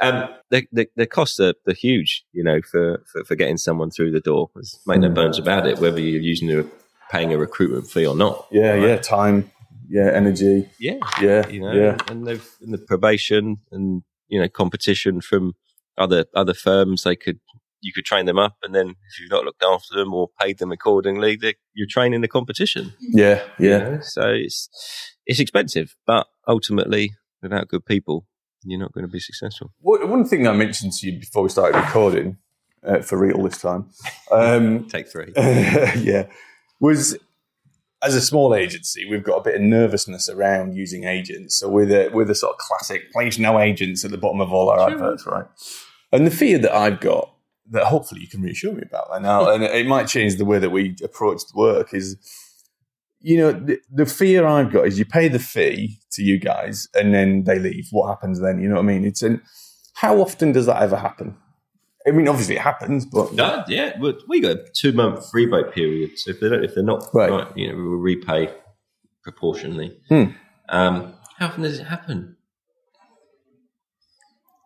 Um, 0.00 0.28
the, 0.50 0.66
the, 0.72 0.88
the 0.96 1.06
costs 1.06 1.38
are, 1.38 1.54
are 1.68 1.74
huge, 1.74 2.24
you 2.32 2.42
know, 2.42 2.60
for, 2.62 3.04
for, 3.12 3.24
for 3.24 3.34
getting 3.36 3.58
someone 3.58 3.90
through 3.90 4.10
the 4.12 4.20
door. 4.20 4.50
There's 4.54 4.78
make 4.86 5.00
no 5.00 5.10
bones 5.10 5.38
about 5.38 5.66
it, 5.66 5.78
whether 5.78 6.00
you're 6.00 6.20
using 6.20 6.50
a, 6.50 6.64
paying 7.10 7.32
a 7.32 7.38
recruitment 7.38 7.88
fee 7.88 8.06
or 8.06 8.16
not. 8.16 8.46
yeah, 8.50 8.70
right? 8.72 8.82
yeah. 8.88 8.96
Time, 8.96 9.50
yeah, 9.88 10.10
energy, 10.14 10.68
Yeah. 10.80 10.98
yeah, 11.20 11.46
you 11.48 11.60
know, 11.60 11.72
yeah, 11.72 11.98
and 12.08 12.26
they've 12.26 12.48
and 12.62 12.72
the 12.72 12.78
probation 12.78 13.58
and 13.70 14.02
you 14.28 14.40
know 14.40 14.48
competition 14.48 15.20
from 15.20 15.52
other 15.98 16.24
other 16.34 16.54
firms. 16.54 17.02
They 17.02 17.14
could 17.16 17.38
you 17.82 17.92
could 17.92 18.04
train 18.04 18.26
them 18.26 18.38
up, 18.38 18.56
and 18.62 18.74
then 18.74 18.90
if 18.90 19.20
you've 19.20 19.30
not 19.30 19.44
looked 19.44 19.62
after 19.62 19.94
them 19.94 20.14
or 20.14 20.28
paid 20.40 20.58
them 20.58 20.72
accordingly, 20.72 21.38
you're 21.74 21.88
training 21.88 22.20
the 22.22 22.28
competition. 22.28 22.94
yeah, 23.00 23.42
you 23.58 23.70
yeah. 23.70 23.78
know? 23.78 23.98
So 24.02 24.28
it's 24.28 24.68
it's 25.26 25.40
expensive, 25.40 25.94
but 26.06 26.26
ultimately, 26.48 27.12
without 27.42 27.68
good 27.68 27.84
people, 27.84 28.26
you're 28.64 28.80
not 28.80 28.92
going 28.92 29.04
to 29.06 29.12
be 29.12 29.20
successful. 29.20 29.72
One 29.80 30.24
thing 30.24 30.46
I 30.46 30.52
mentioned 30.52 30.92
to 30.94 31.10
you 31.10 31.18
before 31.20 31.42
we 31.42 31.48
started 31.48 31.76
recording, 31.78 32.38
uh, 32.86 33.00
for 33.00 33.18
real 33.18 33.42
this 33.42 33.58
time, 33.58 33.90
um, 34.30 34.84
Take 34.88 35.08
three. 35.08 35.32
yeah, 35.36 36.26
was 36.80 37.18
as 38.02 38.14
a 38.16 38.20
small 38.20 38.54
agency, 38.54 39.08
we've 39.08 39.22
got 39.22 39.36
a 39.36 39.42
bit 39.42 39.54
of 39.54 39.60
nervousness 39.60 40.28
around 40.28 40.74
using 40.74 41.04
agents. 41.04 41.56
So 41.56 41.68
we're 41.68 41.86
the, 41.86 42.10
we're 42.12 42.24
the 42.24 42.34
sort 42.34 42.54
of 42.54 42.58
classic 42.58 43.12
place 43.12 43.38
no 43.38 43.60
agents 43.60 44.04
at 44.04 44.10
the 44.10 44.18
bottom 44.18 44.40
of 44.40 44.52
all 44.52 44.68
our 44.68 44.78
Sure. 44.90 44.94
adverts, 44.98 45.24
right? 45.26 45.44
And 46.12 46.26
the 46.26 46.30
fear 46.32 46.58
that 46.58 46.74
I've 46.74 46.98
got, 47.00 47.31
that 47.70 47.84
hopefully 47.84 48.20
you 48.20 48.28
can 48.28 48.42
reassure 48.42 48.72
me 48.72 48.82
about 48.82 49.08
right 49.10 49.22
now, 49.22 49.48
and 49.50 49.62
it 49.62 49.86
might 49.86 50.08
change 50.08 50.36
the 50.36 50.44
way 50.44 50.58
that 50.58 50.70
we 50.70 50.96
approach 51.02 51.42
the 51.46 51.58
work, 51.58 51.94
is 51.94 52.16
you 53.20 53.38
know 53.38 53.52
the, 53.52 53.78
the 53.90 54.06
fear 54.06 54.46
I've 54.46 54.72
got 54.72 54.86
is 54.86 54.98
you 54.98 55.04
pay 55.04 55.28
the 55.28 55.38
fee 55.38 55.98
to 56.12 56.22
you 56.22 56.38
guys 56.38 56.88
and 56.94 57.14
then 57.14 57.44
they 57.44 57.58
leave. 57.58 57.86
What 57.92 58.08
happens 58.08 58.40
then? 58.40 58.60
You 58.60 58.68
know 58.68 58.74
what 58.76 58.82
I 58.82 58.86
mean? 58.86 59.04
It's 59.04 59.22
an 59.22 59.40
how 59.94 60.20
often 60.20 60.52
does 60.52 60.66
that 60.66 60.82
ever 60.82 60.96
happen? 60.96 61.36
I 62.04 62.10
mean, 62.10 62.26
obviously 62.26 62.56
it 62.56 62.62
happens, 62.62 63.06
but 63.06 63.32
No, 63.32 63.62
yeah, 63.68 63.96
we 64.00 64.18
we 64.28 64.40
got 64.40 64.56
a 64.56 64.64
two 64.74 64.92
month 64.92 65.26
rebate 65.32 65.70
period. 65.72 66.18
So 66.18 66.32
if 66.32 66.40
they 66.40 66.48
don't, 66.48 66.64
if 66.64 66.74
they're 66.74 66.82
not 66.82 67.08
Right. 67.14 67.30
right, 67.30 67.56
you 67.56 67.68
know, 67.68 67.76
we 67.76 67.82
will 67.88 67.98
repay 67.98 68.52
proportionally. 69.22 69.96
Hmm. 70.08 70.24
Um, 70.68 71.14
how 71.38 71.46
often 71.46 71.62
does 71.62 71.78
it 71.78 71.84
happen? 71.84 72.36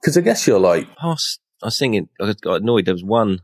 because 0.00 0.16
I 0.16 0.20
guess 0.20 0.46
you're 0.46 0.60
like, 0.60 0.86
past, 0.96 1.40
I 1.62 1.66
was 1.66 1.78
thinking, 1.78 2.08
I 2.20 2.34
got 2.40 2.60
annoyed. 2.62 2.84
There 2.84 2.94
was 2.94 3.04
one, 3.04 3.40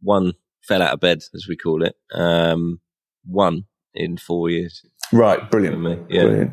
one 0.00 0.34
fell 0.62 0.82
out 0.82 0.94
of 0.94 1.00
bed, 1.00 1.22
as 1.34 1.46
we 1.48 1.56
call 1.56 1.84
it. 1.84 1.94
Um, 2.12 2.80
one 3.24 3.64
in 3.94 4.16
four 4.16 4.50
years 4.50 4.82
right, 5.12 5.50
brilliant, 5.50 5.80
me. 5.80 5.98
Yeah. 6.08 6.22
brilliant, 6.22 6.52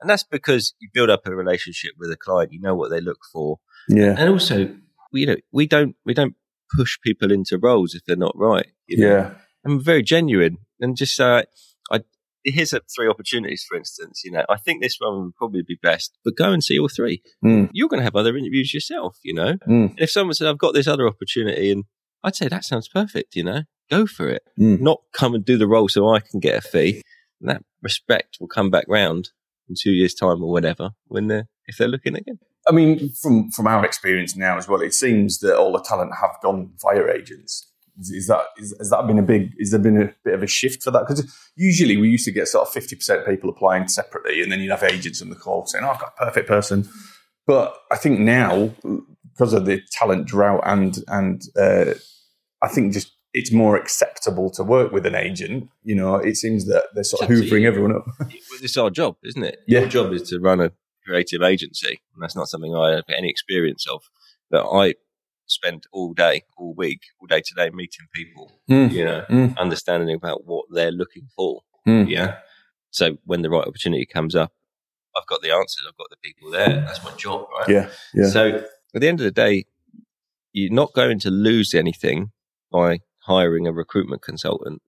And 0.00 0.10
that's 0.10 0.24
because 0.24 0.74
you 0.80 0.88
build 0.92 1.10
up 1.10 1.26
a 1.26 1.34
relationship 1.34 1.92
with 1.98 2.10
a 2.10 2.16
client. 2.16 2.52
You 2.52 2.60
know 2.60 2.74
what 2.74 2.90
they 2.90 3.00
look 3.00 3.20
for. 3.32 3.60
yeah, 3.88 4.14
And 4.18 4.28
also, 4.28 4.74
you 5.12 5.26
know, 5.26 5.36
we 5.52 5.66
don't, 5.66 5.96
we 6.04 6.14
don't 6.14 6.34
push 6.76 6.98
people 7.02 7.32
into 7.32 7.58
roles 7.58 7.94
if 7.94 8.04
they're 8.04 8.16
not 8.16 8.36
right. 8.36 8.66
You 8.86 8.98
know? 8.98 9.08
yeah, 9.08 9.30
I'm 9.64 9.82
very 9.82 10.02
genuine 10.02 10.58
and 10.80 10.96
just 10.96 11.18
I, 11.20 11.44
here's 12.44 12.72
a 12.72 12.80
three 12.94 13.08
opportunities, 13.08 13.64
for 13.68 13.76
instance. 13.76 14.22
You 14.24 14.32
know, 14.32 14.44
I 14.48 14.56
think 14.56 14.82
this 14.82 14.96
one 14.98 15.24
would 15.24 15.36
probably 15.36 15.62
be 15.62 15.78
best, 15.82 16.18
but 16.24 16.36
go 16.36 16.52
and 16.52 16.62
see 16.62 16.78
all 16.78 16.88
three. 16.88 17.22
Mm. 17.44 17.70
You're 17.72 17.88
going 17.88 18.00
to 18.00 18.04
have 18.04 18.16
other 18.16 18.36
interviews 18.36 18.74
yourself, 18.74 19.18
you 19.22 19.34
know. 19.34 19.54
Mm. 19.68 19.90
And 19.90 20.00
if 20.00 20.10
someone 20.10 20.34
said, 20.34 20.48
I've 20.48 20.58
got 20.58 20.74
this 20.74 20.86
other 20.86 21.06
opportunity 21.06 21.70
and 21.70 21.84
I'd 22.22 22.36
say 22.36 22.48
that 22.48 22.64
sounds 22.64 22.88
perfect. 22.88 23.36
You 23.36 23.44
know, 23.44 23.62
go 23.90 24.06
for 24.06 24.28
it. 24.28 24.42
Mm. 24.58 24.80
Not 24.80 25.00
come 25.12 25.34
and 25.34 25.44
do 25.44 25.58
the 25.58 25.68
role 25.68 25.88
so 25.88 26.08
I 26.08 26.20
can 26.20 26.40
get 26.40 26.56
a 26.56 26.60
fee. 26.60 27.02
And 27.40 27.50
that 27.50 27.62
respect 27.82 28.38
will 28.40 28.48
come 28.48 28.70
back 28.70 28.84
round 28.88 29.30
in 29.68 29.74
two 29.78 29.92
years' 29.92 30.14
time 30.14 30.42
or 30.42 30.50
whatever 30.50 30.90
when 31.06 31.28
they're 31.28 31.48
if 31.66 31.76
they're 31.76 31.88
looking 31.88 32.16
again. 32.16 32.38
I 32.68 32.72
mean, 32.72 33.12
from 33.14 33.50
from 33.50 33.66
our 33.66 33.84
experience 33.84 34.36
now 34.36 34.58
as 34.58 34.68
well, 34.68 34.82
it 34.82 34.92
seems 34.92 35.38
that 35.38 35.56
all 35.56 35.72
the 35.72 35.80
talent 35.80 36.12
have 36.20 36.36
gone 36.42 36.72
via 36.80 37.06
agents. 37.10 37.69
Is, 38.00 38.26
that 38.28 38.44
is, 38.56 38.74
has 38.78 38.90
that 38.90 39.06
been 39.06 39.18
a 39.18 39.22
big? 39.22 39.52
Is 39.58 39.70
there 39.70 39.80
been 39.80 40.00
a 40.00 40.14
bit 40.24 40.34
of 40.34 40.42
a 40.42 40.46
shift 40.46 40.82
for 40.82 40.90
that? 40.90 41.06
Because 41.06 41.30
usually 41.56 41.96
we 41.96 42.08
used 42.08 42.24
to 42.24 42.32
get 42.32 42.48
sort 42.48 42.66
of 42.66 42.72
fifty 42.72 42.96
percent 42.96 43.26
people 43.26 43.50
applying 43.50 43.88
separately, 43.88 44.42
and 44.42 44.50
then 44.50 44.60
you'd 44.60 44.70
have 44.70 44.82
agents 44.82 45.20
on 45.20 45.28
the 45.28 45.36
call 45.36 45.66
saying, 45.66 45.84
"Oh, 45.84 45.90
I've 45.90 46.00
got 46.00 46.14
a 46.18 46.24
perfect 46.24 46.48
person." 46.48 46.88
But 47.46 47.76
I 47.90 47.96
think 47.96 48.20
now, 48.20 48.70
because 49.32 49.52
of 49.52 49.66
the 49.66 49.82
talent 49.92 50.26
drought, 50.26 50.62
and 50.64 50.96
and 51.08 51.42
uh, 51.58 51.94
I 52.62 52.68
think 52.68 52.92
just 52.92 53.12
it's 53.32 53.52
more 53.52 53.76
acceptable 53.76 54.50
to 54.50 54.64
work 54.64 54.92
with 54.92 55.06
an 55.06 55.14
agent. 55.14 55.68
You 55.82 55.94
know, 55.94 56.16
it 56.16 56.36
seems 56.36 56.66
that 56.66 56.86
they're 56.94 57.04
sort 57.04 57.22
of 57.22 57.28
hoovering 57.28 57.64
everyone 57.64 57.94
up. 57.94 58.06
It's 58.62 58.76
our 58.76 58.90
job, 58.90 59.16
isn't 59.24 59.42
it? 59.42 59.60
Yeah. 59.66 59.80
Your 59.80 59.88
job 59.88 60.12
is 60.12 60.28
to 60.28 60.38
run 60.38 60.60
a 60.60 60.70
creative 61.06 61.42
agency, 61.42 62.00
and 62.14 62.22
that's 62.22 62.36
not 62.36 62.48
something 62.48 62.74
I 62.74 62.94
have 62.96 63.04
any 63.08 63.30
experience 63.30 63.86
of. 63.86 64.02
But 64.50 64.68
I 64.70 64.94
spend 65.50 65.84
all 65.92 66.12
day, 66.14 66.42
all 66.56 66.74
week, 66.74 67.00
all 67.20 67.26
day 67.26 67.42
today 67.44 67.70
meeting 67.70 68.06
people. 68.14 68.52
Mm. 68.70 68.92
You 68.92 69.04
know, 69.04 69.24
Mm. 69.28 69.56
understanding 69.58 70.14
about 70.14 70.44
what 70.46 70.66
they're 70.70 70.92
looking 70.92 71.28
for. 71.36 71.62
Mm. 71.86 72.08
Yeah. 72.08 72.38
So 72.90 73.18
when 73.24 73.42
the 73.42 73.50
right 73.50 73.66
opportunity 73.66 74.06
comes 74.06 74.34
up, 74.34 74.52
I've 75.16 75.26
got 75.26 75.42
the 75.42 75.50
answers. 75.50 75.84
I've 75.88 75.96
got 75.96 76.08
the 76.10 76.16
people 76.22 76.50
there. 76.50 76.82
That's 76.86 77.02
my 77.04 77.12
job, 77.16 77.46
right? 77.58 77.68
Yeah, 77.68 77.90
yeah, 78.14 78.28
So 78.28 78.48
at 78.94 79.00
the 79.00 79.08
end 79.08 79.20
of 79.20 79.24
the 79.24 79.30
day, 79.32 79.64
you're 80.52 80.72
not 80.72 80.92
going 80.94 81.18
to 81.20 81.30
lose 81.30 81.74
anything 81.74 82.30
by 82.70 83.00
hiring 83.24 83.66
a 83.66 83.72
recruitment 83.72 84.22
consultant. 84.22 84.82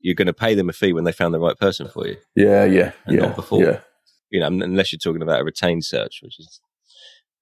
You're 0.00 0.14
going 0.14 0.26
to 0.26 0.34
pay 0.34 0.54
them 0.54 0.68
a 0.68 0.72
fee 0.74 0.92
when 0.92 1.04
they 1.04 1.12
found 1.12 1.32
the 1.32 1.40
right 1.40 1.58
person 1.58 1.88
for 1.88 2.06
you. 2.06 2.16
yeah, 2.34 2.64
yeah, 2.66 2.92
And 3.06 3.16
yeah. 3.16 3.22
not 3.26 3.36
before. 3.36 3.62
Yeah, 3.62 3.80
You 4.30 4.40
know, 4.40 4.46
unless 4.46 4.92
you're 4.92 4.98
talking 4.98 5.22
about 5.22 5.40
a 5.40 5.44
retained 5.44 5.84
search, 5.84 6.20
which 6.22 6.38
is 6.38 6.60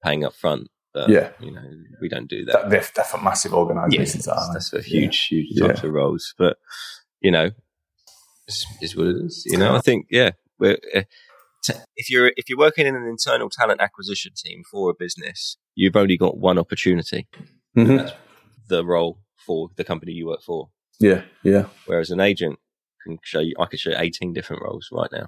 paying 0.03 0.23
up 0.23 0.33
front. 0.33 0.69
But, 0.93 1.09
Yeah. 1.09 1.31
you 1.39 1.51
know, 1.51 1.61
we 2.01 2.07
don't 2.09 2.29
do 2.29 2.45
that. 2.45 2.69
they're, 2.69 2.85
they're 2.95 3.03
for 3.05 3.19
massive 3.21 3.51
Yeah, 3.51 3.57
organisations. 3.57 4.25
that's, 4.25 4.27
aren't 4.39 4.53
that's 4.53 4.69
for 4.69 4.79
huge, 4.81 5.25
huge 5.27 5.47
Yeah. 5.51 5.71
of 5.71 5.83
roles. 5.85 6.33
But 6.37 6.57
you 7.21 7.31
know, 7.31 7.49
it's, 8.47 8.65
it's 8.81 8.95
what 8.95 9.07
it 9.07 9.15
is. 9.25 9.43
You 9.47 9.57
know, 9.57 9.75
I 9.75 9.79
think 9.79 10.07
yeah, 10.11 10.31
we're, 10.59 10.77
uh, 10.93 11.01
t- 11.63 11.73
if 11.95 12.09
you're 12.09 12.31
if 12.37 12.47
you're 12.49 12.59
working 12.59 12.85
in 12.85 12.95
an 12.95 13.07
internal 13.07 13.49
talent 13.49 13.81
acquisition 13.81 14.33
team 14.35 14.61
for 14.69 14.89
a 14.91 14.93
business, 14.97 15.57
you've 15.75 15.95
only 15.95 16.17
got 16.17 16.37
one 16.37 16.59
opportunity. 16.59 17.27
Mhm. 17.77 17.97
That's 17.97 18.11
the 18.67 18.85
role 18.85 19.19
for 19.45 19.69
the 19.77 19.83
company 19.83 20.11
you 20.11 20.27
work 20.27 20.41
for. 20.43 20.69
Yeah, 20.99 21.23
yeah. 21.43 21.65
Whereas 21.85 22.11
an 22.11 22.19
agent 22.19 22.59
can 23.03 23.17
show 23.23 23.39
you, 23.39 23.55
I 23.59 23.65
could 23.65 23.79
show 23.79 23.89
you 23.89 23.97
18 23.97 24.31
different 24.33 24.61
roles 24.61 24.87
right 24.91 25.09
now. 25.11 25.27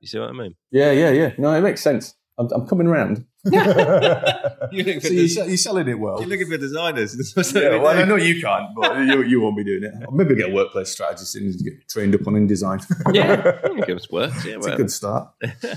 You 0.00 0.08
see 0.08 0.18
what 0.18 0.28
I 0.28 0.32
mean? 0.32 0.54
Yeah, 0.70 0.90
yeah, 0.92 1.10
yeah. 1.10 1.32
No, 1.38 1.52
it 1.54 1.60
makes 1.62 1.80
sense. 1.82 2.14
I'm, 2.38 2.48
I'm 2.52 2.66
coming 2.66 2.86
around. 2.86 3.24
You're 4.72 4.84
looking 4.84 5.00
so 5.00 5.08
you're, 5.08 5.28
se- 5.28 5.48
you're 5.48 5.56
selling 5.56 5.88
it 5.88 5.98
well. 5.98 6.20
You're 6.20 6.28
looking 6.28 6.48
for 6.50 6.56
designers. 6.58 7.14
Yeah, 7.56 7.76
well, 7.78 7.88
I 7.98 8.04
know 8.04 8.16
you 8.16 8.40
can't, 8.40 8.74
but 8.74 8.96
you, 9.06 9.22
you 9.22 9.40
won't 9.40 9.56
be 9.56 9.64
doing 9.64 9.84
it. 9.84 9.92
Or 10.06 10.12
maybe 10.14 10.34
get 10.34 10.50
a 10.50 10.52
workplace 10.54 10.90
strategist 10.90 11.36
and 11.36 11.56
get 11.62 11.88
trained 11.88 12.14
up 12.14 12.26
on 12.26 12.34
InDesign. 12.34 12.84
yeah, 13.14 13.58
it 13.64 13.86
gives 13.86 14.10
work. 14.10 14.32
Yeah, 14.44 14.56
It's 14.56 14.66
a 14.66 14.76
good 14.76 14.90
start. 14.90 15.28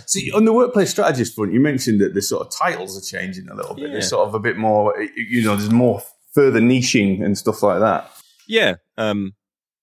See, 0.08 0.32
on 0.32 0.46
the 0.46 0.54
workplace 0.54 0.90
strategist 0.90 1.36
front, 1.36 1.54
you 1.54 1.60
mentioned 1.60 2.02
that 2.02 2.14
the 2.14 2.22
sort 2.22 2.46
of 2.48 2.54
titles 2.54 2.98
are 2.98 3.02
changing 3.20 3.48
a 3.50 3.56
little 3.56 3.76
bit. 3.76 3.86
Yeah. 3.86 3.92
There's 3.94 4.10
sort 4.10 4.28
of 4.28 4.34
a 4.34 4.40
bit 4.40 4.58
more, 4.58 4.96
you 5.16 5.44
know, 5.44 5.56
there's 5.56 5.72
more 5.72 6.02
further 6.34 6.60
niching 6.60 7.24
and 7.24 7.38
stuff 7.38 7.62
like 7.64 7.80
that. 7.80 8.12
Yeah. 8.48 8.76
Um, 8.98 9.36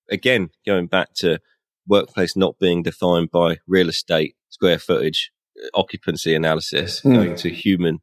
again, 0.09 0.49
going 0.65 0.87
back 0.87 1.13
to 1.15 1.39
workplace 1.87 2.35
not 2.35 2.59
being 2.59 2.83
defined 2.83 3.31
by 3.31 3.57
real 3.67 3.89
estate, 3.89 4.35
square 4.49 4.79
footage, 4.79 5.31
occupancy 5.73 6.33
analysis, 6.35 7.01
Mm. 7.01 7.13
going 7.13 7.35
to 7.37 7.49
human 7.49 7.99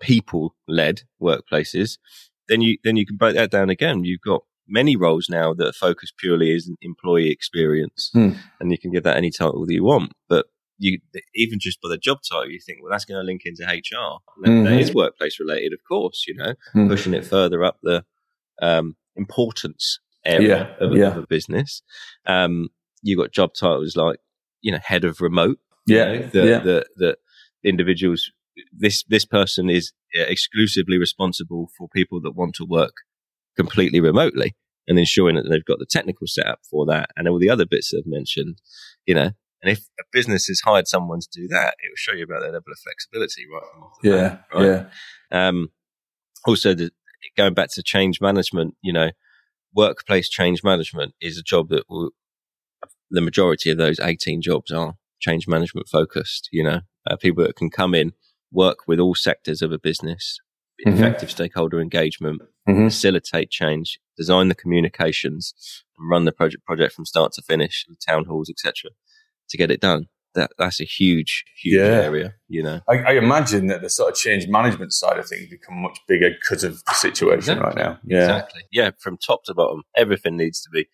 people 0.00 0.54
led 0.68 1.02
workplaces, 1.20 1.98
then 2.48 2.60
you, 2.60 2.78
then 2.84 2.96
you 2.96 3.06
can 3.06 3.16
break 3.16 3.34
that 3.34 3.50
down 3.50 3.70
again. 3.70 4.04
You've 4.04 4.20
got 4.20 4.42
many 4.68 4.96
roles 4.96 5.28
now 5.28 5.54
that 5.54 5.66
are 5.66 5.72
focused 5.72 6.14
purely 6.18 6.54
as 6.54 6.66
an 6.66 6.76
employee 6.82 7.30
experience 7.30 8.10
Mm. 8.14 8.36
and 8.60 8.70
you 8.72 8.78
can 8.78 8.90
give 8.92 9.04
that 9.04 9.16
any 9.16 9.30
title 9.30 9.64
that 9.66 9.72
you 9.72 9.84
want. 9.84 10.12
But 10.28 10.46
you, 10.78 10.98
even 11.34 11.58
just 11.58 11.80
by 11.80 11.88
the 11.88 11.96
job 11.96 12.18
title, 12.28 12.50
you 12.50 12.60
think, 12.60 12.82
well, 12.82 12.90
that's 12.90 13.04
going 13.06 13.18
to 13.20 13.24
link 13.24 13.42
into 13.46 13.64
HR. 13.64 14.18
And 14.44 14.66
that- 14.66 14.78
is 14.80 14.92
workplace 14.94 15.40
related, 15.40 15.72
of 15.72 15.80
course, 15.88 16.24
you 16.28 16.34
know, 16.34 16.54
Mm. 16.74 16.88
pushing 16.88 17.14
it 17.14 17.24
further 17.24 17.64
up 17.64 17.78
the 17.82 18.04
um, 18.62 18.96
importance 19.16 19.98
area 20.24 20.48
Yeah, 20.80 20.86
of, 20.86 20.92
a- 20.92 20.96
yeah. 20.98 21.06
of 21.08 21.16
a 21.18 21.26
business. 21.26 21.82
Um, 22.26 22.68
you 23.02 23.16
got 23.16 23.32
job 23.32 23.52
titles 23.54 23.96
like, 23.96 24.18
you 24.62 24.72
know, 24.72 24.78
head 24.82 25.04
of 25.04 25.20
remote. 25.20 25.58
You 25.86 25.96
Yeah, 25.96 26.04
know, 26.04 26.18
that, 26.28 26.46
yeah. 26.46 26.58
that, 26.60 26.86
that 26.96 27.16
individuals, 27.64 28.30
this, 28.72 29.04
this 29.08 29.24
person 29.24 29.70
is 29.70 29.92
exclusively 30.14 30.98
responsible 30.98 31.68
for 31.76 31.88
people 31.88 32.20
that 32.22 32.32
want 32.32 32.54
to 32.56 32.64
work 32.64 32.94
completely 33.56 34.00
remotely 34.00 34.54
and 34.88 34.98
ensuring 34.98 35.36
that 35.36 35.48
they've 35.48 35.64
got 35.64 35.78
the 35.78 35.86
technical 35.86 36.26
setup 36.26 36.60
for 36.70 36.86
that 36.86 37.10
and 37.16 37.28
all 37.28 37.38
the 37.38 37.50
other 37.50 37.66
bits 37.66 37.90
that 37.90 38.02
I've 38.04 38.10
mentioned, 38.10 38.58
you 39.06 39.14
know. 39.14 39.30
And 39.62 39.72
if 39.72 39.80
a 39.98 40.04
business 40.12 40.46
has 40.46 40.60
hired 40.64 40.86
someone 40.86 41.20
to 41.20 41.28
do 41.32 41.48
that, 41.48 41.74
it 41.80 41.88
will 41.90 41.96
show 41.96 42.12
you 42.12 42.24
about 42.24 42.40
their 42.40 42.52
level 42.52 42.70
of 42.70 42.78
flexibility 42.78 43.44
right 43.52 43.62
from 43.72 43.82
off 43.82 43.92
the 44.02 44.08
Yeah, 44.10 44.38
right? 44.54 44.86
yeah. 45.32 45.48
Um, 45.48 45.68
also, 46.46 46.74
the, 46.74 46.90
going 47.36 47.54
back 47.54 47.70
to 47.72 47.82
change 47.82 48.20
management, 48.20 48.74
you 48.82 48.92
know, 48.92 49.10
workplace 49.74 50.28
change 50.28 50.62
management 50.62 51.14
is 51.20 51.36
a 51.38 51.42
job 51.42 51.68
that 51.70 51.84
will, 51.88 52.10
the 53.10 53.20
majority 53.20 53.70
of 53.70 53.78
those 53.78 53.98
18 53.98 54.42
jobs 54.42 54.70
are 54.70 54.94
change 55.18 55.46
management 55.48 55.88
focused, 55.88 56.48
you 56.52 56.62
know, 56.62 56.80
uh, 57.08 57.16
people 57.16 57.44
that 57.44 57.56
can 57.56 57.70
come 57.70 57.94
in, 57.94 58.12
work 58.52 58.80
with 58.86 58.98
all 59.00 59.14
sectors 59.14 59.62
of 59.62 59.72
a 59.72 59.78
business, 59.78 60.38
Mhm. 60.86 60.94
effective 60.94 61.30
stakeholder 61.30 61.80
engagement, 61.80 62.42
Mhm. 62.68 62.86
facilitate 62.86 63.50
change, 63.50 63.98
design 64.16 64.48
the 64.48 64.54
communications, 64.54 65.54
and 65.98 66.08
run 66.10 66.24
the 66.24 66.32
project 66.32 66.64
project 66.64 66.94
from 66.94 67.06
start 67.06 67.32
to 67.32 67.42
finish, 67.42 67.84
the 67.88 67.96
town 67.96 68.24
halls, 68.26 68.50
etc., 68.50 68.90
to 69.48 69.56
get 69.56 69.70
it 69.70 69.80
done. 69.80 70.06
That 70.34 70.50
that's 70.58 70.80
a 70.80 70.84
huge, 70.84 71.44
huge 71.62 71.76
Yeah. 71.80 72.02
area, 72.02 72.34
you 72.46 72.62
know. 72.62 72.82
I, 72.86 72.98
I 72.98 73.12
imagine 73.12 73.68
that 73.68 73.80
the 73.80 73.88
sort 73.88 74.12
of 74.12 74.18
change 74.18 74.46
management 74.48 74.92
side 74.92 75.18
of 75.18 75.26
things 75.26 75.48
become 75.48 75.76
much 75.80 75.98
bigger 76.06 76.28
because 76.30 76.62
of 76.62 76.84
the 76.84 76.92
situation 76.92 77.58
right 77.58 77.74
now. 77.74 77.98
Yeah. 78.04 78.18
Exactly. 78.18 78.62
Yeah, 78.70 78.90
from 78.98 79.16
top 79.16 79.44
to 79.44 79.54
bottom, 79.54 79.84
everything 79.96 80.36
needs 80.36 80.60
to 80.62 80.68
be. 80.70 80.88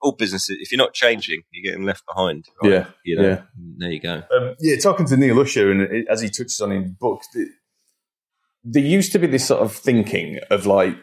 All 0.00 0.12
businesses, 0.12 0.56
if 0.60 0.70
you're 0.70 0.78
not 0.78 0.94
changing, 0.94 1.42
you're 1.50 1.72
getting 1.72 1.84
left 1.86 2.04
behind. 2.06 2.46
Right? 2.62 2.72
Yeah, 2.72 2.86
You 3.04 3.16
know, 3.16 3.28
yeah. 3.28 3.42
there 3.78 3.90
you 3.90 4.00
go. 4.00 4.22
Um, 4.36 4.54
yeah, 4.60 4.76
talking 4.78 5.06
to 5.06 5.16
Neil 5.16 5.38
Usher, 5.40 5.70
and 5.70 5.82
it, 5.82 6.06
as 6.08 6.20
he 6.20 6.28
touches 6.28 6.60
on 6.60 6.72
in 6.72 6.82
his 6.82 6.92
book, 6.92 7.22
the, 7.34 7.46
there 8.64 8.82
used 8.82 9.12
to 9.12 9.18
be 9.18 9.26
this 9.26 9.46
sort 9.46 9.62
of 9.62 9.72
thinking 9.72 10.38
of 10.50 10.66
like 10.66 10.96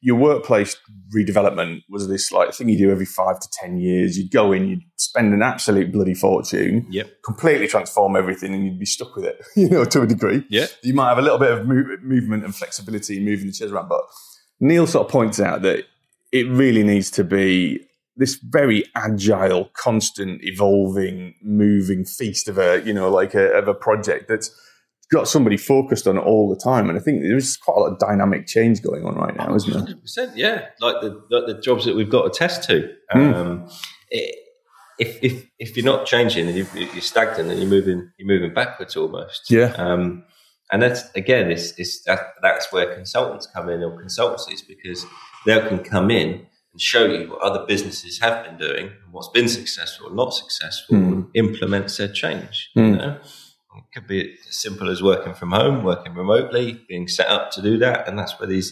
your 0.00 0.14
workplace 0.16 0.76
redevelopment 1.16 1.80
was 1.88 2.06
this 2.06 2.30
like 2.30 2.54
thing 2.54 2.68
you 2.68 2.78
do 2.78 2.90
every 2.90 3.04
five 3.04 3.38
to 3.40 3.48
ten 3.52 3.78
years. 3.78 4.16
You'd 4.16 4.30
go 4.30 4.52
in, 4.52 4.68
you'd 4.68 4.82
spend 4.96 5.34
an 5.34 5.42
absolute 5.42 5.92
bloody 5.92 6.14
fortune, 6.14 6.86
Yep. 6.90 7.10
completely 7.24 7.66
transform 7.66 8.14
everything, 8.16 8.54
and 8.54 8.64
you'd 8.64 8.78
be 8.78 8.86
stuck 8.86 9.14
with 9.16 9.24
it, 9.24 9.44
you 9.56 9.68
know, 9.68 9.84
to 9.84 10.02
a 10.02 10.06
degree. 10.06 10.44
Yeah. 10.50 10.66
You 10.82 10.94
might 10.94 11.08
have 11.08 11.18
a 11.18 11.22
little 11.22 11.38
bit 11.38 11.50
of 11.50 11.66
move, 11.66 11.86
movement 12.02 12.44
and 12.44 12.54
flexibility 12.54 13.16
in 13.16 13.24
moving 13.24 13.46
the 13.46 13.52
chairs 13.52 13.72
around, 13.72 13.88
but 13.88 14.02
Neil 14.60 14.86
sort 14.86 15.06
of 15.06 15.10
points 15.12 15.40
out 15.40 15.62
that 15.62 15.84
it 16.30 16.46
really 16.48 16.84
needs 16.84 17.10
to 17.12 17.24
be 17.24 17.84
this 18.18 18.34
very 18.42 18.84
agile, 18.94 19.70
constant, 19.74 20.40
evolving, 20.42 21.34
moving 21.42 22.04
feast 22.04 22.48
of 22.48 22.58
a, 22.58 22.82
you 22.84 22.92
know, 22.92 23.08
like 23.08 23.34
a, 23.34 23.52
of 23.52 23.68
a 23.68 23.74
project 23.74 24.28
that's 24.28 24.50
got 25.10 25.28
somebody 25.28 25.56
focused 25.56 26.06
on 26.06 26.18
it 26.18 26.20
all 26.20 26.50
the 26.50 26.60
time. 26.60 26.90
And 26.90 26.98
I 26.98 27.00
think 27.00 27.22
there's 27.22 27.56
quite 27.56 27.76
a 27.76 27.80
lot 27.80 27.92
of 27.92 27.98
dynamic 27.98 28.46
change 28.46 28.82
going 28.82 29.04
on 29.04 29.14
right 29.14 29.34
now, 29.36 29.54
isn't 29.54 29.70
there? 29.70 29.80
Hundred 29.80 30.02
percent, 30.02 30.36
yeah. 30.36 30.66
Like 30.80 31.00
the 31.00 31.22
like 31.30 31.46
the 31.46 31.60
jobs 31.62 31.84
that 31.86 31.94
we've 31.94 32.10
got 32.10 32.30
to 32.30 32.38
test 32.38 32.64
to. 32.64 32.92
Mm. 33.14 33.34
Um, 33.34 33.68
it, 34.10 34.34
if 34.98 35.22
if 35.22 35.46
if 35.60 35.76
you're 35.76 35.86
not 35.86 36.04
changing 36.04 36.48
and 36.48 36.56
you're, 36.56 36.66
you're 36.74 37.00
stagnant 37.00 37.50
and 37.50 37.60
you're 37.60 37.70
moving 37.70 38.10
you're 38.18 38.28
moving 38.28 38.52
backwards 38.52 38.96
almost. 38.96 39.50
Yeah. 39.50 39.72
Um, 39.78 40.24
and 40.70 40.82
that's 40.82 41.08
again, 41.14 41.50
it's, 41.50 41.72
it's 41.78 42.02
that, 42.02 42.34
that's 42.42 42.70
where 42.72 42.94
consultants 42.94 43.46
come 43.46 43.68
in 43.70 43.82
or 43.82 44.02
consultancies 44.02 44.60
because 44.66 45.06
they 45.46 45.58
can 45.60 45.78
come 45.78 46.10
in 46.10 46.47
and 46.78 46.82
show 46.82 47.04
you 47.06 47.28
what 47.30 47.40
other 47.42 47.66
businesses 47.66 48.20
have 48.20 48.44
been 48.44 48.56
doing 48.56 48.86
and 48.86 49.12
what's 49.12 49.28
been 49.30 49.48
successful 49.48 50.06
or 50.08 50.14
not 50.14 50.32
successful 50.32 50.96
Mm. 50.96 51.12
and 51.12 51.26
implement 51.34 51.90
said 51.90 52.14
change. 52.14 52.70
Mm. 52.76 52.90
You 52.90 52.96
know? 52.96 53.16
It 53.76 53.84
could 53.94 54.06
be 54.06 54.20
as 54.48 54.56
simple 54.56 54.88
as 54.90 55.02
working 55.02 55.34
from 55.34 55.50
home, 55.52 55.82
working 55.84 56.14
remotely, 56.14 56.80
being 56.88 57.06
set 57.08 57.28
up 57.28 57.50
to 57.52 57.62
do 57.62 57.78
that, 57.78 58.08
and 58.08 58.18
that's 58.18 58.38
where 58.38 58.48
these 58.48 58.68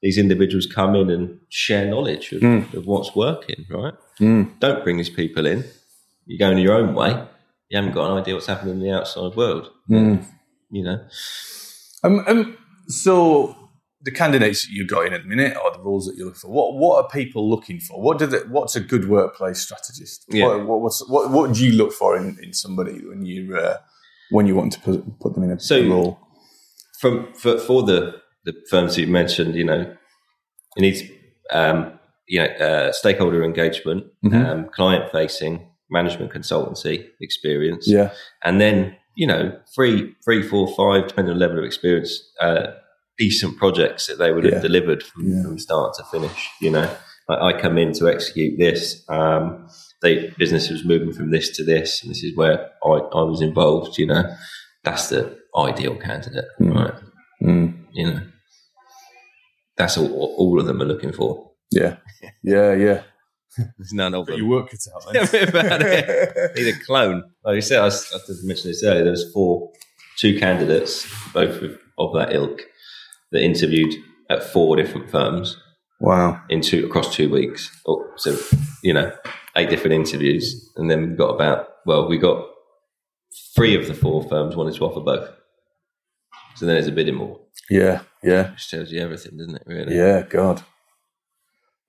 these 0.00 0.16
individuals 0.16 0.64
come 0.66 0.94
in 0.94 1.10
and 1.10 1.40
share 1.48 1.84
knowledge 1.84 2.30
of, 2.32 2.40
Mm. 2.40 2.72
of 2.74 2.86
what's 2.86 3.16
working. 3.16 3.66
Right? 3.68 3.94
Mm. 4.20 4.58
Don't 4.60 4.84
bring 4.84 4.96
these 4.96 5.10
people 5.10 5.44
in. 5.44 5.64
You're 6.26 6.38
going 6.38 6.58
your 6.62 6.74
own 6.80 6.94
way. 6.94 7.10
You 7.68 7.74
haven't 7.78 7.94
got 7.94 8.10
an 8.12 8.18
idea 8.18 8.34
what's 8.34 8.46
happening 8.46 8.74
in 8.76 8.80
the 8.86 8.92
outside 8.92 9.34
world. 9.34 9.70
Mm. 9.90 10.24
You 10.70 10.84
know, 10.84 10.98
Um, 12.04 12.24
um, 12.28 12.56
so 12.86 13.54
the 14.02 14.10
candidates 14.12 14.64
that 14.66 14.72
you 14.72 14.86
got 14.86 15.06
in 15.06 15.12
at 15.12 15.22
the 15.22 15.28
minute 15.28 15.56
or 15.62 15.72
the 15.72 15.80
roles 15.80 16.06
that 16.06 16.16
you 16.16 16.24
look 16.26 16.36
for? 16.36 16.48
What 16.50 16.74
what 16.76 17.04
are 17.04 17.08
people 17.10 17.48
looking 17.50 17.80
for? 17.80 18.00
What 18.00 18.18
do 18.18 18.26
they, 18.26 18.38
What's 18.38 18.76
a 18.76 18.80
good 18.80 19.08
workplace 19.08 19.60
strategist? 19.60 20.24
Yeah. 20.28 20.46
What, 20.46 20.66
what, 20.66 20.80
what's, 20.82 21.08
what 21.08 21.30
what 21.30 21.52
do 21.54 21.64
you 21.66 21.72
look 21.72 21.92
for 21.92 22.16
in, 22.16 22.38
in 22.42 22.52
somebody 22.52 23.00
when 23.06 23.24
you 23.24 23.56
uh, 23.56 23.76
when 24.30 24.46
you 24.46 24.54
want 24.54 24.72
to 24.74 24.80
put, 24.80 25.18
put 25.20 25.34
them 25.34 25.42
in 25.44 25.50
a 25.52 25.60
So- 25.60 25.82
role? 25.88 26.18
from 27.00 27.32
for, 27.34 27.58
for 27.58 27.82
the 27.84 28.20
the 28.44 28.52
firms 28.70 28.96
you 28.98 29.06
mentioned, 29.06 29.54
you 29.54 29.64
know, 29.64 29.80
it 30.76 30.80
needs 30.80 31.02
um, 31.52 31.92
you 32.26 32.40
know 32.40 32.46
uh, 32.66 32.92
stakeholder 32.92 33.42
engagement, 33.44 34.04
Mhm. 34.24 34.46
um, 34.46 34.68
client 34.74 35.10
facing, 35.12 35.68
management 35.90 36.32
consultancy 36.32 37.06
experience, 37.20 37.84
Yeah, 37.88 38.10
and 38.44 38.60
then 38.60 38.96
you 39.16 39.26
know 39.26 39.58
three, 39.74 40.14
three, 40.24 40.42
four, 40.42 40.66
five, 40.74 41.08
depending 41.08 41.32
on 41.32 41.38
the 41.38 41.44
level 41.46 41.58
of 41.58 41.64
experience, 41.64 42.12
uh, 42.40 42.68
decent 43.18 43.56
projects 43.58 44.06
that 44.06 44.18
they 44.18 44.32
would 44.32 44.44
have 44.44 44.54
Yeah. 44.54 44.60
delivered 44.60 45.02
from, 45.02 45.28
Yeah. 45.28 45.42
from 45.42 45.58
start 45.58 45.94
to 45.98 46.04
finish. 46.04 46.48
You 46.60 46.70
know, 46.70 46.96
I, 47.28 47.34
I 47.48 47.60
come 47.60 47.76
in 47.78 47.92
to 47.94 48.08
execute 48.08 48.58
this. 48.58 49.04
Um, 49.08 49.68
they 50.02 50.30
business 50.38 50.70
was 50.70 50.84
moving 50.84 51.12
from 51.12 51.30
this 51.30 51.56
to 51.56 51.64
this, 51.64 52.00
and 52.02 52.10
this 52.10 52.22
is 52.22 52.36
where 52.36 52.70
I, 52.84 52.88
I 52.88 53.22
was 53.22 53.40
involved. 53.42 53.98
You 53.98 54.06
know, 54.06 54.22
that's 54.84 55.08
the 55.08 55.36
ideal 55.56 55.96
candidate, 55.96 56.44
Mm. 56.60 56.74
right? 56.74 56.94
Mm. 57.42 57.74
You 57.92 58.06
know, 58.12 58.20
that's 59.76 59.96
all, 59.98 60.34
all 60.38 60.60
of 60.60 60.66
them 60.66 60.80
are 60.82 60.84
looking 60.84 61.12
for. 61.12 61.50
yeah, 61.70 61.96
yeah, 62.42 62.74
yeah. 62.74 63.02
There's 63.76 63.92
none 63.92 64.14
of 64.14 64.26
But 64.26 64.32
them. 64.32 64.40
you 64.42 64.46
work 64.48 64.72
it 64.72 64.80
out. 64.94 65.12
Tell 65.12 65.26
Then. 65.26 65.42
me 65.42 65.48
about 65.48 65.82
it. 65.82 66.52
Need 66.56 66.74
a 66.74 66.78
clone. 66.84 67.24
Like 67.44 67.56
you 67.56 67.60
said, 67.60 67.80
I, 67.80 67.84
was, 67.86 68.06
I 68.14 68.18
did 68.26 68.36
mention 68.44 68.70
this 68.70 68.84
earlier. 68.84 69.02
There 69.02 69.10
was 69.10 69.32
four, 69.32 69.72
two 70.16 70.38
candidates, 70.38 71.06
both 71.32 71.60
of, 71.62 71.76
of 71.98 72.14
that 72.14 72.32
ilk, 72.32 72.60
that 73.32 73.42
interviewed 73.42 73.94
at 74.30 74.42
four 74.42 74.76
different 74.76 75.10
firms 75.10 75.56
wow. 76.00 76.40
in 76.48 76.60
two 76.60 76.86
across 76.86 77.14
two 77.14 77.30
weeks. 77.30 77.70
Oh, 77.86 78.04
so 78.16 78.36
you 78.82 78.92
know, 78.92 79.12
eight 79.56 79.70
different 79.70 79.94
interviews, 79.94 80.70
and 80.76 80.90
then 80.90 81.10
we 81.10 81.16
got 81.16 81.34
about 81.34 81.68
well, 81.86 82.08
we 82.08 82.18
got 82.18 82.44
three 83.54 83.74
of 83.74 83.86
the 83.86 83.94
four 83.94 84.22
firms 84.28 84.56
wanted 84.56 84.74
to 84.74 84.84
offer 84.84 85.00
both. 85.00 85.28
So 86.56 86.66
then 86.66 86.74
there's 86.74 86.88
a 86.88 86.92
bidding 86.92 87.18
war, 87.18 87.38
Yeah, 87.70 88.00
yeah, 88.22 88.50
which 88.50 88.68
tells 88.68 88.90
you 88.90 89.00
everything, 89.00 89.38
doesn't 89.38 89.54
it? 89.56 89.62
Really? 89.66 89.96
yeah. 89.96 90.22
God. 90.22 90.62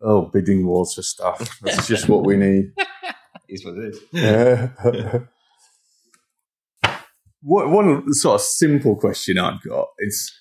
Oh, 0.01 0.29
bidding 0.31 0.65
wars 0.65 0.93
for 0.93 1.01
staff. 1.01 1.59
That's 1.61 1.87
just 1.87 2.07
what 2.07 2.25
we 2.25 2.37
need. 2.37 2.71
Is 3.49 3.65
what 3.65 3.75
it 3.79 3.95
is. 3.95 3.99
Yeah. 4.13 4.69
What- 7.41 7.69
One 7.69 8.03
sort 8.13 8.35
of 8.35 8.41
simple 8.41 8.95
question 8.97 9.37
I've 9.39 9.61
got 9.61 9.87
is 9.99 10.31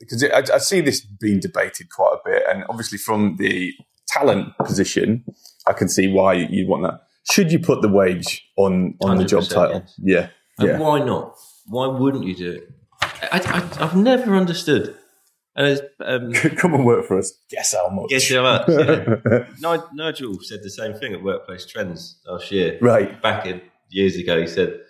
because 0.00 0.24
I, 0.24 0.54
I 0.54 0.58
see 0.58 0.80
this 0.80 1.00
being 1.00 1.40
debated 1.40 1.88
quite 1.90 2.14
a 2.14 2.28
bit, 2.28 2.42
and 2.48 2.64
obviously 2.68 2.98
from 2.98 3.36
the 3.38 3.72
talent 4.08 4.56
position, 4.58 5.24
I 5.66 5.72
can 5.72 5.88
see 5.88 6.08
why 6.08 6.34
you 6.34 6.66
want 6.68 6.82
that. 6.84 7.02
Should 7.30 7.50
you 7.52 7.58
put 7.58 7.80
the 7.82 7.88
wage 7.88 8.46
on 8.56 8.96
on 9.02 9.16
the 9.16 9.24
job 9.24 9.44
100%, 9.44 9.54
title? 9.54 9.84
Yeah, 9.98 10.28
And 10.58 10.68
yeah, 10.68 10.78
why 10.78 10.98
not? 11.02 11.36
Why 11.66 11.86
wouldn't 11.86 12.24
you 12.26 12.36
do 12.36 12.50
it? 12.52 12.70
I, 13.02 13.40
I, 13.78 13.84
I've 13.84 13.96
never 13.96 14.36
understood. 14.36 14.96
And 15.56 15.80
um, 16.00 16.32
Come 16.56 16.74
and 16.74 16.84
work 16.84 17.06
for 17.06 17.16
us. 17.18 17.32
Guess 17.48 17.74
how 17.74 17.88
much? 17.88 18.10
guess 18.10 18.28
how 18.30 18.42
much? 18.42 18.68
Yeah. 18.68 19.46
Nigel 19.94 20.38
said 20.42 20.60
the 20.62 20.70
same 20.70 20.94
thing 20.94 21.14
at 21.14 21.22
Workplace 21.22 21.64
Trends 21.64 22.18
last 22.26 22.50
year. 22.50 22.76
right. 22.80 23.20
Back 23.22 23.46
in 23.46 23.62
years 23.88 24.16
ago, 24.16 24.40
he 24.40 24.46
said 24.46 24.80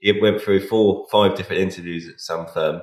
he 0.00 0.20
went 0.20 0.40
through 0.42 0.66
four, 0.66 1.06
five 1.10 1.36
different 1.36 1.62
interviews 1.62 2.08
at 2.08 2.20
some 2.20 2.46
firm, 2.46 2.82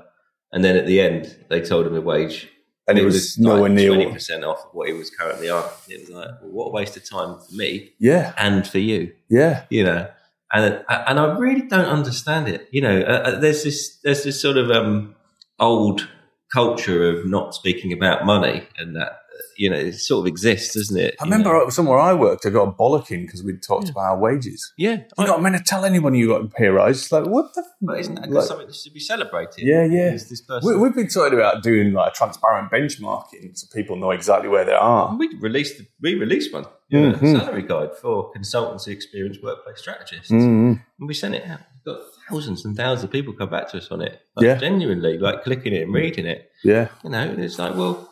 and 0.52 0.64
then 0.64 0.76
at 0.78 0.86
the 0.86 1.00
end, 1.02 1.46
they 1.50 1.62
told 1.62 1.86
him 1.88 1.94
the 1.94 2.02
wage, 2.02 2.50
And 2.88 2.98
it 3.00 3.04
was 3.06 3.38
nowhere 3.38 3.70
near. 3.70 3.90
twenty 3.90 4.06
what- 4.06 4.14
percent 4.14 4.44
off 4.44 4.60
of 4.66 4.72
what 4.74 4.88
he 4.88 4.94
was 4.94 5.10
currently 5.10 5.50
on. 5.50 5.64
It 5.90 6.02
was 6.02 6.10
like, 6.10 6.30
well, 6.42 6.52
what 6.52 6.68
a 6.68 6.72
waste 6.72 6.96
of 6.98 7.10
time 7.10 7.40
for 7.40 7.54
me 7.56 7.94
Yeah, 8.00 8.34
and 8.38 8.66
for 8.68 8.80
you. 8.80 9.14
yeah, 9.30 9.64
you 9.70 9.84
know 9.84 10.08
and 10.54 10.86
and 10.88 11.20
I 11.20 11.38
really 11.40 11.68
don't 11.68 11.88
understand 11.98 12.48
it 12.48 12.70
you 12.72 12.80
know 12.80 13.02
uh, 13.02 13.22
uh, 13.28 13.40
there's 13.40 13.64
this 13.64 13.98
there's 14.04 14.24
this 14.24 14.40
sort 14.40 14.58
of 14.58 14.70
um 14.70 15.16
old 15.60 16.08
culture 16.54 17.10
of 17.10 17.26
not 17.26 17.56
speaking 17.56 17.92
about 17.92 18.26
money 18.28 18.68
and 18.78 18.96
that 18.96 19.22
you 19.58 19.70
know 19.70 19.78
it 19.78 19.94
sort 19.94 20.22
of 20.24 20.28
exists 20.28 20.74
doesn't 20.76 21.00
it 21.00 21.16
I 21.20 21.26
You 21.26 21.32
remember 21.32 21.52
know? 21.54 21.70
somewhere 21.70 22.00
I 22.00 22.14
worked, 22.14 22.46
I 22.46 22.50
got 22.50 22.68
a 22.68 22.72
bollocking 22.72 23.26
because 23.26 23.44
we'd 23.44 23.62
talked 23.64 23.90
about 23.90 24.02
our 24.12 24.20
wages. 24.20 24.74
yeah 24.78 24.98
You're 25.18 25.28
not 25.28 25.42
meant 25.42 25.56
to 25.58 25.64
tell 25.64 25.84
anyone 25.86 26.14
you 26.16 26.28
got 26.30 26.42
a 26.42 26.48
pay 26.48 26.68
rise. 26.68 26.98
It's 27.04 27.12
like, 27.12 27.26
what 27.26 27.54
the? 27.56 27.64
but 27.82 28.00
isn't 28.00 28.16
that 28.16 28.30
like- 28.32 28.46
something 28.46 28.68
that 28.68 28.76
should 28.76 28.94
be 28.94 29.00
celebrated 29.00 29.60
Yeah, 29.72 29.84
yeah. 29.86 30.12
Is 30.14 30.30
this 30.30 30.42
person 30.42 30.68
We, 30.70 30.78
we've 30.82 30.96
been 30.96 31.08
talking 31.08 31.34
about 31.38 31.64
doing 31.64 31.94
like 31.94 32.12
a 32.14 32.16
transparent 32.16 32.72
benchmarking 32.72 33.58
so 33.58 33.68
people 33.74 33.96
know 33.96 34.12
exactly 34.12 34.50
where 34.50 34.66
they 34.66 34.74
are. 34.74 35.16
we 35.16 35.28
released 35.40 35.78
the, 35.78 35.86
we 36.02 36.16
released 36.16 36.54
one 36.54 36.66
Mhm. 36.94 37.20
a 37.22 37.40
salary 37.40 37.64
guide 37.64 37.96
for 38.02 38.32
consultancy 38.38 38.90
experienced 38.90 39.42
workplace 39.44 39.80
strategists 39.80 40.32
Mm. 40.32 40.80
and 41.00 41.08
we 41.08 41.14
sent 41.16 41.34
it 41.36 41.44
out 41.48 41.60
We've 41.86 41.96
got 41.96 42.04
thousands 42.30 42.64
and 42.66 42.76
thousands 42.78 43.06
of 43.06 43.12
people 43.12 43.34
come 43.34 43.50
back 43.50 43.70
to 43.72 43.78
us 43.78 43.90
on 43.92 44.02
it 44.02 44.20
like, 44.36 44.46
Yeah. 44.46 44.56
genuinely 44.58 45.18
like 45.18 45.44
clicking 45.44 45.74
it 45.74 45.84
and 45.84 45.94
reading 45.94 46.26
it 46.28 46.52
Yeah, 46.64 46.88
You 47.04 47.10
know, 47.12 47.20
and 47.20 47.44
it's 47.44 47.58
like, 47.60 47.76
well, 47.76 48.10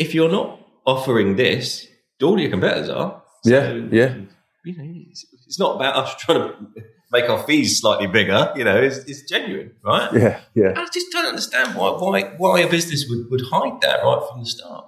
if 0.00 0.14
you're 0.14 0.30
not 0.30 0.58
offering 0.86 1.36
this, 1.36 1.86
all 2.22 2.40
your 2.40 2.50
competitors 2.50 2.88
are. 2.88 3.22
Yeah, 3.44 3.72
yeah. 3.92 4.14
You 4.64 4.76
know, 4.76 5.04
it's, 5.10 5.24
it's 5.46 5.58
not 5.58 5.76
about 5.76 5.96
us 5.96 6.14
trying 6.18 6.48
to 6.48 6.54
make 7.12 7.28
our 7.28 7.42
fees 7.44 7.80
slightly 7.80 8.06
bigger. 8.06 8.52
You 8.56 8.64
know, 8.64 8.80
it's, 8.80 8.98
it's 8.98 9.22
genuine, 9.22 9.72
right? 9.84 10.12
yeah, 10.12 10.40
yeah. 10.54 10.72
I 10.76 10.86
just 10.92 11.06
don't 11.12 11.26
understand 11.26 11.76
why 11.76 11.90
why 11.90 12.22
why 12.38 12.60
a 12.60 12.68
business 12.68 13.06
would, 13.08 13.30
would 13.30 13.42
hide 13.52 13.80
that 13.82 14.02
right 14.02 14.22
from 14.28 14.40
the 14.40 14.46
start. 14.46 14.86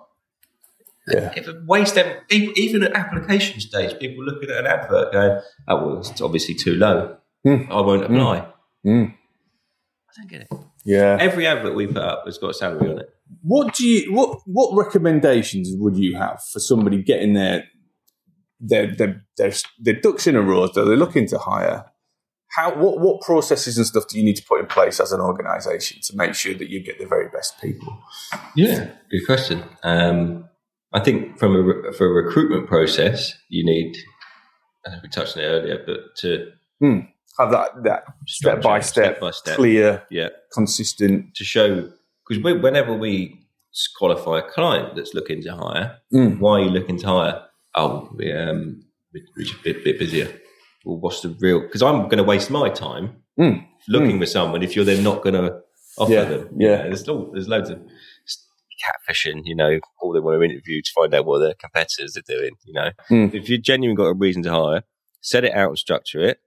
Yeah. 1.09 1.33
If 1.37 1.49
a 1.49 1.63
waste 1.67 1.99
even 2.31 2.85
at 2.85 2.93
application 2.93 3.61
stage, 3.61 3.99
people 3.99 4.25
looking 4.25 4.51
at 4.51 4.59
an 4.59 4.67
advert 4.67 5.13
going, 5.13 5.41
"Oh 5.69 5.87
well, 5.87 5.99
it's 5.99 6.21
obviously 6.21 6.55
too 6.55 6.75
low. 6.75 7.17
Hmm. 7.45 7.71
I 7.71 7.81
won't 7.81 8.05
apply." 8.05 8.49
Mm. 8.87 9.13
I 9.13 10.13
don't 10.17 10.31
get 10.31 10.43
it. 10.43 10.49
Yeah. 10.85 11.17
Every 11.21 11.47
advert 11.47 11.75
we 11.75 11.87
put 11.87 11.99
up 11.99 12.25
has 12.27 12.39
got 12.39 12.51
a 12.51 12.55
salary 12.55 12.91
on 12.91 12.99
it. 13.01 13.11
What 13.43 13.75
do 13.75 13.87
you 13.87 14.13
what 14.13 14.41
what 14.47 14.77
recommendations 14.77 15.71
would 15.79 15.97
you 15.97 16.17
have 16.17 16.43
for 16.53 16.61
somebody 16.61 17.03
getting 17.03 17.33
their 17.35 17.65
their 18.61 18.95
their 18.95 19.25
their, 19.37 19.53
their 19.81 20.01
ducks 20.01 20.27
in 20.27 20.37
a 20.37 20.43
row 20.43 20.67
that 20.67 20.85
they're 20.85 20.97
looking 20.97 21.27
to 21.29 21.39
hire? 21.39 21.87
How 22.51 22.75
what 22.75 23.01
what 23.01 23.23
processes 23.23 23.79
and 23.79 23.87
stuff 23.87 24.09
do 24.09 24.19
you 24.19 24.25
need 24.25 24.37
to 24.37 24.45
put 24.45 24.61
in 24.61 24.67
place 24.67 25.01
as 25.01 25.13
an 25.13 25.21
organisation 25.21 26.01
to 26.03 26.17
make 26.17 26.35
sure 26.35 26.55
that 26.55 26.69
you 26.69 26.85
get 26.85 26.99
the 26.99 27.07
very 27.07 27.29
best 27.31 27.61
people? 27.61 27.99
Yeah, 28.55 28.91
good 29.11 29.25
question. 29.27 29.65
Um, 29.83 30.49
I 30.93 31.01
think 31.01 31.39
from 31.39 31.57
a 31.57 31.93
for 31.93 32.07
a 32.07 32.25
recruitment 32.25 32.69
process, 32.69 33.35
you 33.49 33.65
need. 33.65 33.97
I 34.87 34.91
know 34.91 34.99
we 35.03 35.09
touched 35.09 35.37
on 35.37 35.45
it 35.45 35.47
earlier, 35.47 35.83
but 35.87 36.17
to 36.19 36.51
mm, 36.83 37.09
Have 37.39 37.53
that 37.53 37.83
that 37.85 38.05
step 38.27 38.61
by 38.61 38.81
step, 38.81 39.05
step 39.05 39.21
by 39.21 39.31
step, 39.31 39.57
clear, 39.57 40.03
yeah, 40.11 40.29
consistent. 40.53 41.35
to 41.37 41.45
show 41.45 41.91
because 42.29 42.43
whenever 42.43 42.95
we 42.97 43.47
qualify 43.97 44.39
a 44.39 44.43
client 44.43 44.97
that's 44.97 45.15
looking 45.15 45.43
to 45.43 45.57
hire, 45.57 45.99
Mm. 46.13 46.39
why 46.41 46.61
are 46.61 46.65
you 46.65 46.71
looking 46.71 46.99
to 46.99 47.07
hire? 47.07 47.43
Oh, 47.75 48.11
we, 48.15 48.31
um, 48.33 48.83
we- 49.15 49.25
we're 49.37 49.45
just 49.45 49.61
a 49.61 49.63
bit, 49.63 49.85
bit 49.85 49.99
busier. 49.99 50.29
Well, 50.85 50.99
what's 50.99 51.21
the 51.23 51.31
real? 51.41 51.61
Because 51.61 51.83
I'm 51.83 52.03
going 52.05 52.19
to 52.19 52.25
waste 52.25 52.51
my 52.51 52.69
time 52.69 53.23
Mm. 53.39 53.67
looking 53.89 54.19
for 54.21 54.27
someone 54.27 54.63
if 54.63 54.77
you're 54.77 54.85
then 54.85 55.03
not 55.03 55.23
going 55.23 55.35
to 55.35 55.61
offer 55.97 56.13
Yeah, 56.13 56.25
them. 56.25 56.49
yeah. 56.59 56.71
You 56.71 56.77
know, 56.77 56.83
there's 56.85 57.09
all, 57.09 57.31
there's 57.33 57.49
loads 57.49 57.71
of 57.71 57.81
catfishing. 58.85 59.43
You 59.45 59.55
know, 59.57 59.79
all 60.01 60.13
they 60.13 60.21
want 60.21 60.41
to 60.41 60.45
interview 60.45 60.83
to 60.83 60.91
find 60.95 61.15
out 61.15 61.25
what 61.25 61.39
their 61.39 61.55
competitors 61.55 62.17
are 62.17 62.23
doing. 62.27 62.53
You 62.65 62.73
know, 62.75 62.91
Mm. 63.11 63.35
if 63.35 63.49
you 63.49 63.59
genuinely 63.59 63.97
got 63.97 64.09
a 64.11 64.15
reason 64.15 64.43
to 64.45 64.51
hire, 64.51 64.83
set 65.21 65.45
it 65.45 65.55
out 65.55 65.69
and 65.71 65.79
structure 65.79 66.21
it. 66.21 66.41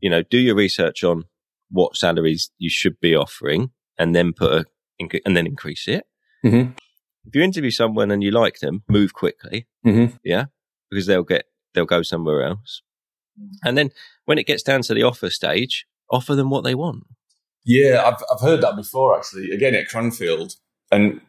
You 0.00 0.10
know, 0.10 0.22
do 0.22 0.38
your 0.38 0.54
research 0.54 1.04
on 1.04 1.24
what 1.70 1.96
salaries 1.96 2.50
you 2.58 2.70
should 2.70 2.98
be 3.00 3.14
offering, 3.14 3.70
and 3.98 4.14
then 4.14 4.32
put 4.32 4.52
a 4.52 4.64
inc- 5.00 5.20
and 5.24 5.36
then 5.36 5.46
increase 5.46 5.88
it. 5.88 6.06
Mhm. 6.44 6.76
If 7.26 7.34
you 7.34 7.42
interview 7.42 7.70
someone 7.70 8.10
and 8.10 8.22
you 8.22 8.30
like 8.30 8.60
them, 8.60 8.82
move 8.88 9.12
quickly 9.12 9.66
Mm-hmm. 9.86 10.16
Yeah, 10.24 10.46
because 10.90 11.06
they'll 11.06 11.22
get 11.24 11.44
they'll 11.74 11.84
go 11.86 12.02
somewhere 12.02 12.42
else. 12.42 12.82
And 13.64 13.76
then 13.78 13.90
when 14.24 14.38
it 14.38 14.46
gets 14.46 14.62
down 14.62 14.82
to 14.82 14.94
the 14.94 15.02
offer 15.04 15.30
stage, 15.30 15.86
offer 16.10 16.34
them 16.34 16.50
what 16.50 16.64
they 16.64 16.74
want. 16.74 17.04
Yeah, 17.64 18.02
I've, 18.04 18.22
I've 18.32 18.40
heard 18.40 18.60
that 18.62 18.76
before 18.76 19.16
actually. 19.16 19.50
Again 19.52 19.74
at 19.74 19.88
Cranfield, 19.88 20.54
and 20.90 21.20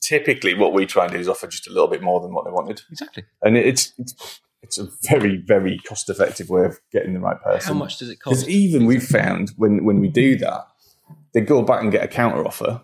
typically 0.00 0.54
what 0.54 0.72
we 0.74 0.86
try 0.86 1.04
and 1.04 1.12
do 1.12 1.18
is 1.18 1.28
offer 1.28 1.46
just 1.46 1.66
a 1.66 1.72
little 1.72 1.88
bit 1.88 2.02
more 2.02 2.20
than 2.20 2.32
what 2.34 2.44
they 2.44 2.50
wanted, 2.50 2.82
Exactly. 2.90 3.24
and 3.42 3.56
it's 3.56 3.92
it's, 3.98 4.40
it's 4.62 4.78
a 4.78 4.88
very 5.02 5.36
very 5.38 5.78
cost 5.78 6.08
effective 6.10 6.48
way 6.50 6.64
of 6.64 6.78
getting 6.92 7.14
the 7.14 7.20
right 7.20 7.40
person. 7.42 7.72
How 7.72 7.78
much 7.78 7.98
does 7.98 8.10
it 8.10 8.16
cost? 8.20 8.34
Because 8.40 8.48
even 8.48 8.86
we've 8.86 9.02
found 9.02 9.50
when 9.56 9.84
when 9.84 10.00
we 10.00 10.08
do 10.08 10.36
that, 10.36 10.66
they 11.34 11.40
go 11.42 11.62
back 11.62 11.82
and 11.82 11.92
get 11.92 12.02
a 12.04 12.08
counter 12.08 12.46
offer. 12.46 12.80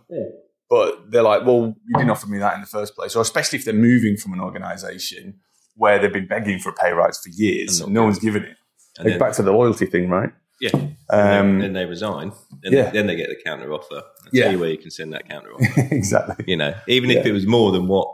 But 0.68 1.10
they're 1.10 1.22
like, 1.22 1.44
well, 1.44 1.74
you 1.86 1.96
didn't 1.96 2.10
offer 2.10 2.26
me 2.28 2.38
that 2.38 2.54
in 2.54 2.60
the 2.60 2.66
first 2.66 2.94
place. 2.94 3.16
Or 3.16 3.22
especially 3.22 3.58
if 3.58 3.64
they're 3.64 3.74
moving 3.74 4.16
from 4.16 4.32
an 4.34 4.40
organisation 4.40 5.40
where 5.74 5.98
they've 5.98 6.12
been 6.12 6.28
begging 6.28 6.58
for 6.58 6.68
a 6.70 6.74
pay 6.74 6.92
rise 6.92 7.18
for 7.18 7.30
years, 7.30 7.80
And 7.80 7.86
and 7.88 7.94
no 7.94 8.04
one's 8.04 8.18
given 8.18 8.42
it. 8.44 8.56
And 8.98 9.04
Like 9.06 9.12
then- 9.14 9.18
back 9.18 9.32
to 9.34 9.42
the 9.42 9.52
loyalty 9.52 9.86
thing, 9.86 10.08
right? 10.10 10.30
Yeah. 10.60 10.72
Um, 11.08 11.58
then 11.60 11.72
they 11.72 11.86
resign. 11.86 12.32
Then, 12.62 12.72
yeah. 12.74 12.90
then 12.90 13.06
they 13.06 13.16
get 13.16 13.30
the 13.30 13.36
counter 13.44 13.72
offer. 13.72 13.94
I'll 13.96 14.04
Yeah. 14.32 14.44
tell 14.44 14.52
you 14.52 14.58
where 14.58 14.68
you 14.70 14.76
can 14.78 14.90
send 14.90 15.12
that 15.14 15.26
counter 15.28 15.52
offer. 15.54 15.64
exactly. 15.94 16.44
you 16.46 16.56
know, 16.56 16.74
even 16.86 17.10
if 17.10 17.24
it 17.24 17.32
was 17.32 17.46
more 17.46 17.72
than 17.72 17.88
what 17.88 18.06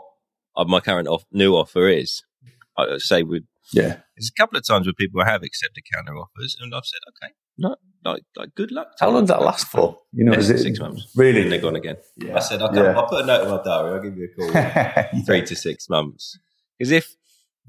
uh, 0.55 0.63
my 0.63 0.79
current 0.79 1.07
off- 1.09 1.25
new 1.31 1.53
offer 1.55 1.87
is, 1.89 2.23
I 2.77 2.85
would 2.85 3.01
say 3.01 3.21
would 3.21 3.45
Yeah. 3.73 3.97
there's 4.15 4.31
a 4.35 4.41
couple 4.41 4.57
of 4.57 4.65
times 4.65 4.87
where 4.87 4.93
people 4.93 5.23
have 5.25 5.43
accepted 5.43 5.83
counter 5.93 6.15
offers, 6.17 6.55
and 6.59 6.73
I've 6.73 6.85
said, 6.85 6.99
okay, 7.09 7.33
no, 7.57 7.75
like, 8.07 8.23
like 8.35 8.55
good 8.55 8.71
luck. 8.71 8.95
to 8.97 9.05
How 9.05 9.11
long 9.11 9.23
does 9.23 9.29
that 9.29 9.41
last 9.41 9.67
for? 9.67 9.99
You 10.13 10.25
know, 10.25 10.31
Less 10.31 10.43
is 10.43 10.49
it 10.49 10.59
six 10.59 10.79
months? 10.79 11.07
Really? 11.15 11.43
And 11.43 11.51
they're 11.51 11.61
gone 11.61 11.75
again. 11.75 11.97
Yeah. 12.17 12.35
I 12.35 12.39
said, 12.39 12.61
I'll, 12.61 12.75
Yeah. 12.75 12.97
I'll 12.97 13.07
put 13.07 13.23
a 13.23 13.27
note 13.27 13.43
in 13.43 13.49
my 13.49 13.61
diary. 13.63 13.95
I'll 13.95 14.01
give 14.01 14.17
you 14.17 14.29
a 14.31 15.03
call. 15.03 15.21
three 15.25 15.45
to 15.45 15.55
six 15.55 15.89
months. 15.89 16.39
Because 16.77 16.91
if 16.91 17.15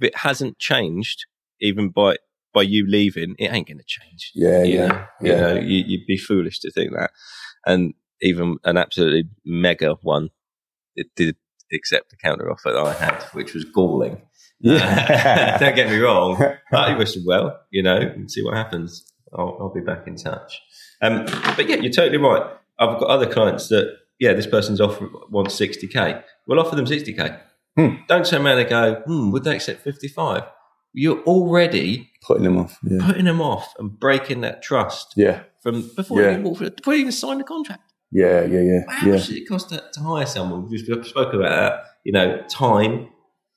it 0.01 0.17
hasn't 0.17 0.59
changed, 0.59 1.27
even 1.61 1.91
by 1.91 2.17
by 2.55 2.63
you 2.63 2.87
leaving, 2.87 3.35
it 3.39 3.53
ain't 3.53 3.69
going 3.69 3.79
to 3.79 3.85
change. 3.87 4.33
Yeah, 4.35 4.63
you 4.63 4.75
yeah, 4.75 4.87
know, 4.87 5.05
you 5.21 5.31
yeah. 5.33 5.41
know, 5.41 5.55
you, 5.55 5.85
you'd 5.87 6.07
be 6.07 6.17
foolish 6.17 6.61
to 6.61 6.71
think 6.71 6.93
that. 6.93 7.11
And 7.67 7.95
even 8.23 8.57
an 8.65 8.77
absolutely 8.77 9.25
mega 9.45 9.97
one, 10.03 10.31
it 10.97 11.09
did 11.15 11.37
accept 11.73 12.11
the 12.11 12.17
counter 12.17 12.51
offer 12.51 12.73
that 12.73 12.79
I 12.79 12.95
had, 12.95 13.23
which 13.33 13.55
was 13.55 13.65
galling. 13.65 14.23
Yeah. 14.61 15.59
Don't 15.61 15.77
get 15.77 15.91
me 15.91 15.99
wrong. 15.99 16.43
I 16.73 16.97
wish 16.97 17.15
them 17.15 17.25
well, 17.27 17.61
you 17.71 17.83
know, 17.83 17.97
and 17.97 18.31
see 18.31 18.43
what 18.43 18.55
happens. 18.55 19.05
I'll, 19.37 19.57
I'll 19.61 19.73
be 19.75 19.81
back 19.81 20.07
in 20.07 20.17
touch. 20.17 20.61
Um, 21.03 21.25
but 21.57 21.69
yeah, 21.69 21.77
you're 21.77 21.93
totally 21.93 22.19
right. 22.19 22.43
I've 22.79 22.99
got 23.01 23.09
other 23.09 23.27
clients 23.27 23.69
that, 23.69 23.97
yeah, 24.21 24.33
this 24.33 24.47
person's 24.47 24.81
offer 24.81 25.09
wants 25.31 25.59
60k. 25.59 26.23
We'll 26.47 26.61
offer 26.61 26.77
them 26.77 26.87
60k. 26.87 27.41
Hmm. 27.77 27.97
Don't 28.09 28.25
turn 28.27 28.45
around 28.47 28.59
and 28.59 28.69
go, 28.69 28.95
hmm, 29.07 29.31
would 29.31 29.45
they 29.45 29.55
accept 29.57 29.83
55? 29.83 30.43
You're 30.93 31.21
already 31.25 32.11
Putting 32.23 32.45
them 32.45 32.59
off. 32.59 32.79
Yeah. 32.83 32.99
putting 33.07 33.27
them 33.27 33.41
off 33.41 33.73
and 33.79 33.99
breaking 33.99 34.41
that 34.41 34.63
trust 34.63 35.15
Yeah. 35.17 35.43
from 35.63 35.89
before 35.95 36.21
Yeah. 36.21 36.33
you 36.39 36.49
even, 36.51 36.73
before 36.77 36.95
you 36.95 37.01
even 37.01 37.13
sign 37.13 37.39
the 37.39 37.45
contract. 37.45 37.83
Yeah. 38.11 38.45
Yeah. 38.45 38.61
Yeah. 38.61 38.81
How 38.89 39.07
Yeah. 39.07 39.13
much 39.15 39.27
does 39.29 39.37
it 39.37 39.49
cost 39.49 39.69
to, 39.71 39.85
to 39.93 40.01
hire 40.01 40.27
someone? 40.27 40.69
We've 40.69 40.85
just 40.85 41.11
spoke 41.11 41.33
about 41.35 41.51
that. 41.51 41.85
You 42.05 42.13
know, 42.13 42.43
time, 42.49 43.09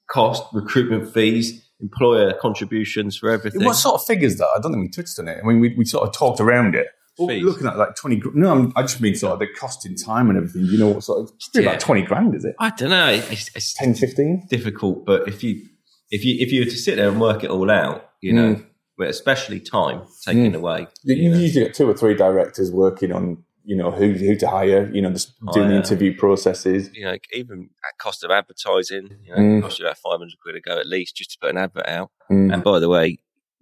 cost, 0.10 0.44
recruitment 0.54 1.12
fees, 1.14 1.68
employer 1.82 2.34
contributions 2.42 3.18
for 3.18 3.30
everything. 3.32 3.64
What 3.64 3.74
sort 3.76 3.96
of 3.96 4.06
figures 4.06 4.38
that? 4.38 4.48
I 4.56 4.60
don't 4.60 4.72
think 4.74 4.84
we 4.84 4.90
touched 4.90 5.18
on 5.20 5.28
it. 5.28 5.40
I 5.44 5.48
mean, 5.48 5.60
we, 5.60 5.74
we 5.78 5.86
sort 5.86 6.08
of 6.08 6.14
talked 6.14 6.40
around 6.40 6.76
it. 6.76 6.88
Well, 7.20 7.36
looking 7.40 7.68
at 7.68 7.78
like 7.78 7.96
20 7.96 8.16
gr- 8.16 8.30
No, 8.34 8.52
I'm, 8.52 8.74
I 8.76 8.82
just 8.84 9.02
mean 9.02 9.16
sort 9.16 9.34
of 9.34 9.40
the 9.40 9.48
cost 9.48 9.86
in 9.86 9.96
time 9.96 10.30
and 10.30 10.38
everything. 10.38 10.64
You 10.66 10.78
know 10.80 10.88
what 10.90 11.04
sort 11.04 11.20
of, 11.22 11.32
it's 11.36 11.50
Yeah. 11.54 11.62
about 11.64 11.80
20 11.82 12.04
grand, 12.04 12.34
is 12.36 12.46
it? 12.46 12.56
I 12.60 12.70
don't 12.72 12.90
know. 12.90 13.10
It's, 13.10 13.50
it's 13.56 13.74
10, 13.74 13.96
15? 13.96 14.48
difficult, 14.50 15.06
but 15.06 15.28
if 15.28 15.44
you 15.44 15.62
if 16.10 16.24
you 16.26 16.38
if 16.40 16.52
you 16.52 16.62
were 16.62 16.66
to 16.66 16.78
sit 16.78 16.96
there 16.96 17.10
and 17.10 17.20
work 17.22 17.44
it 17.44 17.50
all 17.50 17.70
out, 17.70 18.10
you 18.22 18.34
know, 18.34 18.56
Mm. 19.00 19.08
especially 19.08 19.60
time 19.60 20.04
taken 20.26 20.52
Mm. 20.54 20.56
away. 20.56 20.88
You, 21.04 21.16
you 21.16 21.36
usually 21.36 21.66
get 21.66 21.74
two 21.74 21.90
or 21.90 21.94
three 21.96 22.16
directors 22.16 22.72
working 22.72 23.12
on, 23.12 23.44
you 23.64 23.76
know, 23.76 23.92
who, 23.92 24.12
who 24.14 24.36
to 24.36 24.48
hire, 24.48 24.90
you 24.94 25.02
know, 25.02 25.12
just 25.12 25.34
doing 25.54 25.70
the 25.70 25.76
interview 25.76 26.18
processes. 26.18 26.90
you 26.94 27.06
know, 27.06 27.16
even 27.34 27.70
at 27.88 27.98
cost 28.00 28.24
of 28.24 28.32
advertising, 28.32 29.10
you 29.24 29.32
know, 29.36 29.42
Mm. 29.42 29.60
it 29.60 29.62
costs 29.62 29.80
you 29.80 29.86
about 29.86 29.98
500 29.98 30.30
quid 30.42 30.56
a 30.56 30.62
go 30.62 30.80
at 30.80 30.88
least 30.88 31.16
just 31.16 31.32
to 31.32 31.38
put 31.40 31.52
an 31.52 31.58
advert 31.58 31.88
out. 31.88 32.10
Mm. 32.32 32.54
And 32.54 32.64
by 32.64 32.80
the 32.80 32.90
way, 32.90 33.20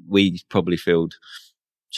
we 0.07 0.39
probably 0.49 0.77
filled 0.77 1.15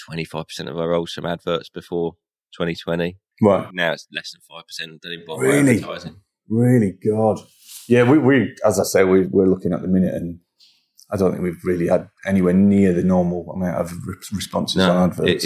25% 0.10 0.70
of 0.70 0.78
our 0.78 0.90
roles 0.90 1.12
from 1.14 1.26
adverts 1.26 1.70
before 1.70 2.14
2020. 2.54 3.18
Right. 3.42 3.68
Now 3.74 3.94
it's 3.94 4.08
less 4.14 4.32
than 4.32 4.42
5%. 4.50 5.02
Don't 5.02 5.12
even 5.14 5.26
bother 5.26 5.44
Really? 5.44 5.76
advertising. 5.76 6.18
Really, 6.50 6.92
God. 7.08 7.40
Yeah, 7.88 8.10
we, 8.10 8.18
we 8.18 8.56
as 8.66 8.80
I 8.80 8.84
say, 8.84 9.04
we, 9.04 9.26
we're 9.28 9.48
looking 9.48 9.74
at 9.74 9.82
the 9.82 9.88
minute, 9.88 10.14
and 10.14 10.40
I 11.14 11.18
don't 11.18 11.32
think 11.32 11.44
we've 11.44 11.64
really 11.66 11.88
had 11.88 12.10
anywhere 12.26 12.54
near 12.54 12.94
the 12.94 13.04
normal 13.04 13.52
amount 13.52 13.76
of 13.82 13.92
re- 14.08 14.16
responses 14.34 14.82
on 14.82 15.10
adverts. 15.12 15.44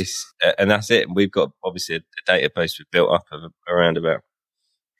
and 0.59 0.69
that's 0.69 0.91
it. 0.91 1.07
We've 1.13 1.31
got 1.31 1.51
obviously 1.63 1.95
a, 1.95 1.99
a 1.99 2.31
database 2.31 2.77
we've 2.77 2.91
built 2.91 3.09
up 3.11 3.25
of 3.31 3.51
around 3.67 3.97
about 3.97 4.21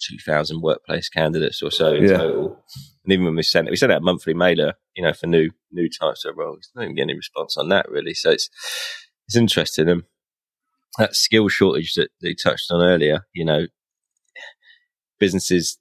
2,000 0.01 0.61
workplace 0.61 1.07
candidates 1.07 1.61
or 1.61 1.72
so 1.72 1.93
in 1.93 2.03
Yeah. 2.05 2.18
total. 2.18 2.63
And 3.03 3.13
even 3.13 3.26
when 3.26 3.36
we 3.36 3.43
sent 3.43 3.68
it, 3.68 3.72
we 3.72 3.78
sent 3.78 3.91
out 3.91 3.99
a 3.99 4.05
monthly 4.05 4.34
mailer, 4.34 4.74
you 4.95 5.03
know, 5.03 5.13
for 5.13 5.28
new 5.28 5.51
new 5.72 5.88
types 5.89 6.26
of 6.26 6.36
roles. 6.38 6.70
Don't 6.74 6.86
even 6.86 6.95
get 6.95 7.03
any 7.03 7.16
response 7.16 7.55
on 7.57 7.70
that 7.70 7.89
really. 7.89 8.13
So 8.13 8.32
it's 8.32 8.49
it's 9.28 9.36
interesting. 9.38 9.88
And 9.89 10.03
that 10.97 11.16
skill 11.16 11.47
shortage 11.49 11.93
that, 11.93 12.09
that 12.22 12.30
you 12.30 12.36
touched 12.36 12.72
on 12.72 12.82
earlier, 12.82 13.26
you 13.34 13.45
know, 13.45 13.68
businesses 15.20 15.78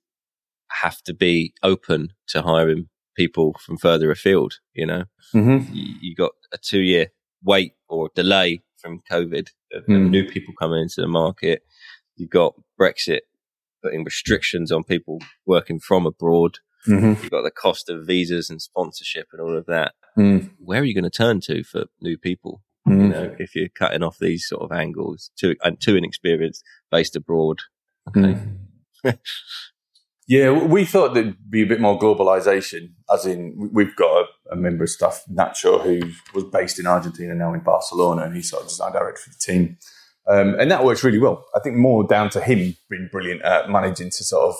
have 0.82 1.02
to 1.02 1.14
be 1.14 1.54
open 1.62 2.10
to 2.28 2.42
hiring 2.42 2.88
people 3.14 3.54
from 3.64 3.76
further 3.76 4.10
afield, 4.10 4.54
you 4.72 4.86
know 4.86 5.04
mm-hmm. 5.34 5.72
you, 5.74 5.94
you 6.00 6.14
got 6.14 6.32
a 6.52 6.58
two 6.58 6.80
year 6.80 7.08
wait 7.42 7.72
or 7.88 8.10
delay 8.14 8.62
from 8.78 9.00
COVID, 9.10 9.48
of, 9.72 9.84
Mm. 9.86 10.10
new 10.10 10.24
people 10.28 10.54
coming 10.58 10.82
into 10.82 11.00
the 11.00 11.08
market. 11.08 11.62
You've 12.16 12.30
got 12.30 12.54
Brexit 12.80 13.20
putting 13.82 14.04
restrictions 14.04 14.70
on 14.70 14.84
people 14.84 15.20
working 15.46 15.78
from 15.80 16.06
abroad. 16.06 16.58
Mm-hmm. 16.86 17.22
You've 17.22 17.30
got 17.30 17.42
the 17.42 17.50
cost 17.50 17.88
of 17.88 18.06
visas 18.06 18.50
and 18.50 18.60
sponsorship 18.60 19.28
and 19.32 19.40
all 19.40 19.56
of 19.56 19.66
that. 19.66 19.94
Mm. 20.18 20.50
Where 20.58 20.80
are 20.82 20.84
you 20.84 20.94
going 20.94 21.04
to 21.04 21.10
turn 21.10 21.40
to 21.42 21.64
for 21.64 21.86
new 22.00 22.16
people? 22.18 22.62
You 22.86 22.92
Mm. 22.94 23.10
know, 23.10 23.36
if 23.38 23.54
you're 23.56 23.68
cutting 23.70 24.02
off 24.02 24.18
these 24.18 24.46
sort 24.46 24.62
of 24.62 24.70
angles 24.70 25.30
to 25.38 25.56
and 25.64 25.80
too 25.80 25.96
inexperienced 25.96 26.62
based 26.90 27.16
abroad. 27.16 27.60
Okay. 28.08 28.38
Mm. 29.04 29.18
yeah, 30.26 30.50
we 30.50 30.84
thought 30.84 31.14
there'd 31.14 31.36
be 31.50 31.62
a 31.62 31.66
bit 31.66 31.80
more 31.80 31.98
globalization, 31.98 32.92
as 33.12 33.26
in 33.26 33.54
we- 33.58 33.68
we've 33.84 33.96
got 33.96 34.24
a, 34.50 34.52
a 34.52 34.56
member 34.56 34.84
of 34.84 34.90
staff, 34.90 35.22
Nacho, 35.30 35.82
who 35.82 36.10
was 36.34 36.44
based 36.44 36.78
in 36.78 36.86
Argentina, 36.86 37.34
now 37.34 37.52
in 37.54 37.60
Barcelona, 37.60 38.22
and 38.22 38.34
he's 38.34 38.50
sort 38.50 38.62
of 38.62 38.68
design 38.68 38.92
director 38.92 39.22
for 39.22 39.30
the 39.30 39.52
team. 39.52 39.76
Um, 40.26 40.58
and 40.58 40.70
that 40.70 40.84
works 40.84 41.04
really 41.04 41.18
well. 41.18 41.44
I 41.54 41.60
think 41.60 41.76
more 41.76 42.02
down 42.06 42.30
to 42.30 42.40
him 42.40 42.74
being 42.88 43.08
brilliant 43.12 43.42
at 43.42 43.68
managing 43.68 44.08
to 44.10 44.24
sort 44.24 44.48
of 44.48 44.56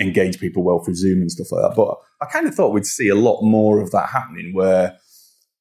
engage 0.00 0.38
people 0.38 0.62
well 0.62 0.78
through 0.78 0.94
Zoom 0.94 1.20
and 1.20 1.32
stuff 1.32 1.50
like 1.50 1.62
that. 1.68 1.74
But 1.76 1.96
I 2.22 2.26
kind 2.26 2.46
of 2.46 2.54
thought 2.54 2.72
we'd 2.72 2.86
see 2.86 3.08
a 3.08 3.16
lot 3.16 3.42
more 3.42 3.80
of 3.80 3.90
that 3.90 4.10
happening 4.10 4.54
where 4.54 4.96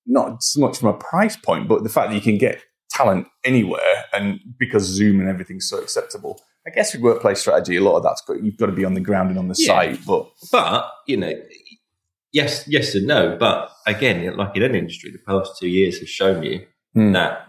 not 0.06 0.44
so 0.44 0.60
much 0.62 0.78
from 0.78 0.90
a 0.90 0.94
price 0.94 1.36
point, 1.36 1.68
but 1.68 1.82
the 1.84 1.90
fact 1.90 2.10
that 2.10 2.16
you 2.16 2.22
can 2.22 2.38
get 2.38 2.62
talent 2.92 3.26
anywhere 3.44 4.06
and 4.14 4.40
because 4.60 4.84
Zoom 4.84 5.20
and 5.20 5.28
everything's 5.30 5.68
so 5.68 5.80
acceptable. 5.80 6.40
I 6.66 6.70
guess 6.70 6.94
with 6.94 7.02
workplace 7.04 7.40
strategy, 7.42 7.76
a 7.76 7.82
lot 7.82 7.98
of 7.98 8.04
that's 8.04 8.22
got 8.22 8.44
you've 8.44 8.58
got 8.58 8.68
to 8.68 8.72
be 8.72 8.86
on 8.86 8.94
the 8.94 9.02
ground 9.02 9.30
and 9.30 9.40
on 9.40 9.48
the 9.50 9.56
Yeah. 9.58 9.68
site. 9.68 10.06
But 10.06 10.30
But 10.52 10.90
you 11.08 11.18
know, 11.18 11.34
yes, 12.32 12.66
yes 12.68 12.96
and 12.96 13.06
no. 13.08 13.36
But 13.40 13.70
again, 13.86 14.36
like 14.38 14.56
in 14.56 14.64
any 14.64 14.80
industry, 14.80 15.12
the 15.12 15.20
past 15.20 15.58
two 15.60 15.68
years 15.68 16.00
have 16.00 16.10
shown 16.10 16.44
you 16.44 16.66
Hmm. 16.94 17.12
that 17.14 17.48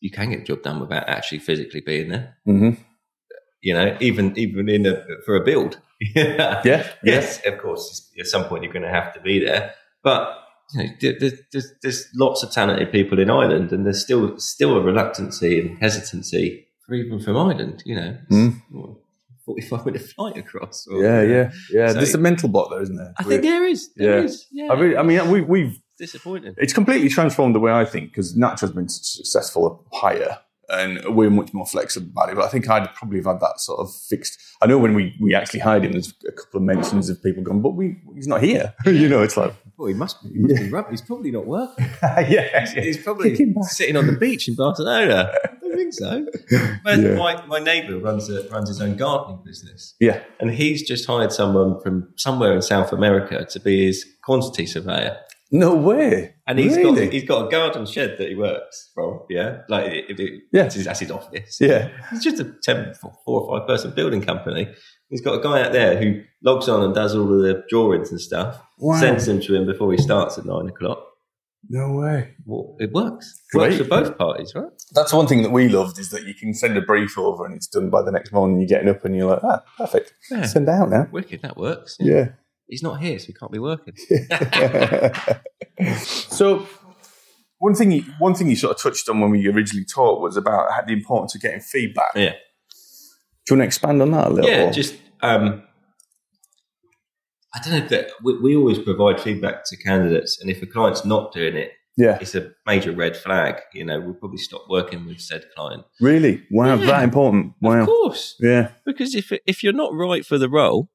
you 0.00 0.10
can 0.10 0.30
get 0.30 0.38
the 0.40 0.44
job 0.44 0.62
done 0.62 0.80
without 0.80 1.08
actually 1.08 1.40
physically 1.40 1.80
being 1.80 2.08
there. 2.10 2.36
Mhm. 2.46 2.78
You 3.60 3.74
know, 3.74 3.96
even 4.00 4.38
even 4.38 4.68
in 4.68 4.86
a 4.86 5.04
for 5.26 5.34
a 5.36 5.44
build. 5.44 5.78
yeah. 6.14 6.62
yeah, 6.64 6.86
Yes, 7.02 7.44
of 7.44 7.58
course. 7.58 8.08
At 8.18 8.26
some 8.28 8.44
point, 8.44 8.62
you're 8.62 8.72
going 8.72 8.84
to 8.84 8.88
have 9.00 9.12
to 9.14 9.20
be 9.20 9.40
there. 9.44 9.74
But 10.04 10.32
you 10.74 10.84
know, 10.84 10.90
there's, 11.18 11.32
there's, 11.50 11.72
there's 11.82 12.08
lots 12.14 12.44
of 12.44 12.52
talented 12.52 12.92
people 12.92 13.18
in 13.18 13.28
Ireland, 13.30 13.72
and 13.72 13.84
there's 13.84 14.00
still 14.00 14.38
still 14.38 14.76
a 14.76 14.80
reluctancy 14.80 15.58
and 15.60 15.76
hesitancy 15.80 16.67
for 16.88 16.94
even 16.94 17.20
from 17.20 17.36
Ireland. 17.36 17.82
You 17.86 17.94
know, 17.96 18.16
Mm. 18.32 18.62
what, 18.70 18.90
45 19.44 19.86
minute 19.86 20.02
flight 20.02 20.36
across. 20.36 20.86
or- 20.90 21.02
yeah, 21.02 21.22
yeah, 21.22 21.50
yeah. 21.70 21.88
So- 21.88 21.94
There's 21.94 22.14
a 22.14 22.18
mental 22.18 22.48
block 22.48 22.70
there, 22.70 22.82
isn't 22.82 22.96
there? 22.96 23.12
I 23.18 23.22
think 23.22 23.42
there 23.42 23.64
is. 23.64 23.90
There 23.94 24.18
Yeah. 24.18 24.24
is. 24.24 24.46
Yeah. 24.50 24.72
I, 24.72 24.74
really, 24.78 24.96
I 24.96 25.02
mean, 25.02 25.30
we, 25.30 25.40
we've 25.42 25.78
disappointing. 25.98 26.54
it's 26.58 26.72
completely 26.72 27.08
transformed 27.08 27.54
the 27.54 27.60
way 27.60 27.72
I 27.72 27.84
think 27.84 28.10
because 28.10 28.36
Nacho's 28.36 28.72
been 28.72 28.88
successful 28.88 29.84
higher 29.92 30.38
and 30.70 31.16
we're 31.16 31.30
much 31.30 31.54
more 31.54 31.64
flexible 31.66 32.08
about 32.12 32.28
it. 32.28 32.36
But 32.36 32.44
I 32.44 32.48
think 32.48 32.68
I'd 32.68 32.92
probably 32.94 33.18
have 33.20 33.26
had 33.26 33.40
that 33.40 33.58
sort 33.58 33.80
of 33.80 33.92
fixed. 33.94 34.38
I 34.60 34.66
know 34.66 34.76
when 34.78 34.92
we, 34.94 35.14
we 35.20 35.34
actually 35.34 35.60
hired 35.60 35.84
him, 35.84 35.92
there's 35.92 36.12
a 36.28 36.32
couple 36.32 36.58
of 36.58 36.62
mentions 36.64 37.08
of 37.08 37.22
people 37.22 37.42
going, 37.42 37.62
but 37.62 37.70
we 37.70 37.96
he's 38.14 38.26
not 38.28 38.42
here. 38.42 38.74
you 38.86 39.08
know, 39.08 39.22
it's 39.22 39.36
like, 39.38 39.54
Well, 39.78 39.88
he 39.88 39.94
must 39.94 40.22
be, 40.22 40.38
must 40.38 40.56
be 40.62 40.68
rub- 40.70 40.90
He's 40.90 41.00
probably 41.00 41.30
not 41.30 41.46
working. 41.46 41.86
yeah, 42.02 42.66
He's 42.82 42.98
probably 43.02 43.30
Kick 43.30 43.40
him 43.48 43.56
sitting 43.62 43.96
on 43.96 44.06
the 44.06 44.12
beach 44.12 44.46
in 44.46 44.56
Barcelona. 44.56 45.32
I 45.78 45.84
don't 45.84 46.26
think 46.30 46.50
so. 46.50 46.78
But 46.84 46.98
Yeah. 47.00 47.14
my, 47.16 47.46
my 47.46 47.58
neighbour 47.58 47.98
runs 47.98 48.28
a, 48.30 48.48
runs 48.48 48.68
his 48.68 48.80
own 48.80 48.96
gardening 48.96 49.40
business, 49.44 49.94
yeah. 50.00 50.20
and 50.40 50.50
he's 50.50 50.82
just 50.86 51.06
hired 51.06 51.32
someone 51.32 51.80
from 51.80 52.08
somewhere 52.16 52.52
in 52.54 52.62
South 52.62 52.92
America 52.92 53.44
to 53.44 53.60
be 53.60 53.86
his 53.86 54.04
quantity 54.24 54.66
surveyor. 54.66 55.16
No 55.50 55.74
way. 55.74 56.34
And 56.46 56.58
he's 56.58 56.76
Really? 56.76 57.04
got 57.06 57.12
he's 57.14 57.24
got 57.24 57.46
a 57.46 57.50
garden 57.50 57.86
shed 57.86 58.16
that 58.18 58.28
he 58.28 58.34
works 58.34 58.90
from. 58.94 59.20
Yeah, 59.30 59.62
like 59.70 59.86
it, 59.86 60.20
it, 60.20 60.42
Yeah. 60.52 60.64
that's 60.64 60.74
his, 60.74 60.84
that's 60.84 61.00
his 61.00 61.10
office. 61.10 61.58
Yeah. 61.58 61.88
It's 62.12 62.22
just 62.22 62.38
a 62.40 62.52
10, 62.62 62.92
four 63.00 63.12
or 63.24 63.58
five 63.58 63.66
person 63.66 63.92
building 63.92 64.20
company. 64.20 64.68
He's 65.08 65.22
got 65.22 65.38
a 65.38 65.42
guy 65.42 65.62
out 65.64 65.72
there 65.72 65.96
who 65.96 66.20
logs 66.44 66.68
on 66.68 66.82
and 66.82 66.94
does 66.94 67.14
all 67.14 67.32
of 67.32 67.40
the 67.40 67.64
drawings 67.70 68.10
and 68.10 68.20
stuff. 68.20 68.60
Wow. 68.78 69.00
Sends 69.00 69.24
them 69.24 69.40
to 69.40 69.54
him 69.54 69.64
before 69.64 69.90
he 69.90 69.96
starts 69.98 70.36
at 70.36 70.44
nine 70.44 70.68
o'clock. 70.68 71.02
No 71.68 71.92
way. 71.92 72.34
Well, 72.44 72.76
it 72.78 72.92
works. 72.92 73.42
Great. 73.52 73.70
Works 73.70 73.76
for 73.78 73.84
both 73.84 74.18
parties, 74.18 74.52
right? 74.54 74.70
That's 74.92 75.12
one 75.12 75.26
thing 75.26 75.42
that 75.42 75.50
we 75.50 75.68
loved 75.68 75.98
is 75.98 76.10
that 76.10 76.24
you 76.24 76.34
can 76.34 76.54
send 76.54 76.76
a 76.76 76.82
brief 76.82 77.18
over 77.18 77.44
and 77.44 77.54
it's 77.54 77.66
done 77.66 77.90
by 77.90 78.02
the 78.02 78.12
next 78.12 78.32
morning. 78.32 78.58
You're 78.58 78.68
getting 78.68 78.88
up 78.88 79.04
and 79.04 79.16
you're 79.16 79.28
like, 79.28 79.42
ah, 79.42 79.62
perfect. 79.76 80.14
Yeah. 80.30 80.46
Send 80.46 80.68
out 80.68 80.88
now. 80.88 81.08
Wicked, 81.10 81.42
that 81.42 81.56
works. 81.56 81.96
Yeah. 81.98 82.30
He's 82.68 82.82
not 82.82 83.00
here, 83.00 83.18
so 83.18 83.26
he 83.26 83.32
can't 83.32 83.52
be 83.52 83.58
working. 83.58 83.94
so 86.04 86.66
one 87.58 87.74
thing, 87.74 87.90
you, 87.90 88.02
one 88.18 88.34
thing 88.34 88.48
you 88.48 88.56
sort 88.56 88.76
of 88.76 88.82
touched 88.82 89.08
on 89.08 89.20
when 89.20 89.30
we 89.30 89.46
originally 89.48 89.84
talked 89.84 90.22
was 90.22 90.36
about 90.36 90.68
the 90.86 90.92
importance 90.92 91.34
of 91.34 91.40
getting 91.40 91.60
feedback. 91.60 92.12
Yeah. 92.14 92.34
Do 93.46 93.54
you 93.54 93.56
want 93.56 93.62
to 93.62 93.66
expand 93.66 94.02
on 94.02 94.10
that 94.12 94.26
a 94.26 94.30
little? 94.30 94.50
Yeah, 94.50 94.70
just 94.70 94.96
um, 95.22 95.62
I 97.54 97.60
don't 97.60 97.72
know 97.80 97.88
that 97.88 98.10
we, 98.22 98.38
we 98.38 98.56
always 98.56 98.78
provide 98.78 99.20
feedback 99.20 99.64
to 99.66 99.76
candidates, 99.76 100.40
and 100.40 100.50
if 100.50 100.62
a 100.62 100.66
client's 100.66 101.04
not 101.04 101.32
doing 101.32 101.56
it, 101.56 101.72
yeah, 101.96 102.18
it's 102.20 102.34
a 102.34 102.52
major 102.66 102.92
red 102.92 103.16
flag. 103.16 103.56
You 103.72 103.84
know, 103.84 104.00
we'll 104.00 104.14
probably 104.14 104.38
stop 104.38 104.64
working 104.68 105.06
with 105.06 105.20
said 105.20 105.44
client. 105.56 105.84
Really? 106.00 106.42
Wow, 106.50 106.76
Yeah. 106.76 106.86
that 106.86 107.04
important. 107.04 107.54
Wow. 107.60 107.80
Of 107.80 107.86
course, 107.86 108.36
Yeah. 108.40 108.72
because 108.84 109.14
if 109.14 109.32
if 109.46 109.62
you're 109.62 109.72
not 109.72 109.94
right 109.94 110.24
for 110.26 110.38
the 110.38 110.48
role, 110.48 110.90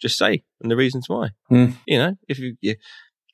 just 0.00 0.16
say 0.16 0.44
and 0.60 0.70
the 0.70 0.76
reasons 0.76 1.08
why. 1.08 1.30
Hmm. 1.48 1.70
You 1.86 1.98
know, 1.98 2.16
if 2.28 2.38
you 2.38 2.56
you 2.60 2.76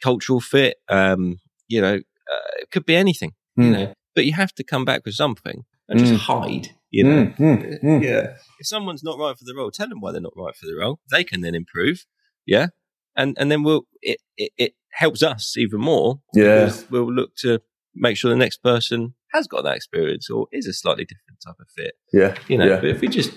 cultural 0.02 0.40
fit, 0.40 0.76
um, 0.88 1.38
you 1.68 1.80
know, 1.80 1.94
uh, 1.96 2.50
it 2.60 2.70
could 2.70 2.86
be 2.86 2.96
anything. 2.96 3.32
You 3.56 3.64
Hmm. 3.66 3.72
know, 3.72 3.94
but 4.14 4.24
you 4.24 4.32
have 4.32 4.52
to 4.54 4.64
come 4.64 4.84
back 4.84 5.04
with 5.04 5.14
something 5.14 5.64
and 5.88 5.98
just 6.00 6.12
Hmm. 6.12 6.18
hide. 6.32 6.68
You 6.90 7.04
know, 7.04 7.26
Mm, 7.26 7.36
mm, 7.38 7.82
mm. 7.82 8.02
yeah. 8.02 8.36
If 8.58 8.66
someone's 8.66 9.02
not 9.02 9.18
right 9.18 9.36
for 9.38 9.44
the 9.44 9.54
role, 9.54 9.70
tell 9.70 9.88
them 9.88 10.00
why 10.00 10.12
they're 10.12 10.20
not 10.20 10.34
right 10.36 10.54
for 10.56 10.66
the 10.66 10.74
role. 10.76 11.00
They 11.10 11.24
can 11.24 11.40
then 11.42 11.54
improve. 11.54 12.04
Yeah. 12.46 12.68
And 13.16 13.36
and 13.38 13.50
then 13.50 13.62
we'll 13.62 13.86
it 14.00 14.18
it, 14.36 14.52
it 14.56 14.74
helps 14.92 15.22
us 15.22 15.56
even 15.56 15.80
more. 15.80 16.20
Yeah. 16.34 16.64
because 16.64 16.86
We'll 16.90 17.12
look 17.12 17.34
to 17.36 17.60
make 17.94 18.16
sure 18.16 18.30
the 18.30 18.36
next 18.36 18.62
person 18.62 19.14
has 19.32 19.46
got 19.46 19.62
that 19.64 19.76
experience 19.76 20.28
or 20.30 20.46
is 20.52 20.66
a 20.66 20.72
slightly 20.72 21.04
different 21.04 21.40
type 21.44 21.56
of 21.60 21.68
fit. 21.76 21.94
Yeah. 22.12 22.36
You 22.48 22.58
know, 22.58 22.66
Yeah. 22.66 22.76
but 22.80 22.90
if 22.90 23.00
we 23.00 23.08
just 23.08 23.32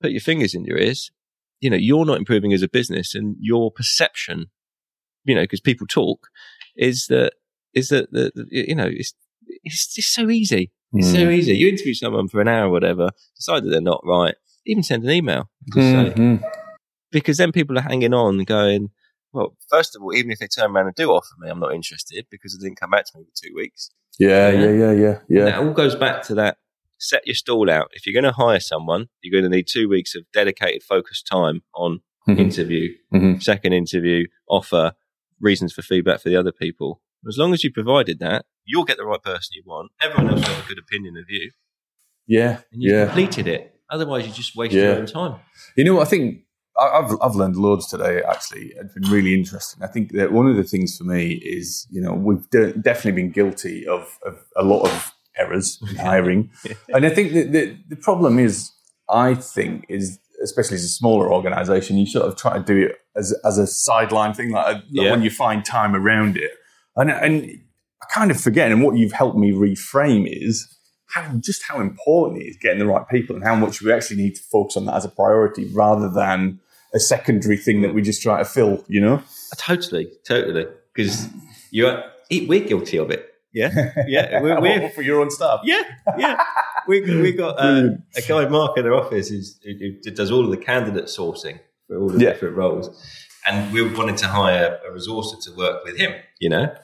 put 0.00 0.10
your 0.12 0.20
fingers 0.20 0.54
in 0.54 0.64
your 0.64 0.78
ears, 0.78 1.10
you 1.60 1.70
know, 1.70 1.76
you're 1.76 2.04
not 2.06 2.18
improving 2.18 2.52
as 2.52 2.62
a 2.62 2.68
business 2.68 3.14
and 3.14 3.36
your 3.40 3.70
perception, 3.70 4.46
you 5.24 5.34
know, 5.34 5.42
because 5.42 5.60
people 5.60 5.86
talk, 5.86 6.28
is 6.76 7.06
that 7.08 7.34
is 7.74 7.88
that 7.90 8.10
the, 8.12 8.32
the 8.34 8.46
you 8.50 8.74
know, 8.74 8.88
it's 8.90 9.14
it's 9.62 9.94
just 9.94 10.12
so 10.14 10.28
easy. 10.30 10.72
It's 10.92 11.08
Mm. 11.08 11.12
so 11.12 11.28
easy. 11.30 11.54
You 11.56 11.68
interview 11.68 11.94
someone 11.94 12.26
for 12.28 12.40
an 12.40 12.48
hour 12.48 12.66
or 12.66 12.70
whatever, 12.70 13.10
decide 13.36 13.62
that 13.64 13.70
they're 13.70 13.80
not 13.80 14.02
right, 14.04 14.34
even 14.66 14.82
send 14.82 15.04
an 15.04 15.10
email. 15.10 15.48
Just 15.72 15.86
Mm, 15.86 16.40
say. 16.40 16.46
Because 17.10 17.36
then 17.38 17.52
people 17.52 17.76
are 17.78 17.82
hanging 17.82 18.14
on 18.14 18.38
going, 18.44 18.90
well, 19.32 19.56
first 19.68 19.94
of 19.96 20.02
all, 20.02 20.14
even 20.14 20.30
if 20.30 20.38
they 20.38 20.46
turn 20.48 20.70
around 20.74 20.86
and 20.86 20.94
do 20.94 21.10
offer 21.10 21.34
me, 21.38 21.48
I'm 21.48 21.60
not 21.60 21.74
interested 21.74 22.26
because 22.30 22.54
it 22.54 22.60
didn't 22.60 22.80
come 22.80 22.90
back 22.90 23.06
to 23.06 23.18
me 23.18 23.24
for 23.24 23.46
two 23.46 23.54
weeks. 23.54 23.90
Yeah, 24.18 24.50
Yeah. 24.50 24.70
yeah, 24.70 24.92
yeah, 24.92 25.18
yeah, 25.28 25.46
it 25.60 25.66
all 25.66 25.72
goes 25.72 25.94
back 25.94 26.22
to 26.24 26.34
that 26.36 26.58
set 27.02 27.26
your 27.26 27.34
stall 27.34 27.70
out. 27.70 27.88
If 27.92 28.06
you're 28.06 28.20
going 28.20 28.30
to 28.30 28.36
hire 28.36 28.60
someone, 28.60 29.08
you're 29.22 29.32
going 29.40 29.50
to 29.50 29.56
need 29.56 29.66
two 29.66 29.88
weeks 29.88 30.14
of 30.14 30.24
dedicated, 30.34 30.82
focused 30.82 31.26
time 31.26 31.62
on 31.74 32.00
Mhm. 32.28 32.38
interview, 32.38 32.94
Mhm. 33.14 33.42
second 33.42 33.72
interview, 33.72 34.26
offer, 34.48 34.92
reasons 35.40 35.72
for 35.72 35.80
feedback 35.80 36.20
for 36.20 36.28
the 36.28 36.36
other 36.36 36.52
people. 36.52 37.00
As 37.26 37.38
long 37.38 37.54
as 37.54 37.64
you 37.64 37.72
provided 37.72 38.18
that, 38.18 38.44
you'll 38.66 38.84
get 38.84 38.98
the 38.98 39.06
right 39.06 39.22
person 39.22 39.52
you 39.54 39.62
want. 39.64 39.92
Everyone 40.02 40.28
else 40.34 40.40
will 40.46 40.54
have 40.54 40.64
a 40.66 40.68
good 40.68 40.78
opinion 40.78 41.16
of 41.16 41.24
you, 41.30 41.50
Yeah, 42.26 42.60
and 42.70 42.82
you 42.82 42.92
yeah. 42.94 43.06
completed 43.06 43.46
it. 43.46 43.80
Otherwise, 43.88 44.26
you 44.26 44.32
just 44.34 44.54
waste 44.54 44.74
Yeah. 44.74 44.82
your 44.82 44.96
own 44.96 45.06
time. 45.06 45.40
You 45.78 45.84
know, 45.84 45.94
what, 45.94 46.06
I 46.06 46.10
think 46.10 46.42
I've 46.80 47.16
I've 47.22 47.34
learned 47.34 47.56
loads 47.56 47.86
today. 47.86 48.22
Actually, 48.22 48.72
it's 48.76 48.94
been 48.94 49.10
really 49.10 49.34
interesting. 49.34 49.82
I 49.82 49.86
think 49.86 50.12
that 50.12 50.32
one 50.32 50.46
of 50.46 50.56
the 50.56 50.64
things 50.64 50.96
for 50.96 51.04
me 51.04 51.32
is, 51.32 51.86
you 51.90 52.00
know, 52.00 52.14
we've 52.14 52.48
de- 52.50 52.72
definitely 52.72 53.22
been 53.22 53.30
guilty 53.32 53.86
of, 53.86 54.18
of 54.24 54.38
a 54.56 54.64
lot 54.64 54.82
of 54.86 55.12
errors 55.36 55.78
in 55.88 55.96
hiring, 55.96 56.50
and 56.88 57.04
I 57.06 57.10
think 57.10 57.32
that 57.34 57.52
the, 57.52 57.76
the 57.88 57.96
problem 57.96 58.38
is, 58.38 58.70
I 59.08 59.34
think, 59.34 59.84
is 59.88 60.18
especially 60.42 60.76
as 60.76 60.84
a 60.84 60.88
smaller 60.88 61.30
organisation, 61.32 61.98
you 61.98 62.06
sort 62.06 62.26
of 62.26 62.34
try 62.36 62.56
to 62.56 62.64
do 62.64 62.86
it 62.86 62.96
as 63.14 63.34
as 63.44 63.58
a 63.58 63.66
sideline 63.66 64.32
thing, 64.34 64.50
like, 64.50 64.76
like 64.76 64.84
Yeah. 64.88 65.10
when 65.10 65.22
you 65.22 65.30
find 65.30 65.64
time 65.64 65.94
around 65.94 66.36
it, 66.36 66.52
and 66.96 67.10
and 67.10 67.44
I 68.02 68.06
kind 68.12 68.30
of 68.30 68.40
forget. 68.40 68.72
And 68.72 68.82
what 68.82 68.96
you've 68.96 69.12
helped 69.12 69.36
me 69.36 69.52
reframe 69.52 70.26
is 70.26 70.66
how 71.08 71.28
just 71.40 71.62
how 71.68 71.80
important 71.80 72.40
it 72.42 72.46
is 72.46 72.56
getting 72.56 72.78
the 72.78 72.86
right 72.86 73.06
people 73.10 73.34
and 73.36 73.44
how 73.44 73.56
much 73.56 73.82
we 73.82 73.92
actually 73.92 74.16
need 74.22 74.36
to 74.36 74.42
focus 74.42 74.76
on 74.76 74.86
that 74.86 74.94
as 74.94 75.04
a 75.04 75.08
priority 75.08 75.66
rather 75.74 76.08
than 76.08 76.60
a 76.92 77.00
secondary 77.00 77.56
thing 77.56 77.82
that 77.82 77.94
we 77.94 78.02
just 78.02 78.22
try 78.22 78.38
to 78.38 78.44
fill, 78.44 78.84
you 78.88 79.00
know? 79.00 79.22
Totally, 79.56 80.10
totally. 80.26 80.66
Because 80.94 81.28
you're 81.70 82.02
we're 82.30 82.64
guilty 82.64 82.98
of 82.98 83.10
it. 83.10 83.26
Yeah, 83.52 83.92
yeah. 84.06 84.40
We're, 84.40 84.60
we're, 84.64 84.90
for 84.90 85.02
your 85.02 85.20
own 85.20 85.30
stuff. 85.30 85.60
yeah, 85.64 85.82
yeah. 86.18 86.42
We 86.86 87.00
we 87.00 87.32
got 87.32 87.56
uh, 87.58 87.90
a 88.16 88.22
guy 88.22 88.48
Mark 88.48 88.78
in 88.78 88.86
our 88.86 88.94
office 88.94 89.28
who's, 89.28 89.58
who, 89.64 89.72
who 90.04 90.10
does 90.10 90.30
all 90.30 90.44
of 90.44 90.50
the 90.50 90.56
candidate 90.56 91.06
sourcing 91.06 91.58
for 91.86 91.98
all 91.98 92.08
the 92.08 92.18
Yeah. 92.20 92.30
different 92.30 92.56
roles, 92.56 92.88
and 93.46 93.72
we 93.72 93.82
wanted 93.82 94.16
to 94.18 94.26
hire 94.28 94.78
a 94.86 94.90
resourcer 94.90 95.42
to 95.44 95.52
work 95.56 95.84
with 95.84 95.96
him. 95.98 96.12
You 96.38 96.50
know, 96.50 96.74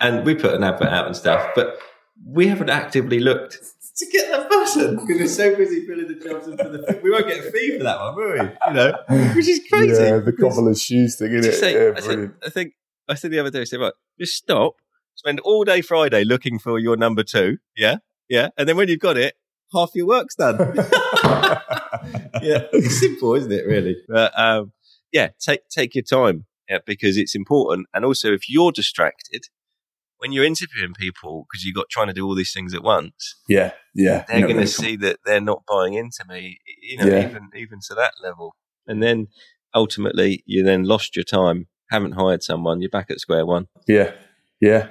and 0.00 0.24
we 0.24 0.34
put 0.34 0.54
an 0.54 0.64
advert 0.64 0.88
out 0.88 1.06
and 1.06 1.16
stuff, 1.16 1.50
but 1.54 1.78
we 2.26 2.48
haven't 2.48 2.70
actively 2.70 3.20
looked 3.20 3.58
to 3.98 4.06
get 4.06 4.30
that 4.30 4.48
button 4.48 4.96
because 4.96 5.20
we're 5.20 5.26
so 5.26 5.56
busy 5.56 5.84
filling 5.86 6.08
the 6.08 6.14
jobs 6.14 6.46
and 6.46 6.58
for 6.58 6.68
the 6.68 7.00
we 7.02 7.10
won't 7.10 7.26
get 7.26 7.44
a 7.44 7.50
fee 7.50 7.76
for 7.78 7.84
that 7.84 7.98
one, 8.00 8.14
will 8.14 8.32
we? 8.32 8.38
You 8.68 8.74
know, 8.74 9.32
which 9.34 9.48
is 9.48 9.60
crazy. 9.70 10.02
Yeah, 10.02 10.18
the 10.18 10.32
cobbler's 10.32 10.80
shoes 10.82 11.16
thing, 11.16 11.32
isn't 11.32 11.52
it? 11.52 11.56
say- 11.56 11.74
Yeah, 11.74 11.92
I, 11.96 12.00
said. 12.00 12.32
I 12.44 12.50
think 12.50 12.74
I 13.08 13.14
said 13.14 13.30
the 13.30 13.38
other 13.40 13.50
day, 13.50 13.62
I 13.62 13.64
said, 13.64 13.80
right, 13.80 13.92
just 14.20 14.34
stop, 14.34 14.74
spend 15.14 15.40
all 15.40 15.64
day 15.64 15.80
Friday 15.80 16.24
looking 16.24 16.58
for 16.58 16.78
your 16.78 16.96
number 16.96 17.22
two, 17.24 17.58
yeah, 17.76 17.96
yeah, 18.28 18.48
and 18.56 18.68
then 18.68 18.76
when 18.76 18.88
you've 18.88 19.00
got 19.00 19.16
it, 19.16 19.34
half 19.72 19.90
your 19.94 20.06
work's 20.06 20.34
done. 20.36 20.56
yeah, 22.42 22.66
it's 22.72 23.00
simple, 23.00 23.34
isn't 23.34 23.52
it? 23.52 23.66
Really, 23.66 23.96
but 24.08 24.38
um, 24.38 24.72
yeah, 25.12 25.28
take 25.40 25.68
take 25.68 25.94
your 25.94 26.04
time, 26.04 26.46
yeah, 26.68 26.78
because 26.86 27.16
it's 27.16 27.34
important, 27.34 27.86
and 27.92 28.04
also 28.04 28.32
if 28.32 28.48
you're 28.48 28.72
distracted 28.72 29.46
when 30.18 30.32
you're 30.32 30.44
interviewing 30.44 30.94
people 30.94 31.46
because 31.50 31.64
you've 31.64 31.74
got 31.76 31.86
trying 31.90 32.08
to 32.08 32.12
do 32.12 32.26
all 32.26 32.34
these 32.34 32.52
things 32.52 32.74
at 32.74 32.82
once, 32.82 33.36
Yeah, 33.48 33.72
yeah. 33.94 34.24
they're 34.28 34.40
going 34.42 34.54
to 34.56 34.60
no, 34.60 34.64
see 34.66 34.96
that 34.96 35.18
they're 35.24 35.40
not 35.40 35.62
buying 35.68 35.94
into 35.94 36.24
me, 36.28 36.58
you 36.82 36.98
know, 36.98 37.06
Yeah. 37.06 37.28
even 37.28 37.48
even 37.56 37.78
to 37.88 37.94
that 37.94 38.14
level. 38.22 38.54
And 38.86 39.02
then 39.02 39.28
ultimately, 39.74 40.42
you 40.46 40.62
then 40.64 40.84
lost 40.84 41.14
your 41.16 41.24
time, 41.24 41.68
haven't 41.90 42.12
hired 42.12 42.42
someone, 42.42 42.80
you're 42.80 42.90
back 42.90 43.10
at 43.10 43.20
square 43.20 43.46
one. 43.46 43.68
Yeah, 43.86 44.12
yeah. 44.60 44.88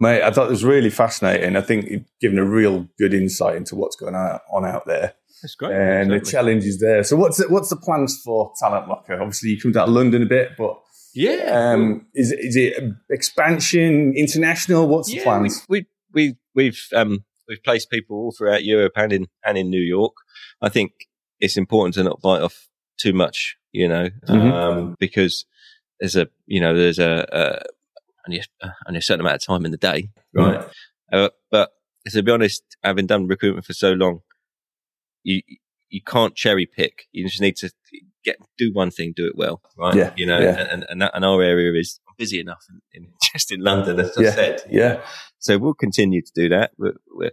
Mate, 0.00 0.22
I 0.22 0.30
thought 0.32 0.48
it 0.48 0.50
was 0.50 0.64
really 0.64 0.90
fascinating. 0.90 1.56
I 1.56 1.60
think 1.60 1.88
you've 1.88 2.04
given 2.20 2.38
a 2.38 2.44
real 2.44 2.88
good 2.98 3.14
insight 3.14 3.56
into 3.56 3.76
what's 3.76 3.94
going 3.96 4.14
on, 4.16 4.40
on 4.52 4.64
out 4.66 4.86
there 4.86 5.14
That's 5.40 5.54
great. 5.54 5.70
and 5.72 6.10
the 6.10 6.14
Certainly. 6.16 6.30
challenge 6.32 6.64
is 6.64 6.80
there. 6.80 7.04
So, 7.04 7.16
what's 7.16 7.36
the, 7.38 7.46
what's 7.48 7.68
the 7.70 7.76
plans 7.76 8.20
for 8.24 8.52
Talent 8.58 8.88
Locker? 8.88 9.14
Obviously, 9.20 9.50
you 9.50 9.60
come 9.60 9.70
down 9.72 9.86
to 9.86 9.92
London 9.92 10.22
a 10.22 10.26
bit, 10.26 10.52
but 10.58 10.76
yeah, 11.14 11.72
um, 11.72 12.06
is 12.14 12.32
is 12.32 12.56
it 12.56 12.82
expansion, 13.10 14.12
international? 14.16 14.86
What's 14.88 15.10
the 15.10 15.16
yeah, 15.18 15.24
plans? 15.24 15.64
we, 15.68 15.78
we 15.78 15.86
we 16.12 16.36
we've 16.54 16.80
um 16.94 17.24
we've 17.48 17.62
placed 17.62 17.90
people 17.90 18.16
all 18.16 18.32
throughout 18.36 18.64
Europe 18.64 18.92
and 18.96 19.12
in 19.12 19.26
and 19.44 19.56
in 19.58 19.70
New 19.70 19.80
York. 19.82 20.14
I 20.60 20.68
think 20.68 20.92
it's 21.40 21.56
important 21.56 21.94
to 21.94 22.02
not 22.04 22.20
bite 22.22 22.42
off 22.42 22.68
too 22.98 23.12
much, 23.12 23.56
you 23.72 23.88
know, 23.88 24.08
Mhm. 24.28 24.52
um, 24.52 24.96
because 24.98 25.44
there's 26.00 26.16
a 26.16 26.28
you 26.46 26.60
know 26.60 26.74
there's 26.74 26.98
a, 26.98 27.26
a 27.32 27.62
only 28.26 28.40
a, 28.62 28.72
only 28.88 28.98
a 28.98 29.02
certain 29.02 29.20
amount 29.20 29.36
of 29.36 29.46
time 29.46 29.64
in 29.64 29.70
the 29.70 29.76
day, 29.76 30.10
right? 30.32 30.66
Uh, 31.12 31.28
but 31.50 31.70
to 32.08 32.22
be 32.22 32.32
honest, 32.32 32.62
having 32.82 33.06
done 33.06 33.26
recruitment 33.26 33.66
for 33.66 33.72
so 33.72 33.92
long, 33.92 34.20
you 35.22 35.42
you 35.88 36.00
can't 36.02 36.34
cherry 36.34 36.66
pick. 36.66 37.06
You 37.12 37.26
just 37.28 37.40
need 37.40 37.56
to 37.56 37.70
get 38.24 38.36
do 38.58 38.70
one 38.72 38.90
thing, 38.90 39.12
do 39.16 39.26
it 39.26 39.36
well, 39.36 39.60
right? 39.76 39.94
Yeah, 39.94 40.12
You 40.16 40.26
know, 40.26 40.40
yeah. 40.40 40.66
and 40.70 40.84
and, 40.88 41.02
that, 41.02 41.12
and 41.14 41.24
our 41.24 41.42
area 41.42 41.72
is 41.78 42.00
busy 42.18 42.40
enough 42.40 42.64
in, 42.70 43.02
in 43.02 43.12
just 43.32 43.52
in 43.52 43.60
London, 43.60 44.00
as 44.00 44.16
I 44.16 44.22
Yeah, 44.22 44.30
said. 44.34 44.62
yeah. 44.70 45.00
So 45.38 45.58
we'll 45.58 45.74
continue 45.74 46.22
to 46.22 46.32
do 46.34 46.48
that. 46.50 46.72
We're 46.78 46.94
we're, 47.10 47.32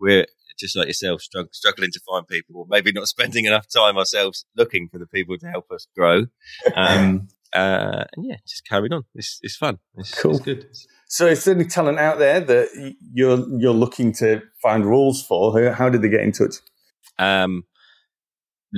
we're 0.00 0.26
just 0.58 0.76
like 0.76 0.86
yourself, 0.88 1.22
strugg- 1.22 1.54
struggling 1.54 1.90
to 1.92 2.00
find 2.06 2.26
people, 2.26 2.56
or 2.56 2.66
maybe 2.68 2.92
not 2.92 3.08
spending 3.16 3.44
enough 3.46 3.66
time 3.68 3.96
ourselves 3.96 4.44
looking 4.56 4.88
for 4.90 4.98
the 4.98 5.06
people 5.06 5.38
to 5.38 5.46
help 5.48 5.70
us 5.70 5.86
grow. 5.96 6.26
Um, 6.74 7.28
uh, 7.52 8.04
and 8.16 8.26
yeah, 8.26 8.36
just 8.46 8.66
carrying 8.68 8.92
on. 8.92 9.04
It's 9.14 9.38
it's 9.42 9.56
fun. 9.56 9.78
It's, 9.96 10.14
Cool. 10.20 10.32
it's 10.32 10.40
good. 10.40 10.66
So, 11.06 11.26
is 11.26 11.44
there 11.44 11.54
any 11.54 11.66
talent 11.66 11.98
out 11.98 12.18
there 12.18 12.40
that 12.40 12.94
you're 13.12 13.46
you're 13.60 13.74
looking 13.74 14.12
to 14.14 14.40
find 14.62 14.84
roles 14.86 15.22
for? 15.24 15.58
How, 15.62 15.72
how 15.72 15.88
did 15.90 16.02
they 16.02 16.08
get 16.08 16.20
in 16.22 16.32
touch? 16.32 16.54
um, 17.18 17.64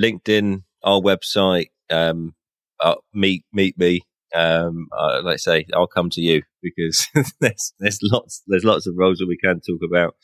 LinkedIn, 0.01 0.63
our 0.83 0.99
website, 1.01 1.67
um, 1.89 2.35
uh, 2.79 2.95
meet 3.13 3.43
meet 3.53 3.77
me. 3.77 4.01
Um, 4.33 4.87
uh, 4.97 5.21
like 5.23 5.35
I 5.35 5.37
say, 5.37 5.65
I'll 5.73 5.87
come 5.87 6.09
to 6.11 6.21
you 6.21 6.41
because 6.61 7.07
there's 7.39 7.73
there's 7.79 7.99
lots 8.01 8.43
there's 8.47 8.65
lots 8.65 8.85
of 8.87 8.95
roles 8.97 9.19
that 9.19 9.27
we 9.27 9.37
can 9.37 9.61
talk 9.61 9.79
about. 9.87 10.15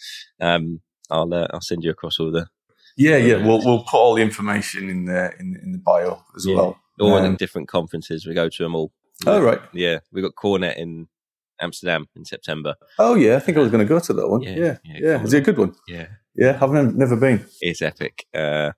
Um, 0.41 0.81
I'll 1.09 1.33
uh, 1.33 1.47
I'll 1.51 1.61
send 1.61 1.83
you 1.83 1.91
across 1.91 2.19
all 2.19 2.31
the 2.31 2.47
Yeah, 2.97 3.17
yeah. 3.17 3.37
We'll 3.45 3.63
we'll 3.63 3.83
put 3.83 3.97
all 3.97 4.15
the 4.15 4.21
information 4.21 4.89
in 4.89 5.05
the 5.05 5.31
in, 5.39 5.57
in 5.63 5.71
the 5.71 5.77
bio 5.77 6.23
as 6.35 6.45
Yeah. 6.45 6.55
well. 6.55 6.79
all 6.99 7.15
Um, 7.15 7.31
the 7.31 7.37
different 7.37 7.67
conferences. 7.69 8.25
We 8.25 8.33
go 8.33 8.49
to 8.49 8.63
them 8.63 8.75
all. 8.75 8.91
oh 9.25 9.41
right. 9.41 9.61
Yeah, 9.73 9.99
we 10.11 10.21
got 10.21 10.35
CoreNet 10.35 10.77
in 10.77 11.07
Amsterdam 11.61 12.07
in 12.15 12.25
September. 12.25 12.75
Oh 12.99 13.15
yeah, 13.15 13.35
I 13.37 13.39
think 13.39 13.57
I 13.57 13.61
was 13.61 13.71
going 13.71 13.85
to 13.85 13.89
go 13.89 13.99
to 13.99 14.13
that 14.13 14.27
one. 14.27 14.41
Yeah, 14.41 14.55
Yeah, 14.55 14.77
yeah. 14.83 14.97
yeah, 14.99 15.23
Is 15.23 15.33
it 15.33 15.37
a 15.37 15.41
good 15.41 15.57
one? 15.57 15.75
Yeah, 15.87 16.07
Yeah, 16.35 16.57
I've 16.61 16.71
never, 16.71 16.91
never 16.91 17.15
been. 17.15 17.45
it's 17.61 17.81
epic. 17.81 18.25
Uh, 18.33 18.71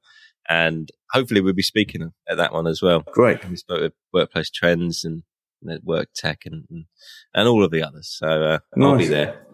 and 0.50 0.89
hopefully 1.12 1.41
we'll 1.41 1.54
be 1.54 1.62
speaking 1.62 2.12
at 2.30 2.38
that 2.38 2.54
one 2.54 2.68
as 2.68 2.82
well. 2.82 3.02
Great. 3.12 3.48
we 3.50 3.56
spoke 3.56 3.82
with 3.82 3.94
workplace 4.12 4.50
trends 4.50 5.04
and 5.04 5.24
you 5.62 5.70
know, 5.70 5.78
work 5.84 6.10
tech 6.16 6.41
and, 6.46 6.66
and 6.70 6.86
and 7.34 7.48
all 7.48 7.64
of 7.64 7.72
the 7.72 7.84
others. 7.84 8.16
So 8.18 8.28
uh, 8.28 8.60
I'll 8.82 8.98
be 8.98 9.08
there. 9.08 9.46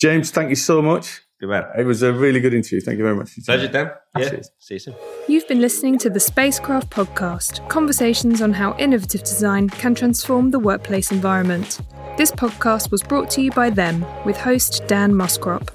James, 0.00 0.30
thank 0.30 0.50
you 0.50 0.56
so 0.56 0.82
much. 0.82 1.22
Good 1.40 1.50
man. 1.50 1.64
It 1.76 1.84
was 1.84 2.02
a 2.02 2.12
really 2.12 2.40
good 2.40 2.54
interview. 2.54 2.80
Thank 2.80 2.96
you 2.96 3.04
very 3.04 3.16
much. 3.16 3.30
Pleasure, 3.44 3.68
Dan. 3.68 3.90
Yeah. 4.18 4.30
Cheers. 4.30 4.50
See 4.58 4.74
you 4.74 4.80
soon. 4.80 4.94
You've 5.28 5.46
been 5.46 5.60
listening 5.60 5.98
to 5.98 6.08
the 6.08 6.20
Spacecraft 6.20 6.88
Podcast 6.88 7.66
conversations 7.68 8.40
on 8.40 8.54
how 8.54 8.74
innovative 8.78 9.20
design 9.22 9.68
can 9.68 9.94
transform 9.94 10.50
the 10.50 10.58
workplace 10.58 11.12
environment. 11.12 11.80
This 12.16 12.32
podcast 12.32 12.90
was 12.90 13.02
brought 13.02 13.28
to 13.30 13.42
you 13.42 13.50
by 13.50 13.68
them 13.68 14.06
with 14.24 14.38
host 14.38 14.82
Dan 14.86 15.12
Moskrop. 15.12 15.68